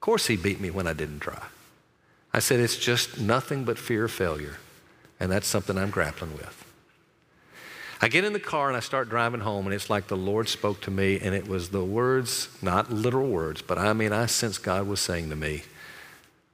Of 0.00 0.02
course, 0.02 0.28
he 0.28 0.36
beat 0.36 0.60
me 0.60 0.70
when 0.70 0.86
I 0.86 0.94
didn't 0.94 1.20
try. 1.20 1.42
I 2.32 2.38
said, 2.38 2.58
it's 2.58 2.78
just 2.78 3.20
nothing 3.20 3.64
but 3.64 3.78
fear 3.78 4.06
of 4.06 4.10
failure. 4.10 4.56
And 5.20 5.30
that's 5.30 5.46
something 5.46 5.76
I'm 5.76 5.90
grappling 5.90 6.32
with. 6.32 6.64
I 8.00 8.08
get 8.08 8.24
in 8.24 8.32
the 8.32 8.40
car 8.40 8.68
and 8.68 8.76
I 8.78 8.80
start 8.80 9.10
driving 9.10 9.40
home, 9.40 9.66
and 9.66 9.74
it's 9.74 9.90
like 9.90 10.06
the 10.06 10.16
Lord 10.16 10.48
spoke 10.48 10.80
to 10.82 10.90
me, 10.90 11.20
and 11.20 11.34
it 11.34 11.46
was 11.46 11.68
the 11.68 11.84
words, 11.84 12.48
not 12.62 12.90
literal 12.90 13.28
words, 13.28 13.60
but 13.60 13.76
I 13.76 13.92
mean, 13.92 14.10
I 14.10 14.24
sense 14.24 14.56
God 14.56 14.86
was 14.86 15.00
saying 15.00 15.28
to 15.28 15.36
me, 15.36 15.64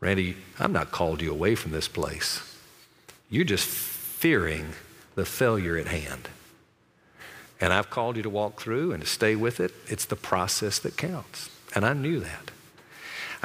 Randy, 0.00 0.38
I'm 0.58 0.72
not 0.72 0.90
called 0.90 1.22
you 1.22 1.30
away 1.30 1.54
from 1.54 1.70
this 1.70 1.86
place. 1.86 2.58
You're 3.30 3.44
just 3.44 3.68
fearing 3.68 4.72
the 5.14 5.24
failure 5.24 5.76
at 5.76 5.86
hand. 5.86 6.30
And 7.60 7.72
I've 7.72 7.90
called 7.90 8.16
you 8.16 8.24
to 8.24 8.30
walk 8.30 8.60
through 8.60 8.90
and 8.90 9.04
to 9.04 9.08
stay 9.08 9.36
with 9.36 9.60
it. 9.60 9.72
It's 9.86 10.04
the 10.04 10.16
process 10.16 10.80
that 10.80 10.96
counts. 10.96 11.48
And 11.76 11.86
I 11.86 11.92
knew 11.92 12.18
that. 12.18 12.50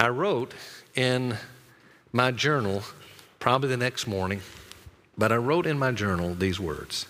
I 0.01 0.09
wrote 0.09 0.55
in 0.95 1.37
my 2.11 2.31
journal, 2.31 2.81
probably 3.37 3.69
the 3.69 3.77
next 3.77 4.07
morning, 4.07 4.41
but 5.15 5.31
I 5.31 5.35
wrote 5.35 5.67
in 5.67 5.77
my 5.77 5.91
journal 5.91 6.33
these 6.33 6.59
words 6.59 7.05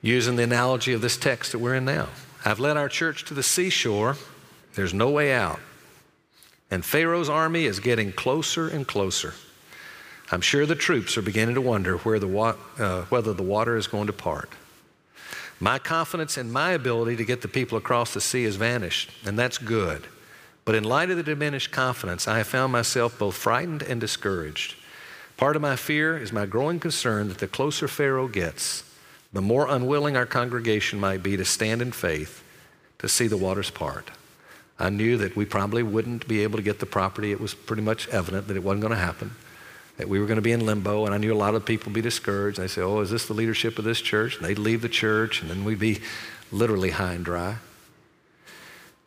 using 0.00 0.36
the 0.36 0.42
analogy 0.42 0.94
of 0.94 1.02
this 1.02 1.18
text 1.18 1.52
that 1.52 1.58
we're 1.58 1.74
in 1.74 1.84
now. 1.84 2.08
I've 2.46 2.60
led 2.60 2.78
our 2.78 2.88
church 2.88 3.26
to 3.26 3.34
the 3.34 3.42
seashore, 3.42 4.16
there's 4.74 4.94
no 4.94 5.10
way 5.10 5.34
out. 5.34 5.60
And 6.70 6.82
Pharaoh's 6.82 7.28
army 7.28 7.66
is 7.66 7.78
getting 7.78 8.10
closer 8.12 8.66
and 8.66 8.88
closer. 8.88 9.34
I'm 10.30 10.40
sure 10.40 10.64
the 10.64 10.74
troops 10.74 11.18
are 11.18 11.22
beginning 11.22 11.56
to 11.56 11.60
wonder 11.60 11.98
the 11.98 12.26
wa- 12.26 12.56
uh, 12.78 13.02
whether 13.10 13.34
the 13.34 13.42
water 13.42 13.76
is 13.76 13.86
going 13.86 14.06
to 14.06 14.14
part. 14.14 14.48
My 15.60 15.78
confidence 15.78 16.38
in 16.38 16.50
my 16.50 16.70
ability 16.70 17.16
to 17.16 17.24
get 17.26 17.42
the 17.42 17.48
people 17.48 17.76
across 17.76 18.14
the 18.14 18.20
sea 18.22 18.44
has 18.44 18.56
vanished, 18.56 19.10
and 19.26 19.38
that's 19.38 19.58
good. 19.58 20.06
But 20.64 20.74
in 20.74 20.84
light 20.84 21.10
of 21.10 21.16
the 21.16 21.22
diminished 21.22 21.72
confidence, 21.72 22.28
I 22.28 22.38
have 22.38 22.46
found 22.46 22.72
myself 22.72 23.18
both 23.18 23.36
frightened 23.36 23.82
and 23.82 24.00
discouraged. 24.00 24.76
Part 25.36 25.56
of 25.56 25.62
my 25.62 25.76
fear 25.76 26.16
is 26.16 26.32
my 26.32 26.46
growing 26.46 26.78
concern 26.78 27.28
that 27.28 27.38
the 27.38 27.48
closer 27.48 27.88
Pharaoh 27.88 28.28
gets, 28.28 28.84
the 29.32 29.42
more 29.42 29.66
unwilling 29.68 30.16
our 30.16 30.26
congregation 30.26 31.00
might 31.00 31.22
be 31.22 31.36
to 31.36 31.44
stand 31.44 31.82
in 31.82 31.90
faith 31.90 32.44
to 32.98 33.08
see 33.08 33.26
the 33.26 33.36
waters 33.36 33.70
part. 33.70 34.10
I 34.78 34.90
knew 34.90 35.16
that 35.16 35.34
we 35.34 35.44
probably 35.44 35.82
wouldn't 35.82 36.28
be 36.28 36.42
able 36.42 36.58
to 36.58 36.62
get 36.62 36.78
the 36.78 36.86
property. 36.86 37.32
It 37.32 37.40
was 37.40 37.54
pretty 37.54 37.82
much 37.82 38.08
evident 38.08 38.48
that 38.48 38.56
it 38.56 38.62
wasn't 38.62 38.82
going 38.82 38.92
to 38.92 38.98
happen, 38.98 39.32
that 39.96 40.08
we 40.08 40.20
were 40.20 40.26
going 40.26 40.36
to 40.36 40.42
be 40.42 40.52
in 40.52 40.64
limbo, 40.64 41.06
and 41.06 41.14
I 41.14 41.18
knew 41.18 41.32
a 41.32 41.34
lot 41.34 41.54
of 41.54 41.64
people 41.64 41.90
would 41.90 41.94
be 41.94 42.00
discouraged. 42.00 42.58
they'd 42.58 42.68
say, 42.68 42.82
Oh, 42.82 43.00
is 43.00 43.10
this 43.10 43.26
the 43.26 43.34
leadership 43.34 43.78
of 43.78 43.84
this 43.84 44.00
church? 44.00 44.36
And 44.36 44.46
they'd 44.46 44.58
leave 44.58 44.82
the 44.82 44.88
church, 44.88 45.40
and 45.40 45.50
then 45.50 45.64
we'd 45.64 45.78
be 45.78 46.00
literally 46.50 46.90
high 46.90 47.14
and 47.14 47.24
dry. 47.24 47.56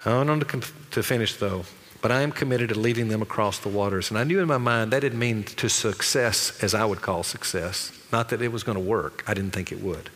I 0.06 0.18
went 0.18 0.30
on 0.30 0.40
to, 0.40 0.62
to 0.92 1.04
finish, 1.04 1.36
though, 1.36 1.66
but 2.02 2.12
I 2.12 2.22
am 2.22 2.32
committed 2.32 2.70
to 2.70 2.80
leading 2.80 3.08
them 3.08 3.22
across 3.22 3.58
the 3.60 3.70
waters. 3.70 4.10
And 4.12 4.20
I 4.20 4.24
knew 4.24 4.40
in 4.40 4.48
my 4.48 4.60
mind 4.60 4.92
that 4.92 5.00
didn't 5.00 5.18
mean 5.18 5.44
to 5.44 5.68
success 5.68 6.64
as 6.64 6.76
I 6.76 6.86
would 6.86 7.02
call 7.02 7.24
success. 7.24 7.92
Not 8.12 8.30
that 8.30 8.42
it 8.42 8.52
was 8.52 8.64
going 8.64 8.78
to 8.78 8.84
work. 8.84 9.24
I 9.28 9.34
didn't 9.34 9.52
think 9.52 9.72
it 9.72 9.82
would. 9.82 10.12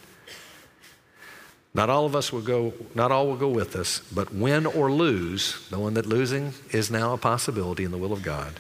Not 1.74 1.90
all 1.90 2.06
of 2.06 2.16
us 2.16 2.32
will 2.32 2.42
go, 2.42 2.74
not 2.96 3.12
all 3.12 3.28
will 3.28 3.36
go 3.36 3.50
with 3.50 3.76
us, 3.76 4.00
but 4.12 4.34
win 4.34 4.66
or 4.66 4.92
lose, 4.92 5.68
knowing 5.72 5.94
that 5.96 6.06
losing 6.06 6.54
is 6.72 6.90
now 6.90 7.14
a 7.14 7.18
possibility 7.18 7.84
in 7.84 7.92
the 7.92 7.98
will 7.98 8.14
of 8.14 8.24
God, 8.24 8.60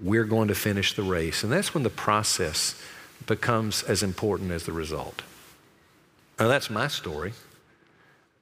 we're 0.00 0.24
going 0.24 0.48
to 0.48 0.54
finish 0.54 0.94
the 0.94 1.02
race. 1.02 1.44
And 1.44 1.52
that's 1.52 1.74
when 1.74 1.84
the 1.84 1.90
process 1.90 2.80
becomes 3.26 3.82
as 3.84 4.02
important 4.02 4.50
as 4.50 4.64
the 4.64 4.72
result. 4.72 5.22
Now, 6.38 6.48
that's 6.48 6.70
my 6.70 6.88
story. 6.88 7.32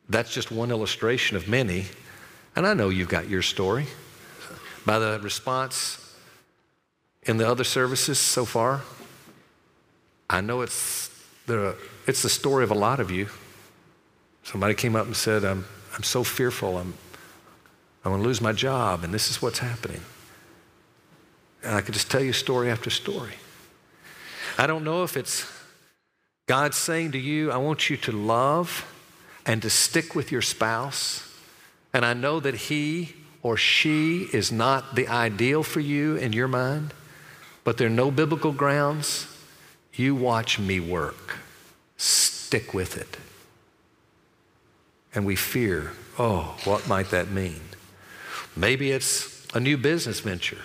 That's 0.08 0.32
just 0.32 0.50
one 0.50 0.70
illustration 0.70 1.36
of 1.36 1.46
many. 1.48 1.86
And 2.56 2.66
I 2.66 2.74
know 2.74 2.88
you've 2.88 3.08
got 3.08 3.28
your 3.28 3.42
story 3.42 3.86
by 4.84 4.98
the 4.98 5.20
response 5.22 6.14
in 7.22 7.36
the 7.36 7.48
other 7.48 7.64
services 7.64 8.18
so 8.18 8.44
far. 8.44 8.82
I 10.28 10.40
know 10.40 10.62
it's 10.62 11.08
the, 11.46 11.76
it's 12.06 12.22
the 12.22 12.28
story 12.28 12.64
of 12.64 12.70
a 12.70 12.74
lot 12.74 13.00
of 13.00 13.10
you. 13.10 13.28
Somebody 14.42 14.74
came 14.74 14.96
up 14.96 15.06
and 15.06 15.16
said, 15.16 15.44
I'm, 15.44 15.64
I'm 15.94 16.02
so 16.02 16.24
fearful, 16.24 16.78
I'm, 16.78 16.94
I'm 18.04 18.12
going 18.12 18.22
to 18.22 18.26
lose 18.26 18.40
my 18.40 18.52
job, 18.52 19.04
and 19.04 19.12
this 19.12 19.30
is 19.30 19.42
what's 19.42 19.58
happening. 19.58 20.00
And 21.62 21.74
I 21.74 21.82
could 21.82 21.94
just 21.94 22.10
tell 22.10 22.22
you 22.22 22.32
story 22.32 22.70
after 22.70 22.88
story. 22.90 23.34
I 24.56 24.66
don't 24.66 24.84
know 24.84 25.02
if 25.02 25.16
it's 25.16 25.50
God 26.46 26.74
saying 26.74 27.12
to 27.12 27.18
you, 27.18 27.52
I 27.52 27.58
want 27.58 27.90
you 27.90 27.96
to 27.98 28.12
love 28.12 28.86
and 29.46 29.62
to 29.62 29.70
stick 29.70 30.14
with 30.14 30.32
your 30.32 30.42
spouse. 30.42 31.29
And 31.92 32.04
I 32.04 32.14
know 32.14 32.40
that 32.40 32.54
he 32.54 33.14
or 33.42 33.56
she 33.56 34.28
is 34.32 34.52
not 34.52 34.94
the 34.94 35.08
ideal 35.08 35.62
for 35.62 35.80
you 35.80 36.16
in 36.16 36.32
your 36.32 36.48
mind, 36.48 36.92
but 37.64 37.78
there 37.78 37.86
are 37.86 37.90
no 37.90 38.10
biblical 38.10 38.52
grounds, 38.52 39.26
you 39.94 40.14
watch 40.14 40.58
me 40.58 40.78
work. 40.78 41.36
Stick 41.96 42.74
with 42.74 42.96
it. 42.96 43.16
And 45.14 45.26
we 45.26 45.36
fear, 45.36 45.92
oh, 46.18 46.56
what 46.64 46.86
might 46.86 47.10
that 47.10 47.30
mean? 47.30 47.60
Maybe 48.56 48.92
it's 48.92 49.46
a 49.54 49.60
new 49.60 49.76
business 49.76 50.20
venture. 50.20 50.62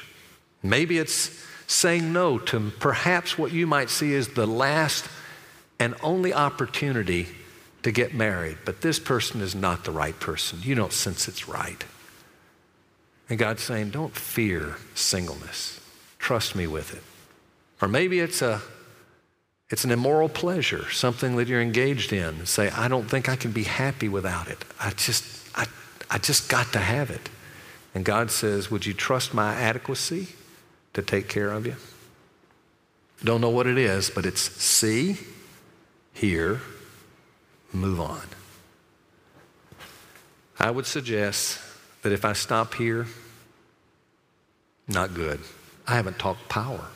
Maybe 0.62 0.98
it's 0.98 1.44
saying 1.68 2.14
no 2.14 2.38
to 2.38 2.72
perhaps 2.80 3.38
what 3.38 3.52
you 3.52 3.66
might 3.66 3.90
see 3.90 4.14
as 4.16 4.30
the 4.30 4.46
last 4.46 5.08
and 5.80 5.96
only 6.04 6.34
opportunity 6.34 7.28
to 7.86 7.92
get 7.92 8.16
married. 8.16 8.58
But 8.66 8.82
this 8.82 8.98
person 8.98 9.42
is 9.42 9.54
not 9.54 9.84
the 9.84 9.92
right 9.92 10.20
person. 10.20 10.58
You 10.64 10.74
don't 10.74 10.92
sense 10.92 11.28
it's 11.28 11.48
right. 11.48 11.86
And 13.30 13.38
God's 13.38 13.62
saying, 13.62 13.92
don't 13.92 14.16
fear 14.16 14.78
singleness. 14.96 15.80
Trust 16.18 16.56
me 16.56 16.66
with 16.66 16.96
it. 16.96 17.04
Or 17.80 17.88
maybe 17.88 18.20
it's 18.22 18.42
a 18.42 18.64
it's 19.70 19.84
an 19.84 19.92
immoral 19.92 20.30
pleasure, 20.30 20.90
something 20.90 21.36
that 21.36 21.48
you're 21.48 21.62
engaged 21.62 22.12
in. 22.12 22.48
Say, 22.48 22.72
I 22.72 22.88
don't 22.88 23.08
think 23.08 23.30
I 23.30 23.36
can 23.36 23.52
be 23.52 23.64
happy 23.64 24.10
without 24.10 24.48
it. 24.48 24.66
I 24.80 24.90
just, 24.92 25.24
I, 25.56 25.68
I 26.10 26.18
just 26.18 26.50
got 26.50 26.74
to 26.74 26.80
have 26.80 27.12
it. 27.12 27.30
And 27.94 28.04
God 28.04 28.32
says, 28.32 28.72
Would 28.72 28.88
you 28.88 28.96
trust 28.96 29.32
my 29.32 29.54
adequacy 29.54 30.30
to 30.94 31.04
take 31.04 31.30
care 31.30 31.52
of 31.52 31.68
you? 31.68 31.76
Don't 33.24 33.42
know 33.42 33.50
what 33.52 33.68
it 33.68 33.78
is, 33.78 34.10
but 34.10 34.26
it's 34.26 34.42
see, 34.42 35.18
hear, 36.14 36.62
move 37.76 38.00
on. 38.00 38.22
I 40.60 40.72
would 40.72 40.86
suggest 40.86 41.60
that 42.02 42.12
if 42.12 42.24
I 42.24 42.34
stop 42.34 42.76
here, 42.76 43.08
not 44.88 45.14
good. 45.14 45.40
I 45.88 45.96
haven't 45.96 46.20
talked 46.20 46.48
power. 46.50 46.88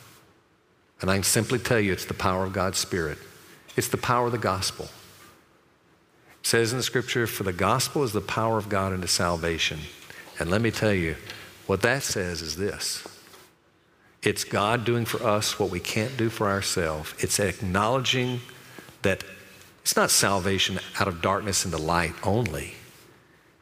And 1.02 1.10
I 1.10 1.16
can 1.16 1.24
simply 1.24 1.60
tell 1.60 1.80
you 1.80 1.92
it's 1.92 2.06
the 2.06 2.14
power 2.14 2.46
of 2.46 2.54
God's 2.54 2.78
Spirit. 2.78 3.18
It's 3.76 3.88
the 3.88 3.98
power 3.98 4.28
of 4.28 4.32
the 4.32 4.38
gospel. 4.38 4.86
It 6.42 6.48
says 6.48 6.72
in 6.72 6.78
the 6.78 6.84
scripture, 6.84 7.28
for 7.28 7.44
the 7.44 7.54
gospel 7.54 8.04
is 8.04 8.14
the 8.14 8.22
power 8.22 8.58
of 8.58 8.70
God 8.70 8.94
into 8.94 9.08
salvation. 9.08 9.80
And 10.40 10.50
let 10.50 10.62
me 10.62 10.72
tell 10.72 10.94
you, 10.94 11.16
what 11.68 11.82
that 11.82 12.04
says 12.04 12.42
is 12.42 12.56
this 12.56 13.08
it's 14.22 14.44
God 14.44 14.84
doing 14.84 15.06
for 15.06 15.24
us 15.24 15.60
what 15.60 15.70
we 15.70 15.80
can't 15.80 16.18
do 16.18 16.30
for 16.30 16.50
ourselves. 16.50 17.14
It's 17.20 17.40
acknowledging 17.40 18.42
that 19.02 19.24
it's 19.90 19.96
not 19.96 20.12
salvation 20.12 20.78
out 21.00 21.08
of 21.08 21.20
darkness 21.20 21.66
into 21.66 21.80
light 21.80 22.14
only. 22.24 22.76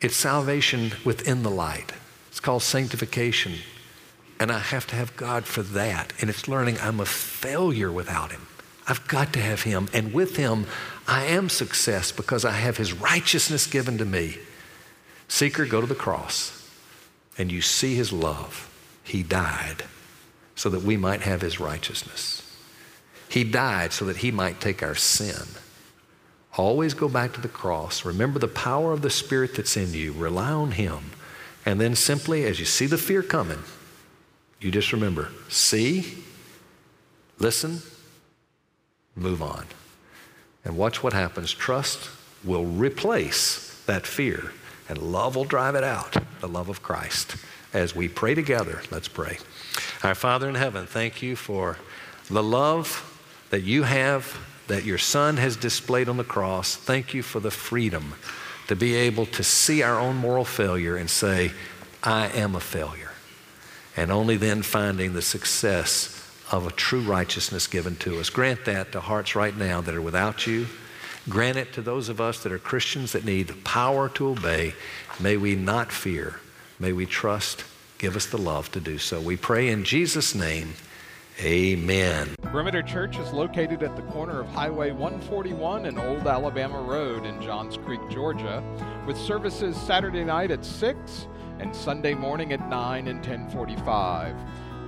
It's 0.02 0.18
salvation 0.18 0.92
within 1.06 1.42
the 1.42 1.50
light. 1.50 1.94
It's 2.28 2.42
called 2.42 2.64
sanctification. 2.64 3.54
And 4.38 4.52
I 4.52 4.60
have 4.60 4.86
to 4.88 4.98
have 4.98 5.16
God 5.16 5.46
for 5.46 5.62
that. 5.62 6.12
And 6.20 6.30
it's 6.30 6.50
learning 6.50 6.80
I'm 6.82 7.00
a 7.00 7.06
failure 7.06 7.90
without 7.90 8.34
Him. 8.34 8.46
I've 8.90 9.08
got 9.08 9.32
to 9.34 9.40
have 9.40 9.62
Him. 9.62 9.88
And 9.94 10.14
with 10.14 10.36
Him, 10.36 10.66
I 11.08 11.24
am 11.28 11.48
success 11.48 12.12
because 12.12 12.44
I 12.44 12.52
have 12.52 12.76
His 12.76 12.92
righteousness 12.92 13.66
given 13.66 13.98
to 13.98 14.06
me. 14.06 14.36
Seeker, 15.30 15.64
go 15.64 15.80
to 15.80 15.88
the 15.88 15.96
cross 15.96 16.70
and 17.38 17.54
you 17.54 17.62
see 17.62 17.96
His 17.96 18.12
love. 18.12 18.70
He 19.02 19.24
died 19.24 19.86
so 20.56 20.68
that 20.72 20.84
we 20.84 20.98
might 20.98 21.22
have 21.22 21.40
His 21.40 21.62
righteousness. 21.62 22.54
He 23.30 23.46
died 23.46 23.94
so 23.94 24.04
that 24.04 24.18
He 24.18 24.30
might 24.30 24.60
take 24.60 24.84
our 24.84 24.96
sin. 24.96 25.48
Always 26.58 26.96
go 26.96 27.08
back 27.08 27.34
to 27.34 27.42
the 27.42 27.48
cross. 27.48 28.04
Remember 28.04 28.40
the 28.40 28.48
power 28.48 28.92
of 28.92 29.04
the 29.04 29.12
Spirit 29.12 29.56
that's 29.56 29.78
in 29.78 29.94
you. 29.94 30.12
Rely 30.12 30.52
on 30.52 30.72
Him. 30.72 31.12
And 31.66 31.80
then 31.80 31.96
simply, 31.96 32.46
as 32.46 32.60
you 32.60 32.66
see 32.66 32.88
the 32.88 32.98
fear 32.98 33.22
coming, 33.22 33.60
you 34.60 34.72
just 34.72 34.92
remember 34.92 35.30
see, 35.50 36.24
listen, 37.38 37.82
move 39.16 39.42
on. 39.42 39.66
And 40.66 40.76
watch 40.78 41.04
what 41.04 41.14
happens. 41.14 41.54
Trust 41.54 42.10
will 42.44 42.66
replace 42.66 43.82
that 43.86 44.08
fear, 44.08 44.52
and 44.90 44.98
love 44.98 45.36
will 45.36 45.46
drive 45.46 45.76
it 45.76 45.84
out 45.84 46.18
the 46.40 46.48
love 46.48 46.70
of 46.70 46.82
Christ. 46.82 47.36
As 47.74 47.96
we 47.96 48.08
pray 48.08 48.34
together, 48.34 48.82
let's 48.92 49.08
pray. 49.08 49.38
Our 50.04 50.16
Father 50.16 50.50
in 50.50 50.56
heaven, 50.56 50.86
thank 50.86 51.22
you 51.22 51.36
for 51.36 51.78
the 52.30 52.44
love 52.44 53.14
that 53.50 53.62
you 53.62 53.84
have 53.84 54.38
that 54.68 54.86
your 54.86 54.98
Son 54.98 55.38
has 55.38 55.56
displayed 55.56 56.10
on 56.10 56.18
the 56.18 56.24
cross. 56.24 56.76
Thank 56.76 57.14
you 57.14 57.24
for 57.24 57.40
the 57.40 57.52
freedom 57.52 58.16
to 58.68 58.76
be 58.76 58.96
able 58.96 59.26
to 59.26 59.44
see 59.44 59.82
our 59.82 60.00
own 60.00 60.18
moral 60.18 60.46
failure 60.46 60.96
and 60.96 61.10
say, 61.10 61.52
I 62.04 62.28
am 62.28 62.56
a 62.56 62.60
failure. 62.60 63.12
And 63.96 64.12
only 64.12 64.38
then 64.38 64.62
finding 64.62 65.14
the 65.14 65.22
success 65.22 66.14
of 66.52 66.68
a 66.68 66.72
true 66.72 67.02
righteousness 67.02 67.68
given 67.68 67.96
to 67.98 68.20
us. 68.20 68.30
Grant 68.30 68.66
that 68.66 68.92
to 68.92 69.00
hearts 69.00 69.36
right 69.36 69.56
now 69.56 69.82
that 69.82 69.96
are 69.96 70.02
without 70.02 70.48
you. 70.48 70.68
Grant 71.30 71.58
it 71.58 71.74
to 71.74 71.82
those 71.82 72.08
of 72.08 72.22
us 72.22 72.44
that 72.44 72.52
are 72.52 72.60
Christians 72.60 73.12
that 73.12 73.26
need 73.26 73.48
the 73.48 73.54
power 73.54 74.08
to 74.10 74.30
obey. 74.30 74.74
May 75.20 75.36
we 75.36 75.56
not 75.56 75.92
fear. 75.92 76.40
May 76.80 76.94
we 76.94 77.06
trust. 77.06 77.66
Give 77.98 78.16
us 78.16 78.28
the 78.28 78.38
love 78.38 78.72
to 78.72 78.80
do 78.80 78.98
so. 78.98 79.20
We 79.20 79.36
pray 79.36 79.70
in 79.70 79.84
Jesus' 79.84 80.36
name. 80.36 80.76
Amen. 81.42 82.37
Perimeter 82.52 82.82
Church 82.82 83.18
is 83.18 83.32
located 83.34 83.84
at 83.84 83.98
the 83.98 84.02
corner 84.04 84.40
of 84.40 84.48
Highway 84.48 84.92
141 84.92 85.86
and 85.86 86.00
Old 86.00 86.26
Alabama 86.26 86.82
Road 86.82 87.26
in 87.26 87.42
Johns 87.42 87.76
Creek, 87.76 88.00
Georgia, 88.10 88.64
with 89.06 89.18
services 89.18 89.76
Saturday 89.76 90.24
night 90.24 90.50
at 90.50 90.64
6 90.64 91.28
and 91.60 91.76
Sunday 91.76 92.14
morning 92.14 92.54
at 92.54 92.70
9 92.70 93.10
and 93.10 93.18
1045. 93.18 94.34